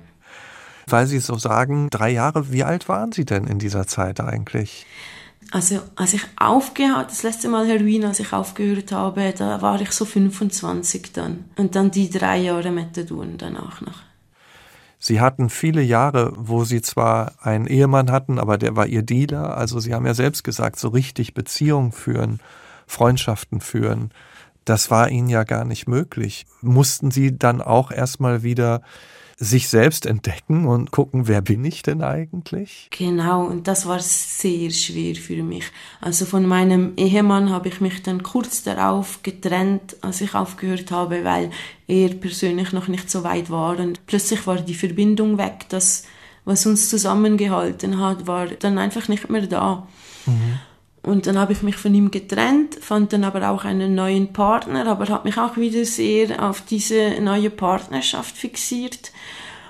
weil 0.88 1.06
Sie 1.06 1.19
so 1.19 1.38
sagen, 1.38 1.89
drei 1.89 2.12
Jahre, 2.12 2.52
wie 2.52 2.63
alt 2.63 2.88
waren 2.89 3.12
Sie 3.12 3.26
denn 3.26 3.45
in 3.45 3.60
dieser 3.60 3.88
Zeit 3.88 4.19
eigentlich? 4.19 4.86
Also, 5.51 5.79
als 5.95 6.13
ich 6.13 6.23
aufgehört, 6.36 7.10
das 7.10 7.23
letzte 7.23 7.47
Mal 7.47 7.67
Heroin, 7.67 8.05
als 8.05 8.19
ich 8.19 8.33
aufgehört 8.33 8.91
habe, 8.91 9.33
da 9.38 9.62
war 9.62 9.79
ich 9.79 9.91
so 9.91 10.03
25 10.03 11.13
dann. 11.13 11.45
Und 11.55 11.75
dann 11.75 11.89
die 11.89 12.10
drei 12.10 12.38
Jahre 12.38 12.71
Methadon 12.71 13.38
danach 13.38 13.81
noch. 13.81 14.01
Sie 14.99 15.21
hatten 15.21 15.49
viele 15.49 15.81
Jahre, 15.81 16.33
wo 16.36 16.63
Sie 16.63 16.81
zwar 16.81 17.33
einen 17.41 17.67
Ehemann 17.67 18.12
hatten, 18.12 18.39
aber 18.39 18.57
der 18.57 18.75
war 18.75 18.88
Ihr 18.88 19.03
Dealer. 19.03 19.55
Also 19.55 19.79
Sie 19.79 19.93
haben 19.93 20.05
ja 20.05 20.13
selbst 20.13 20.43
gesagt, 20.43 20.79
so 20.79 20.89
richtig 20.89 21.33
Beziehungen 21.33 21.91
führen, 21.91 22.39
Freundschaften 22.88 23.62
führen, 23.62 24.12
das 24.67 24.91
war 24.91 25.10
Ihnen 25.10 25.29
ja 25.29 25.43
gar 25.45 25.63
nicht 25.63 25.88
möglich. 25.88 26.45
Mussten 26.62 27.10
Sie 27.10 27.38
dann 27.38 27.62
auch 27.62 27.89
erstmal 27.89 28.43
wieder 28.43 28.81
sich 29.39 29.69
selbst 29.69 30.08
entdecken 30.08 30.65
und 30.65 30.91
gucken, 30.91 31.28
wer 31.28 31.41
bin 31.41 31.63
ich 31.63 31.84
denn 31.84 32.02
eigentlich? 32.02 32.88
Genau, 32.89 33.45
und 33.45 33.67
das 33.67 33.86
war 33.86 34.00
sehr 34.00 34.71
schwer 34.71 35.15
für 35.15 35.43
mich. 35.43 35.65
Also 36.02 36.26
von 36.26 36.47
meinem 36.47 36.93
Ehemann 36.97 37.52
habe 37.52 37.67
ich 37.67 37.80
mich 37.80 38.02
dann 38.02 38.23
kurz 38.23 38.63
darauf 38.63 39.21
getrennt, 39.21 39.95
als 40.02 40.21
ich 40.21 40.34
aufgehört 40.34 40.89
habe, 40.89 41.23
weil 41.23 41.52
er 41.88 42.10
persönlich 42.15 42.73
noch 42.73 42.88
nicht 42.88 43.12
so 43.12 43.23
weit 43.23 43.52
war 43.52 43.78
und 43.78 44.08
plötzlich 44.08 44.47
war 44.47 44.56
die 44.56 44.73
Verbindung 44.73 45.38
weg, 45.38 45.65
das, 45.69 46.04
was 46.43 46.65
uns 46.65 46.89
zusammengehalten 46.89 48.00
hat, 48.00 48.26
war 48.26 48.47
dann 48.47 48.80
einfach 48.80 49.08
nicht 49.08 49.30
mehr 49.30 49.45
da. 49.45 49.88
Mhm. 50.26 50.60
Und 51.07 51.25
dann 51.25 51.39
habe 51.39 51.53
ich 51.53 51.63
mich 51.63 51.77
von 51.77 51.95
ihm 51.95 52.11
getrennt, 52.11 52.75
fand 52.81 53.13
dann 53.13 53.23
aber 53.23 53.49
auch 53.49 53.63
einen 53.63 53.95
neuen 53.95 54.33
Partner, 54.33 54.85
aber 54.87 55.07
habe 55.07 55.29
mich 55.29 55.37
auch 55.37 55.55
wieder 55.55 55.85
sehr 55.85 56.43
auf 56.43 56.59
diese 56.59 57.21
neue 57.21 57.49
Partnerschaft 57.49 58.35
fixiert 58.35 59.13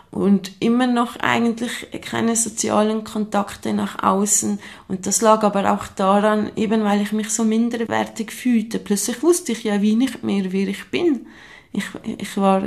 und 0.10 0.54
immer 0.60 0.88
noch 0.88 1.16
eigentlich 1.18 1.90
keine 2.02 2.36
sozialen 2.36 3.04
Kontakte 3.04 3.72
nach 3.76 4.02
außen. 4.02 4.58
Und 4.88 5.06
das 5.06 5.22
lag 5.22 5.44
aber 5.44 5.72
auch 5.72 5.86
daran, 5.86 6.50
eben 6.56 6.84
weil 6.84 7.04
ich 7.04 7.12
mich 7.12 7.30
so 7.30 7.44
minderwertig 7.44 8.32
fühlte. 8.32 8.80
Plötzlich 8.80 9.22
wusste 9.22 9.52
ich 9.52 9.64
ja 9.64 9.80
wie 9.80 9.96
nicht 9.96 10.24
mehr, 10.24 10.52
wer 10.52 10.68
ich 10.68 10.90
bin. 10.90 11.28
Ich, 11.72 11.86
ich 12.18 12.36
war 12.38 12.64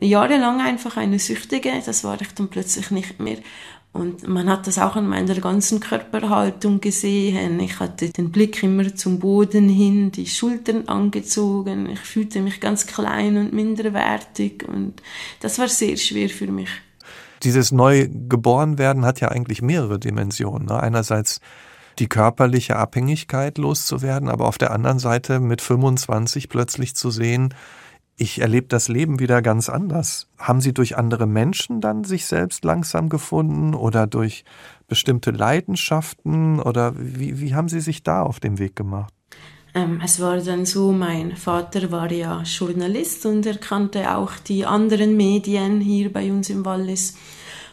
jahrelang 0.00 0.60
einfach 0.60 0.96
eine 0.96 1.18
Süchtige, 1.18 1.72
das 1.84 2.04
war 2.04 2.20
ich 2.20 2.32
dann 2.34 2.48
plötzlich 2.48 2.90
nicht 2.90 3.20
mehr. 3.20 3.38
Und 3.92 4.28
man 4.28 4.48
hat 4.48 4.66
das 4.66 4.78
auch 4.78 4.96
an 4.96 5.08
meiner 5.08 5.34
ganzen 5.36 5.80
Körperhaltung 5.80 6.80
gesehen. 6.80 7.58
Ich 7.58 7.80
hatte 7.80 8.10
den 8.10 8.30
Blick 8.30 8.62
immer 8.62 8.94
zum 8.94 9.18
Boden 9.18 9.68
hin, 9.68 10.12
die 10.12 10.26
Schultern 10.26 10.86
angezogen. 10.88 11.88
Ich 11.90 12.00
fühlte 12.00 12.40
mich 12.40 12.60
ganz 12.60 12.86
klein 12.86 13.36
und 13.36 13.52
minderwertig. 13.52 14.68
Und 14.68 15.02
das 15.40 15.58
war 15.58 15.68
sehr 15.68 15.96
schwer 15.96 16.28
für 16.28 16.46
mich. 16.46 16.68
Dieses 17.42 17.72
Neugeborenwerden 17.72 19.04
hat 19.04 19.20
ja 19.20 19.28
eigentlich 19.28 19.62
mehrere 19.62 19.98
Dimensionen. 19.98 20.66
Ne? 20.66 20.80
Einerseits 20.80 21.40
die 21.98 22.08
körperliche 22.08 22.76
Abhängigkeit 22.76 23.58
loszuwerden, 23.58 24.28
aber 24.28 24.46
auf 24.46 24.58
der 24.58 24.70
anderen 24.70 24.98
Seite 24.98 25.40
mit 25.40 25.60
25 25.60 26.48
plötzlich 26.48 26.94
zu 26.94 27.10
sehen, 27.10 27.54
ich 28.18 28.40
erlebe 28.40 28.66
das 28.66 28.88
Leben 28.88 29.20
wieder 29.20 29.40
ganz 29.42 29.68
anders. 29.68 30.26
Haben 30.38 30.60
Sie 30.60 30.74
durch 30.74 30.96
andere 30.96 31.26
Menschen 31.26 31.80
dann 31.80 32.02
sich 32.02 32.26
selbst 32.26 32.64
langsam 32.64 33.08
gefunden 33.08 33.74
oder 33.74 34.06
durch 34.06 34.44
bestimmte 34.88 35.30
Leidenschaften 35.30 36.60
oder 36.60 36.94
wie, 36.96 37.40
wie 37.40 37.54
haben 37.54 37.68
Sie 37.68 37.80
sich 37.80 38.02
da 38.02 38.22
auf 38.22 38.40
den 38.40 38.58
Weg 38.58 38.74
gemacht? 38.74 39.14
Ähm, 39.74 40.00
es 40.04 40.18
war 40.20 40.38
dann 40.38 40.66
so, 40.66 40.90
mein 40.90 41.36
Vater 41.36 41.92
war 41.92 42.10
ja 42.10 42.42
Journalist 42.42 43.24
und 43.24 43.46
er 43.46 43.58
kannte 43.58 44.16
auch 44.16 44.32
die 44.46 44.66
anderen 44.66 45.16
Medien 45.16 45.80
hier 45.80 46.12
bei 46.12 46.32
uns 46.32 46.50
im 46.50 46.64
Wallis. 46.64 47.14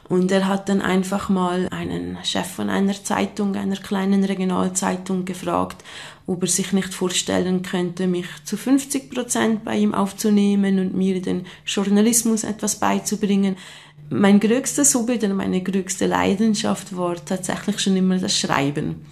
Und 0.08 0.32
er 0.32 0.48
hat 0.48 0.70
dann 0.70 0.82
einfach 0.82 1.30
mal 1.30 1.68
einen 1.72 2.20
Chef 2.24 2.46
von 2.46 2.70
einer 2.70 2.94
Zeitung, 2.94 3.56
einer 3.56 3.78
kleinen 3.78 4.24
Regionalzeitung 4.24 5.26
gefragt, 5.26 5.84
ob 6.28 6.42
er 6.42 6.48
sich 6.48 6.74
nicht 6.74 6.94
vorstellen 6.94 7.62
könnte, 7.62 8.08
mich 8.08 8.26
zu 8.44 8.58
50 8.58 9.12
Prozent 9.12 9.64
bei 9.64 9.78
ihm 9.78 9.94
aufzunehmen 9.94 10.80
und 10.80 10.96
mir 10.96 11.22
den 11.22 11.46
Journalismus 11.66 12.44
etwas 12.44 12.80
beizubringen. 12.80 13.58
Mein 14.10 14.40
größtes 14.40 14.96
Hobby 14.96 15.14
oder 15.14 15.34
meine 15.34 15.62
größte 15.62 16.08
Leidenschaft 16.08 16.96
war 16.96 17.24
tatsächlich 17.24 17.80
schon 17.80 17.98
immer 17.98 18.18
das 18.18 18.38
Schreiben. 18.38 19.06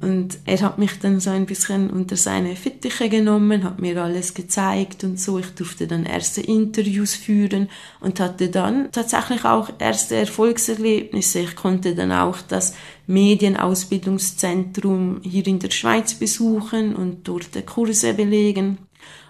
Und 0.00 0.38
er 0.44 0.60
hat 0.60 0.78
mich 0.78 1.00
dann 1.00 1.18
so 1.18 1.30
ein 1.30 1.44
bisschen 1.44 1.90
unter 1.90 2.16
seine 2.16 2.54
Fittiche 2.54 3.08
genommen, 3.08 3.64
hat 3.64 3.80
mir 3.80 4.00
alles 4.00 4.32
gezeigt 4.32 5.02
und 5.02 5.18
so. 5.18 5.40
Ich 5.40 5.52
durfte 5.56 5.88
dann 5.88 6.06
erste 6.06 6.40
Interviews 6.40 7.16
führen 7.16 7.68
und 7.98 8.20
hatte 8.20 8.48
dann 8.48 8.92
tatsächlich 8.92 9.44
auch 9.44 9.70
erste 9.80 10.14
Erfolgserlebnisse. 10.14 11.40
Ich 11.40 11.56
konnte 11.56 11.96
dann 11.96 12.12
auch 12.12 12.40
das 12.42 12.74
Medienausbildungszentrum 13.08 15.20
hier 15.22 15.48
in 15.48 15.58
der 15.58 15.70
Schweiz 15.70 16.14
besuchen 16.14 16.94
und 16.94 17.26
dort 17.26 17.66
Kurse 17.66 18.14
belegen. 18.14 18.78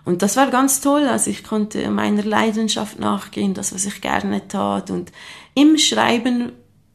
Und 0.04 0.20
das 0.20 0.36
war 0.36 0.50
ganz 0.50 0.82
toll. 0.82 1.06
Also 1.06 1.30
ich 1.30 1.44
konnte 1.44 1.90
meiner 1.90 2.24
Leidenschaft 2.24 2.98
nachgehen, 2.98 3.54
das, 3.54 3.74
was 3.74 3.86
ich 3.86 4.02
gerne 4.02 4.46
tat. 4.48 4.90
Und 4.90 5.12
im 5.54 5.78
Schreiben 5.78 6.52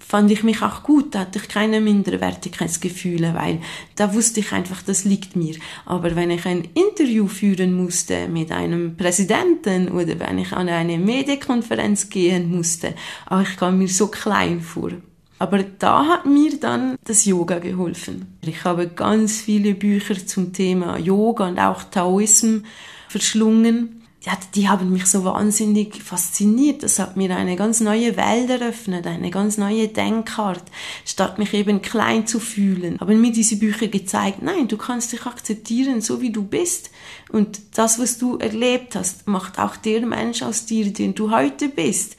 fand 0.08 0.32
ich 0.32 0.44
mich 0.44 0.62
auch 0.62 0.84
gut, 0.84 1.16
da 1.16 1.20
hatte 1.20 1.40
ich 1.40 1.48
keine 1.48 1.82
Minderwertigkeitsgefühle, 1.82 3.34
weil 3.34 3.60
da 3.96 4.14
wusste 4.14 4.42
ich 4.42 4.52
einfach, 4.52 4.82
das 4.82 5.06
liegt 5.06 5.36
mir. 5.36 5.56
Aber 5.86 6.16
wenn 6.16 6.32
ich 6.32 6.46
ein 6.46 6.68
Interview 6.74 7.28
führen 7.28 7.74
musste 7.74 8.28
mit 8.28 8.52
einem 8.52 8.96
Präsidenten 8.96 9.90
oder 9.90 10.20
wenn 10.20 10.40
ich 10.40 10.52
an 10.54 10.70
eine 10.70 10.98
Medienkonferenz 10.98 12.10
gehen 12.10 12.56
musste, 12.56 12.94
ach, 13.26 13.42
ich 13.42 13.58
kam 13.58 13.80
mir 13.80 13.88
so 13.88 14.08
klein 14.08 14.62
vor. 14.62 14.92
Aber 15.40 15.64
da 15.64 16.06
hat 16.06 16.26
mir 16.26 16.58
dann 16.60 16.96
das 17.04 17.26
Yoga 17.26 17.60
geholfen. 17.60 18.38
Ich 18.42 18.64
habe 18.64 18.88
ganz 18.88 19.42
viele 19.42 19.74
Bücher 19.74 20.16
zum 20.26 20.54
Thema 20.54 20.98
Yoga 20.98 21.48
und 21.48 21.60
auch 21.60 21.84
Taoismus 21.84 22.62
verschlungen 23.10 24.03
ja, 24.26 24.38
die 24.56 24.70
haben 24.70 24.94
mich 24.94 25.06
so 25.08 25.26
wahnsinnig 25.26 26.02
fasziniert. 26.02 26.82
Das 26.82 26.98
hat 26.98 27.18
mir 27.18 27.36
eine 27.36 27.58
ganz 27.58 27.82
neue 27.82 28.16
Welt 28.16 28.50
eröffnet, 28.50 29.06
eine 29.06 29.30
ganz 29.32 29.58
neue 29.58 29.90
Denkart, 29.90 30.64
statt 31.06 31.40
mich 31.40 31.54
eben 31.54 31.82
klein 31.82 32.26
zu 32.26 32.40
fühlen. 32.40 33.00
Haben 33.02 33.20
mir 33.20 33.34
diese 33.34 33.58
Bücher 33.58 33.88
gezeigt, 33.88 34.42
nein, 34.42 34.70
du 34.70 34.78
kannst 34.78 35.12
dich 35.12 35.26
akzeptieren, 35.26 36.00
so 36.00 36.22
wie 36.22 36.32
du 36.32 36.44
bist. 36.44 36.90
Und 37.34 37.60
das, 37.78 38.00
was 38.00 38.18
du 38.18 38.38
erlebt 38.38 38.96
hast, 38.96 39.28
macht 39.28 39.60
auch 39.60 39.76
der 39.76 40.06
Mensch 40.06 40.42
aus 40.42 40.66
dir, 40.66 40.94
den 40.94 41.16
du 41.16 41.30
heute 41.32 41.68
bist. 41.68 42.16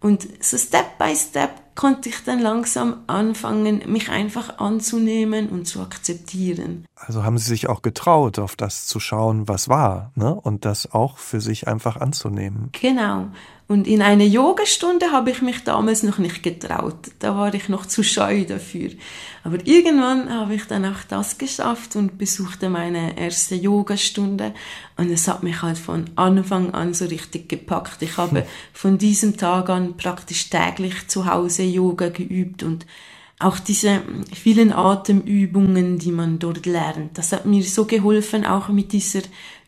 Und 0.00 0.28
so 0.40 0.56
Step 0.56 0.96
by 0.96 1.16
Step 1.16 1.67
konnte 1.78 2.08
ich 2.08 2.24
dann 2.24 2.40
langsam 2.40 3.04
anfangen, 3.06 3.84
mich 3.86 4.10
einfach 4.10 4.58
anzunehmen 4.58 5.48
und 5.48 5.66
zu 5.66 5.80
akzeptieren. 5.80 6.84
Also 6.96 7.22
haben 7.22 7.38
Sie 7.38 7.48
sich 7.48 7.68
auch 7.68 7.82
getraut, 7.82 8.40
auf 8.40 8.56
das 8.56 8.88
zu 8.88 8.98
schauen, 8.98 9.46
was 9.46 9.68
war, 9.68 10.10
ne? 10.16 10.34
Und 10.34 10.64
das 10.64 10.92
auch 10.92 11.18
für 11.18 11.40
sich 11.40 11.68
einfach 11.68 11.96
anzunehmen. 11.96 12.70
Genau. 12.72 13.28
Und 13.68 13.86
in 13.86 14.00
eine 14.00 14.24
Yogastunde 14.24 15.12
habe 15.12 15.30
ich 15.30 15.42
mich 15.42 15.62
damals 15.62 16.02
noch 16.02 16.16
nicht 16.16 16.42
getraut. 16.42 17.10
Da 17.18 17.36
war 17.36 17.52
ich 17.52 17.68
noch 17.68 17.84
zu 17.84 18.02
scheu 18.02 18.46
dafür. 18.46 18.92
Aber 19.44 19.58
irgendwann 19.66 20.32
habe 20.32 20.54
ich 20.54 20.64
dann 20.64 20.86
auch 20.86 21.02
das 21.06 21.36
geschafft 21.36 21.94
und 21.94 22.16
besuchte 22.16 22.70
meine 22.70 23.18
erste 23.18 23.56
Yogastunde. 23.56 24.54
Und 24.96 25.10
es 25.10 25.28
hat 25.28 25.42
mich 25.42 25.60
halt 25.60 25.76
von 25.76 26.06
Anfang 26.16 26.72
an 26.72 26.94
so 26.94 27.04
richtig 27.04 27.50
gepackt. 27.50 28.00
Ich 28.00 28.16
habe 28.16 28.46
von 28.72 28.96
diesem 28.96 29.36
Tag 29.36 29.68
an 29.68 29.98
praktisch 29.98 30.48
täglich 30.48 31.06
zu 31.08 31.26
Hause 31.26 31.64
Yoga 31.64 32.08
geübt 32.08 32.62
und 32.62 32.86
auch 33.40 33.60
diese 33.60 34.02
vielen 34.32 34.72
Atemübungen, 34.72 35.98
die 35.98 36.10
man 36.10 36.40
dort 36.40 36.66
lernt, 36.66 37.16
das 37.16 37.30
hat 37.30 37.46
mir 37.46 37.62
so 37.62 37.84
geholfen, 37.84 38.44
auch 38.44 38.68
mit 38.68 38.92
dieser 38.92 39.20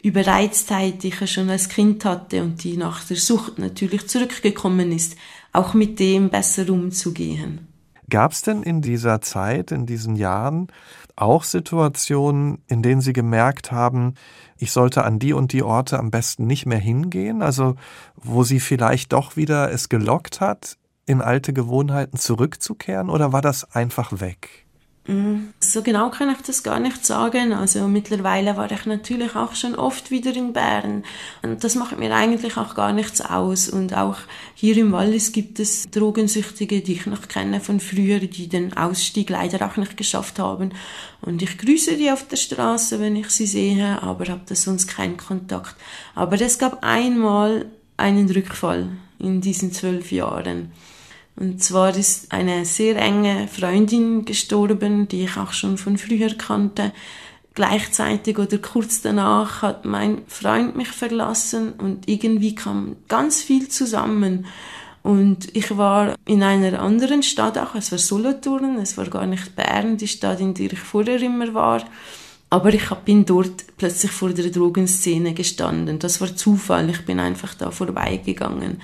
Überreiztheit, 0.02 1.02
die 1.02 1.08
ich 1.08 1.30
schon 1.30 1.50
als 1.50 1.68
Kind 1.68 2.04
hatte 2.04 2.42
und 2.42 2.64
die 2.64 2.76
nach 2.76 3.04
der 3.04 3.16
Sucht 3.16 3.58
natürlich 3.58 4.08
zurückgekommen 4.08 4.92
ist, 4.92 5.16
auch 5.52 5.74
mit 5.74 5.98
dem 5.98 6.30
besser 6.30 6.68
umzugehen. 6.70 7.66
Gab 8.08 8.32
es 8.32 8.42
denn 8.42 8.62
in 8.62 8.82
dieser 8.82 9.20
Zeit, 9.20 9.70
in 9.70 9.86
diesen 9.86 10.16
Jahren, 10.16 10.68
auch 11.14 11.44
Situationen, 11.44 12.58
in 12.66 12.82
denen 12.82 13.00
Sie 13.00 13.12
gemerkt 13.12 13.70
haben, 13.70 14.14
ich 14.58 14.72
sollte 14.72 15.04
an 15.04 15.18
die 15.18 15.32
und 15.32 15.52
die 15.52 15.62
Orte 15.62 15.98
am 15.98 16.10
besten 16.10 16.46
nicht 16.46 16.66
mehr 16.66 16.78
hingehen? 16.78 17.42
Also 17.42 17.76
wo 18.16 18.42
Sie 18.42 18.58
vielleicht 18.58 19.12
doch 19.12 19.36
wieder 19.36 19.70
es 19.70 19.88
gelockt 19.88 20.40
hat, 20.40 20.76
in 21.06 21.20
alte 21.20 21.52
Gewohnheiten 21.52 22.18
zurückzukehren 22.18 23.10
oder 23.10 23.32
war 23.32 23.42
das 23.42 23.70
einfach 23.72 24.20
weg? 24.20 24.66
Mm, 25.11 25.53
so 25.59 25.83
genau 25.83 26.09
kann 26.11 26.31
ich 26.31 26.40
das 26.46 26.62
gar 26.62 26.79
nicht 26.79 27.05
sagen. 27.05 27.53
Also 27.53 27.88
mittlerweile 27.88 28.57
war 28.57 28.70
ich 28.70 28.87
natürlich 28.87 29.35
auch 29.35 29.55
schon 29.57 29.75
oft 29.75 30.11
wieder 30.11 30.35
in 30.35 30.53
Bern 30.53 31.03
und 31.42 31.64
das 31.64 31.75
macht 31.75 31.99
mir 31.99 32.14
eigentlich 32.14 32.57
auch 32.57 32.77
gar 32.77 32.92
nichts 32.92 33.20
aus. 33.20 33.68
Und 33.68 33.92
auch 33.94 34.18
hier 34.55 34.77
im 34.77 34.92
Wallis 34.92 35.33
gibt 35.33 35.59
es 35.59 35.90
Drogensüchtige, 35.90 36.81
die 36.81 36.92
ich 36.92 37.07
noch 37.07 37.27
kenne 37.27 37.61
von 37.61 37.81
früher, 37.81 38.20
die 38.20 38.49
den 38.49 38.77
Ausstieg 38.77 39.31
leider 39.31 39.66
auch 39.66 39.77
nicht 39.77 39.96
geschafft 39.96 40.38
haben. 40.38 40.73
Und 41.23 41.42
ich 41.42 41.59
grüße 41.59 41.96
die 41.96 42.11
auf 42.11 42.29
der 42.29 42.37
Straße, 42.37 43.01
wenn 43.01 43.16
ich 43.16 43.31
sie 43.31 43.46
sehe, 43.46 44.01
aber 44.03 44.29
habe 44.29 44.42
da 44.46 44.55
sonst 44.55 44.87
keinen 44.87 45.16
Kontakt. 45.16 45.75
Aber 46.14 46.40
es 46.40 46.59
gab 46.59 46.85
einmal 46.85 47.66
einen 47.96 48.31
Rückfall 48.31 48.88
in 49.18 49.40
diesen 49.40 49.73
zwölf 49.73 50.12
Jahren. 50.12 50.73
Und 51.40 51.62
zwar 51.62 51.96
ist 51.96 52.33
eine 52.33 52.66
sehr 52.66 52.96
enge 52.96 53.48
Freundin 53.48 54.26
gestorben, 54.26 55.09
die 55.09 55.24
ich 55.24 55.38
auch 55.38 55.55
schon 55.55 55.79
von 55.79 55.96
früher 55.96 56.35
kannte. 56.35 56.92
Gleichzeitig 57.55 58.38
oder 58.38 58.59
kurz 58.59 59.00
danach 59.00 59.62
hat 59.62 59.87
mein 59.87 60.20
Freund 60.26 60.76
mich 60.76 60.88
verlassen 60.88 61.72
und 61.72 62.07
irgendwie 62.07 62.55
kam 62.55 62.96
ganz 63.09 63.40
viel 63.40 63.68
zusammen. 63.68 64.44
Und 65.03 65.57
ich 65.57 65.74
war 65.79 66.14
in 66.26 66.42
einer 66.42 66.79
anderen 66.79 67.22
Stadt 67.22 67.57
auch, 67.57 67.74
es 67.74 67.90
war 67.90 67.98
Solothurn, 67.98 68.76
es 68.76 68.98
war 68.98 69.07
gar 69.07 69.26
nicht 69.26 69.57
Bern, 69.57 69.96
die 69.96 70.09
Stadt, 70.09 70.40
in 70.40 70.53
der 70.53 70.74
ich 70.74 70.79
vorher 70.79 71.22
immer 71.22 71.55
war. 71.55 71.83
Aber 72.50 72.74
ich 72.74 72.90
bin 73.07 73.24
dort 73.24 73.64
plötzlich 73.79 74.11
vor 74.11 74.29
der 74.29 74.50
Drogenszene 74.50 75.33
gestanden. 75.33 75.98
Das 75.98 76.20
war 76.20 76.37
Zufall, 76.37 76.90
ich 76.90 77.07
bin 77.07 77.18
einfach 77.18 77.55
da 77.55 77.70
vorbeigegangen. 77.70 78.83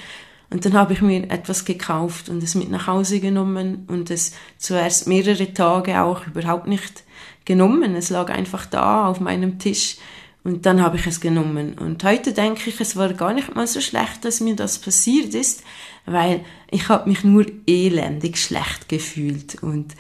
Und 0.50 0.64
dann 0.64 0.74
habe 0.74 0.92
ich 0.92 1.02
mir 1.02 1.30
etwas 1.30 1.64
gekauft 1.64 2.28
und 2.28 2.42
es 2.42 2.54
mit 2.54 2.70
nach 2.70 2.86
Hause 2.86 3.20
genommen 3.20 3.84
und 3.88 4.10
es 4.10 4.32
zuerst 4.58 5.08
mehrere 5.08 5.52
Tage 5.52 6.00
auch 6.00 6.26
überhaupt 6.26 6.68
nicht 6.68 7.02
genommen. 7.44 7.96
Es 7.96 8.10
lag 8.10 8.30
einfach 8.30 8.66
da 8.66 9.06
auf 9.06 9.20
meinem 9.20 9.58
Tisch 9.58 9.96
und 10.44 10.64
dann 10.64 10.80
habe 10.80 10.96
ich 10.96 11.06
es 11.06 11.20
genommen. 11.20 11.76
Und 11.76 12.04
heute 12.04 12.32
denke 12.32 12.70
ich, 12.70 12.80
es 12.80 12.94
war 12.94 13.12
gar 13.14 13.32
nicht 13.32 13.56
mal 13.56 13.66
so 13.66 13.80
schlecht, 13.80 14.24
dass 14.24 14.40
mir 14.40 14.54
das 14.54 14.78
passiert 14.78 15.34
ist, 15.34 15.64
weil 16.04 16.44
ich 16.70 16.88
habe 16.88 17.08
mich 17.08 17.24
nur 17.24 17.44
elendig 17.66 18.38
schlecht 18.38 18.88
gefühlt 18.88 19.60
und 19.62 19.94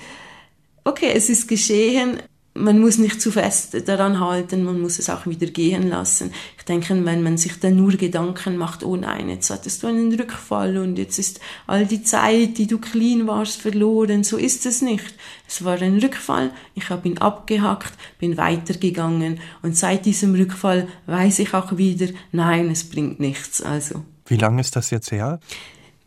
okay, 0.84 1.10
es 1.12 1.28
ist 1.28 1.48
geschehen, 1.48 2.22
man 2.56 2.78
muss 2.80 2.98
nicht 2.98 3.20
zu 3.20 3.30
fest 3.30 3.76
daran 3.88 4.20
halten, 4.20 4.64
man 4.64 4.80
muss 4.80 4.98
es 4.98 5.10
auch 5.10 5.26
wieder 5.26 5.46
gehen 5.46 5.88
lassen. 5.88 6.32
Ich 6.58 6.64
denke, 6.64 7.04
wenn 7.04 7.22
man 7.22 7.36
sich 7.36 7.58
dann 7.60 7.76
nur 7.76 7.92
Gedanken 7.92 8.56
macht, 8.56 8.82
oh 8.82 8.96
nein, 8.96 9.28
jetzt 9.28 9.50
hattest 9.50 9.82
du 9.82 9.86
einen 9.86 10.12
Rückfall 10.12 10.78
und 10.78 10.98
jetzt 10.98 11.18
ist 11.18 11.40
all 11.66 11.86
die 11.86 12.02
Zeit, 12.02 12.58
die 12.58 12.66
du 12.66 12.78
clean 12.78 13.26
warst, 13.26 13.60
verloren. 13.60 14.24
So 14.24 14.36
ist 14.36 14.66
es 14.66 14.82
nicht. 14.82 15.14
Es 15.48 15.64
war 15.64 15.80
ein 15.80 15.98
Rückfall, 15.98 16.50
ich 16.74 16.88
habe 16.90 17.08
ihn 17.08 17.18
abgehackt, 17.18 17.92
bin 18.18 18.36
weitergegangen 18.36 19.40
und 19.62 19.76
seit 19.76 20.06
diesem 20.06 20.34
Rückfall 20.34 20.88
weiß 21.06 21.38
ich 21.40 21.54
auch 21.54 21.76
wieder, 21.76 22.08
nein, 22.32 22.70
es 22.70 22.88
bringt 22.88 23.20
nichts. 23.20 23.62
Also. 23.62 24.02
Wie 24.26 24.36
lange 24.36 24.60
ist 24.60 24.76
das 24.76 24.90
jetzt 24.90 25.12
her? 25.12 25.40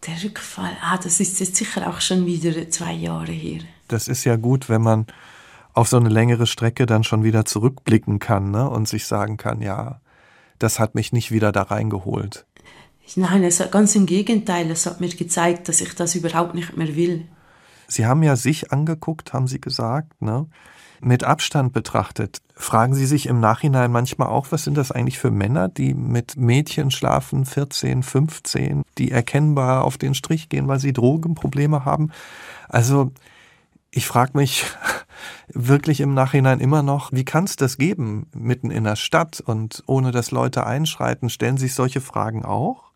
Der 0.07 0.23
Rückfall, 0.23 0.77
ah, 0.81 0.97
das 0.97 1.19
ist 1.19 1.39
jetzt 1.39 1.57
sicher 1.57 1.89
auch 1.89 1.99
schon 2.01 2.25
wieder 2.25 2.69
zwei 2.69 2.93
Jahre 2.93 3.31
her. 3.31 3.61
Das 3.87 4.07
ist 4.07 4.23
ja 4.23 4.35
gut, 4.35 4.69
wenn 4.69 4.81
man 4.81 5.07
auf 5.79 5.87
so 5.87 5.95
eine 5.95 6.09
längere 6.09 6.45
Strecke 6.45 6.85
dann 6.85 7.05
schon 7.05 7.23
wieder 7.23 7.45
zurückblicken 7.45 8.19
kann 8.19 8.51
ne? 8.51 8.69
und 8.69 8.89
sich 8.89 9.05
sagen 9.05 9.37
kann, 9.37 9.61
ja, 9.61 10.01
das 10.59 10.77
hat 10.77 10.93
mich 10.93 11.13
nicht 11.13 11.31
wieder 11.31 11.53
da 11.53 11.61
reingeholt. 11.61 12.45
Nein, 13.15 13.45
es 13.45 13.61
hat, 13.61 13.71
ganz 13.71 13.95
im 13.95 14.05
Gegenteil, 14.05 14.69
es 14.71 14.85
hat 14.85 14.99
mir 14.99 15.07
gezeigt, 15.07 15.69
dass 15.69 15.79
ich 15.79 15.95
das 15.95 16.15
überhaupt 16.15 16.53
nicht 16.53 16.75
mehr 16.75 16.97
will. 16.97 17.25
Sie 17.87 18.05
haben 18.05 18.23
ja 18.23 18.35
sich 18.35 18.73
angeguckt, 18.73 19.31
haben 19.31 19.47
Sie 19.47 19.61
gesagt, 19.61 20.21
ne? 20.21 20.47
Mit 21.01 21.23
Abstand 21.23 21.71
betrachtet, 21.71 22.39
fragen 22.55 22.93
Sie 22.93 23.05
sich 23.05 23.27
im 23.27 23.39
Nachhinein 23.39 23.89
manchmal 23.89 24.27
auch, 24.27 24.47
was 24.49 24.65
sind 24.65 24.75
das 24.75 24.91
eigentlich 24.91 25.17
für 25.17 25.31
Männer, 25.31 25.69
die 25.69 25.93
mit 25.93 26.35
Mädchen 26.35 26.91
schlafen, 26.91 27.45
14, 27.45 28.03
15, 28.03 28.83
die 28.97 29.11
erkennbar 29.11 29.85
auf 29.85 29.97
den 29.97 30.13
Strich 30.13 30.49
gehen, 30.49 30.67
weil 30.67 30.81
sie 30.81 30.91
Drogenprobleme 30.91 31.85
haben? 31.85 32.11
Also, 32.67 33.13
ich 33.91 34.05
frage 34.05 34.37
mich 34.37 34.65
wirklich 35.47 36.01
im 36.01 36.13
Nachhinein 36.13 36.59
immer 36.59 36.83
noch, 36.83 37.11
wie 37.11 37.25
kann 37.25 37.45
es 37.45 37.55
das 37.55 37.77
geben, 37.77 38.27
mitten 38.33 38.71
in 38.71 38.83
der 38.83 38.95
Stadt 38.95 39.41
und 39.41 39.83
ohne 39.87 40.11
dass 40.11 40.31
Leute 40.31 40.65
einschreiten? 40.65 41.29
Stellen 41.29 41.57
sich 41.57 41.73
solche 41.73 42.01
Fragen 42.01 42.45
auch? 42.45 42.91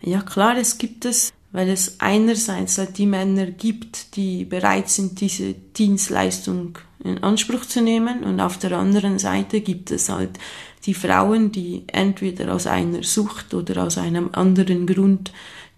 Ja 0.00 0.22
klar, 0.22 0.56
es 0.56 0.78
gibt 0.78 1.04
es, 1.04 1.32
weil 1.52 1.68
es 1.68 2.00
einerseits 2.00 2.78
halt 2.78 2.96
die 2.96 3.06
Männer 3.06 3.46
gibt, 3.46 4.16
die 4.16 4.44
bereit 4.44 4.88
sind, 4.88 5.20
diese 5.20 5.52
Dienstleistung 5.52 6.78
in 7.02 7.22
Anspruch 7.22 7.66
zu 7.66 7.82
nehmen 7.82 8.24
und 8.24 8.40
auf 8.40 8.58
der 8.58 8.72
anderen 8.72 9.18
Seite 9.18 9.60
gibt 9.60 9.90
es 9.90 10.08
halt 10.08 10.38
die 10.86 10.94
Frauen, 10.94 11.52
die 11.52 11.84
entweder 11.88 12.54
aus 12.54 12.66
einer 12.66 13.02
Sucht 13.02 13.52
oder 13.52 13.84
aus 13.84 13.98
einem 13.98 14.30
anderen 14.32 14.86
Grund 14.86 15.32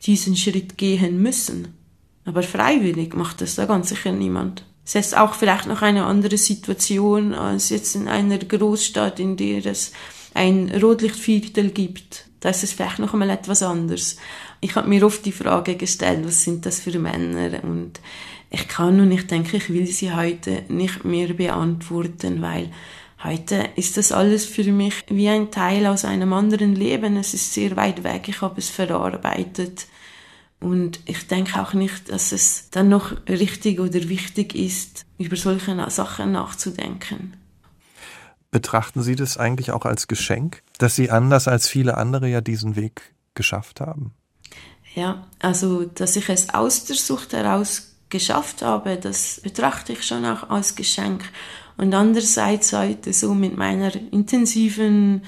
diesen 0.05 0.36
Schritt 0.36 0.78
gehen 0.78 1.20
müssen. 1.20 1.81
Aber 2.24 2.42
freiwillig 2.42 3.14
macht 3.14 3.40
das 3.40 3.56
da 3.56 3.66
ganz 3.66 3.88
sicher 3.88 4.12
niemand. 4.12 4.64
Es 4.84 4.94
ist 4.94 5.16
auch 5.16 5.34
vielleicht 5.34 5.66
noch 5.66 5.82
eine 5.82 6.04
andere 6.04 6.36
Situation 6.36 7.34
als 7.34 7.70
jetzt 7.70 7.94
in 7.94 8.08
einer 8.08 8.38
Großstadt, 8.38 9.20
in 9.20 9.36
der 9.36 9.64
es 9.66 9.92
ein 10.34 10.70
Rotlichtviertel 10.70 11.70
gibt. 11.70 12.26
Da 12.40 12.50
ist 12.50 12.64
es 12.64 12.72
vielleicht 12.72 12.98
noch 12.98 13.12
einmal 13.12 13.30
etwas 13.30 13.62
anders. 13.62 14.16
Ich 14.60 14.74
habe 14.74 14.88
mir 14.88 15.06
oft 15.06 15.24
die 15.24 15.32
Frage 15.32 15.76
gestellt, 15.76 16.24
was 16.24 16.42
sind 16.42 16.66
das 16.66 16.80
für 16.80 16.98
Männer? 16.98 17.62
Und 17.62 18.00
ich 18.50 18.66
kann 18.66 19.00
und 19.00 19.12
ich 19.12 19.26
denke, 19.26 19.58
ich 19.58 19.70
will 19.70 19.86
sie 19.86 20.12
heute 20.12 20.64
nicht 20.68 21.04
mehr 21.04 21.32
beantworten, 21.34 22.42
weil 22.42 22.70
heute 23.22 23.68
ist 23.76 23.96
das 23.96 24.10
alles 24.10 24.44
für 24.44 24.64
mich 24.72 24.94
wie 25.08 25.28
ein 25.28 25.52
Teil 25.52 25.86
aus 25.86 26.04
einem 26.04 26.32
anderen 26.32 26.74
Leben. 26.74 27.16
Es 27.16 27.34
ist 27.34 27.54
sehr 27.54 27.76
weit 27.76 28.02
weg, 28.02 28.28
ich 28.28 28.40
habe 28.40 28.58
es 28.58 28.68
verarbeitet. 28.68 29.86
Und 30.62 31.00
ich 31.06 31.26
denke 31.26 31.60
auch 31.60 31.72
nicht, 31.72 32.10
dass 32.10 32.30
es 32.30 32.70
dann 32.70 32.88
noch 32.88 33.12
richtig 33.28 33.80
oder 33.80 34.08
wichtig 34.08 34.54
ist, 34.54 35.04
über 35.18 35.36
solche 35.36 35.90
Sachen 35.90 36.32
nachzudenken. 36.32 37.36
Betrachten 38.52 39.02
Sie 39.02 39.16
das 39.16 39.38
eigentlich 39.38 39.72
auch 39.72 39.84
als 39.84 40.06
Geschenk, 40.06 40.62
dass 40.78 40.94
Sie 40.94 41.10
anders 41.10 41.48
als 41.48 41.68
viele 41.68 41.96
andere 41.96 42.28
ja 42.28 42.40
diesen 42.40 42.76
Weg 42.76 43.14
geschafft 43.34 43.80
haben? 43.80 44.12
Ja, 44.94 45.26
also, 45.40 45.84
dass 45.84 46.16
ich 46.16 46.28
es 46.28 46.50
aus 46.50 46.84
der 46.84 46.96
Sucht 46.96 47.32
heraus 47.32 47.96
geschafft 48.10 48.62
habe, 48.62 48.98
das 48.98 49.40
betrachte 49.42 49.94
ich 49.94 50.04
schon 50.04 50.24
auch 50.24 50.50
als 50.50 50.76
Geschenk. 50.76 51.24
Und 51.78 51.94
andererseits 51.94 52.72
heute 52.72 53.12
so 53.12 53.34
mit 53.34 53.56
meiner 53.56 53.92
intensiven 54.12 55.22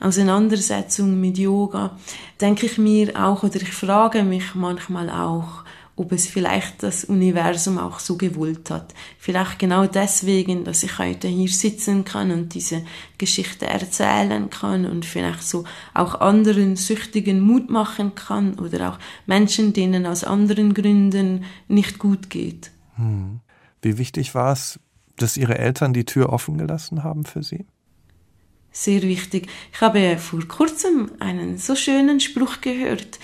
Auseinandersetzung 0.00 1.20
mit 1.20 1.38
Yoga 1.38 1.96
denke 2.40 2.66
ich 2.66 2.78
mir 2.78 3.14
auch 3.14 3.42
oder 3.42 3.56
ich 3.56 3.72
frage 3.72 4.22
mich 4.22 4.54
manchmal 4.54 5.10
auch, 5.10 5.64
ob 6.00 6.12
es 6.12 6.26
vielleicht 6.26 6.82
das 6.82 7.04
Universum 7.04 7.78
auch 7.78 7.98
so 7.98 8.16
gewollt 8.16 8.70
hat. 8.70 8.94
Vielleicht 9.18 9.58
genau 9.58 9.86
deswegen, 9.86 10.64
dass 10.64 10.82
ich 10.82 10.98
heute 10.98 11.28
hier 11.28 11.50
sitzen 11.50 12.04
kann 12.04 12.30
und 12.30 12.54
diese 12.54 12.82
Geschichte 13.18 13.66
erzählen 13.66 14.48
kann 14.48 14.86
und 14.86 15.04
vielleicht 15.04 15.42
so 15.42 15.64
auch 15.92 16.14
anderen 16.22 16.76
Süchtigen 16.76 17.40
Mut 17.40 17.68
machen 17.68 18.14
kann 18.14 18.58
oder 18.58 18.92
auch 18.92 18.98
Menschen, 19.26 19.74
denen 19.74 20.06
aus 20.06 20.24
anderen 20.24 20.72
Gründen 20.72 21.44
nicht 21.68 21.98
gut 21.98 22.30
geht. 22.30 22.70
Hm. 22.96 23.40
Wie 23.82 23.98
wichtig 23.98 24.34
war 24.34 24.52
es, 24.52 24.80
dass 25.18 25.36
Ihre 25.36 25.58
Eltern 25.58 25.92
die 25.92 26.06
Tür 26.06 26.30
offen 26.30 26.56
gelassen 26.56 27.02
haben 27.02 27.26
für 27.26 27.42
Sie? 27.42 27.66
Sehr 28.72 29.02
wichtig. 29.02 29.48
Ich 29.72 29.80
habe 29.80 30.16
vor 30.18 30.46
kurzem 30.46 31.10
einen 31.18 31.58
so 31.58 31.74
schönen 31.74 32.20
Spruch 32.20 32.60
gehört. 32.60 33.18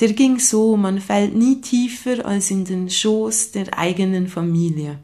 Der 0.00 0.12
ging 0.12 0.38
so, 0.38 0.76
man 0.76 1.00
fällt 1.00 1.34
nie 1.34 1.60
tiefer 1.60 2.24
als 2.24 2.50
in 2.50 2.64
den 2.64 2.88
Schoß 2.88 3.50
der 3.52 3.76
eigenen 3.76 4.28
Familie. 4.28 4.98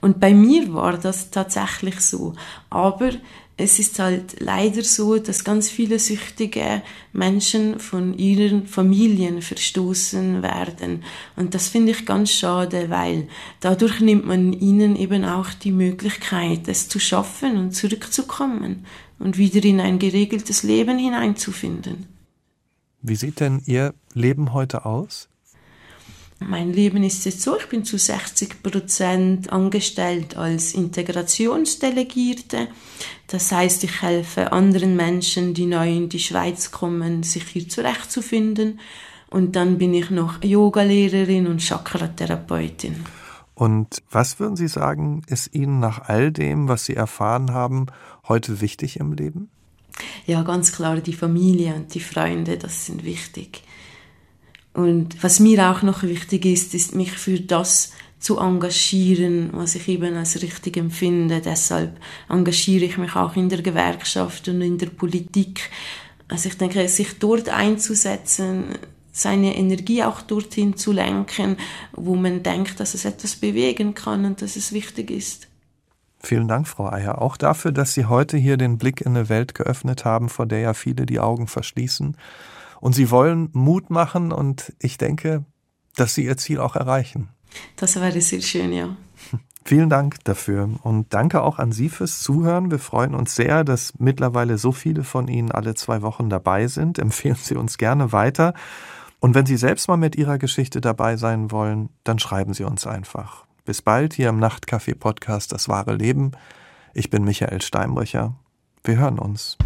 Und 0.00 0.20
bei 0.20 0.34
mir 0.34 0.72
war 0.72 0.98
das 0.98 1.30
tatsächlich 1.30 2.00
so. 2.00 2.34
Aber 2.70 3.10
es 3.58 3.78
ist 3.78 3.98
halt 3.98 4.36
leider 4.38 4.82
so, 4.82 5.18
dass 5.18 5.42
ganz 5.42 5.70
viele 5.70 5.98
süchtige 5.98 6.82
Menschen 7.14 7.80
von 7.80 8.16
ihren 8.18 8.66
Familien 8.66 9.40
verstoßen 9.40 10.42
werden. 10.42 11.04
Und 11.36 11.54
das 11.54 11.68
finde 11.68 11.92
ich 11.92 12.04
ganz 12.04 12.32
schade, 12.32 12.90
weil 12.90 13.28
dadurch 13.60 14.00
nimmt 14.00 14.26
man 14.26 14.52
ihnen 14.52 14.94
eben 14.94 15.24
auch 15.24 15.48
die 15.54 15.72
Möglichkeit, 15.72 16.68
es 16.68 16.90
zu 16.90 16.98
schaffen 16.98 17.56
und 17.56 17.72
zurückzukommen 17.72 18.84
und 19.18 19.38
wieder 19.38 19.64
in 19.64 19.80
ein 19.80 19.98
geregeltes 19.98 20.62
Leben 20.62 20.98
hineinzufinden. 20.98 22.06
Wie 23.02 23.16
sieht 23.16 23.40
denn 23.40 23.62
Ihr 23.66 23.94
Leben 24.14 24.52
heute 24.52 24.84
aus? 24.84 25.28
Mein 26.38 26.72
Leben 26.72 27.02
ist 27.02 27.24
jetzt 27.24 27.40
so, 27.40 27.56
ich 27.58 27.66
bin 27.66 27.84
zu 27.84 27.96
60 27.96 28.62
Prozent 28.62 29.50
angestellt 29.50 30.36
als 30.36 30.74
Integrationsdelegierte. 30.74 32.68
Das 33.26 33.50
heißt, 33.52 33.84
ich 33.84 34.02
helfe 34.02 34.52
anderen 34.52 34.96
Menschen, 34.96 35.54
die 35.54 35.64
neu 35.64 35.90
in 35.90 36.08
die 36.10 36.18
Schweiz 36.18 36.70
kommen, 36.70 37.22
sich 37.22 37.44
hier 37.44 37.68
zurechtzufinden. 37.68 38.80
Und 39.30 39.56
dann 39.56 39.78
bin 39.78 39.94
ich 39.94 40.10
noch 40.10 40.42
Yogalehrerin 40.44 41.46
und 41.46 41.62
Chakra-Therapeutin. 41.62 42.96
Und 43.56 44.02
was 44.10 44.38
würden 44.38 44.54
Sie 44.54 44.68
sagen, 44.68 45.22
ist 45.28 45.54
Ihnen 45.54 45.80
nach 45.80 46.10
all 46.10 46.30
dem, 46.30 46.68
was 46.68 46.84
Sie 46.84 46.94
erfahren 46.94 47.54
haben, 47.54 47.86
heute 48.28 48.60
wichtig 48.60 49.00
im 49.00 49.14
Leben? 49.14 49.48
Ja, 50.26 50.42
ganz 50.42 50.72
klar, 50.72 51.00
die 51.00 51.14
Familie 51.14 51.74
und 51.74 51.94
die 51.94 52.00
Freunde, 52.00 52.58
das 52.58 52.84
sind 52.84 53.02
wichtig. 53.02 53.62
Und 54.74 55.22
was 55.24 55.40
mir 55.40 55.70
auch 55.70 55.80
noch 55.80 56.02
wichtig 56.02 56.44
ist, 56.44 56.74
ist 56.74 56.94
mich 56.94 57.12
für 57.12 57.40
das 57.40 57.92
zu 58.18 58.38
engagieren, 58.38 59.48
was 59.54 59.74
ich 59.74 59.88
eben 59.88 60.14
als 60.16 60.42
richtig 60.42 60.76
empfinde. 60.76 61.40
Deshalb 61.40 61.98
engagiere 62.28 62.84
ich 62.84 62.98
mich 62.98 63.16
auch 63.16 63.36
in 63.36 63.48
der 63.48 63.62
Gewerkschaft 63.62 64.48
und 64.48 64.60
in 64.60 64.76
der 64.76 64.88
Politik. 64.88 65.70
Also 66.28 66.50
ich 66.50 66.58
denke, 66.58 66.86
sich 66.88 67.18
dort 67.18 67.48
einzusetzen, 67.48 68.76
seine 69.16 69.56
Energie 69.56 70.04
auch 70.04 70.20
dorthin 70.20 70.76
zu 70.76 70.92
lenken, 70.92 71.56
wo 71.92 72.16
man 72.16 72.42
denkt, 72.42 72.80
dass 72.80 72.92
es 72.92 73.06
etwas 73.06 73.36
bewegen 73.36 73.94
kann 73.94 74.26
und 74.26 74.42
dass 74.42 74.56
es 74.56 74.72
wichtig 74.72 75.10
ist. 75.10 75.48
Vielen 76.18 76.48
Dank, 76.48 76.68
Frau 76.68 76.90
Eier, 76.90 77.22
auch 77.22 77.38
dafür, 77.38 77.72
dass 77.72 77.94
Sie 77.94 78.04
heute 78.04 78.36
hier 78.36 78.58
den 78.58 78.76
Blick 78.76 79.00
in 79.00 79.16
eine 79.16 79.30
Welt 79.30 79.54
geöffnet 79.54 80.04
haben, 80.04 80.28
vor 80.28 80.44
der 80.44 80.60
ja 80.60 80.74
viele 80.74 81.06
die 81.06 81.18
Augen 81.18 81.46
verschließen. 81.46 82.16
Und 82.80 82.94
Sie 82.94 83.10
wollen 83.10 83.48
Mut 83.52 83.88
machen 83.88 84.32
und 84.32 84.74
ich 84.80 84.98
denke, 84.98 85.44
dass 85.94 86.14
Sie 86.14 86.26
Ihr 86.26 86.36
Ziel 86.36 86.60
auch 86.60 86.76
erreichen. 86.76 87.30
Das 87.76 87.96
wäre 87.96 88.20
sehr 88.20 88.42
schön, 88.42 88.72
ja. 88.72 88.96
Vielen 89.64 89.88
Dank 89.88 90.22
dafür 90.24 90.68
und 90.82 91.14
danke 91.14 91.42
auch 91.42 91.58
an 91.58 91.72
Sie 91.72 91.88
fürs 91.88 92.20
Zuhören. 92.20 92.70
Wir 92.70 92.78
freuen 92.78 93.14
uns 93.14 93.34
sehr, 93.34 93.64
dass 93.64 93.94
mittlerweile 93.98 94.58
so 94.58 94.72
viele 94.72 95.04
von 95.04 95.26
Ihnen 95.26 95.50
alle 95.50 95.74
zwei 95.74 96.02
Wochen 96.02 96.28
dabei 96.28 96.66
sind. 96.66 96.98
Empfehlen 96.98 97.38
Sie 97.40 97.56
uns 97.56 97.78
gerne 97.78 98.12
weiter. 98.12 98.52
Und 99.26 99.34
wenn 99.34 99.44
Sie 99.44 99.56
selbst 99.56 99.88
mal 99.88 99.96
mit 99.96 100.14
Ihrer 100.14 100.38
Geschichte 100.38 100.80
dabei 100.80 101.16
sein 101.16 101.50
wollen, 101.50 101.88
dann 102.04 102.20
schreiben 102.20 102.54
Sie 102.54 102.62
uns 102.62 102.86
einfach. 102.86 103.44
Bis 103.64 103.82
bald 103.82 104.14
hier 104.14 104.28
im 104.28 104.38
Nachtcafé-Podcast 104.38 105.50
Das 105.50 105.68
wahre 105.68 105.96
Leben. 105.96 106.30
Ich 106.94 107.10
bin 107.10 107.24
Michael 107.24 107.60
Steinbrücher. 107.60 108.36
Wir 108.84 108.98
hören 108.98 109.18
uns. 109.18 109.58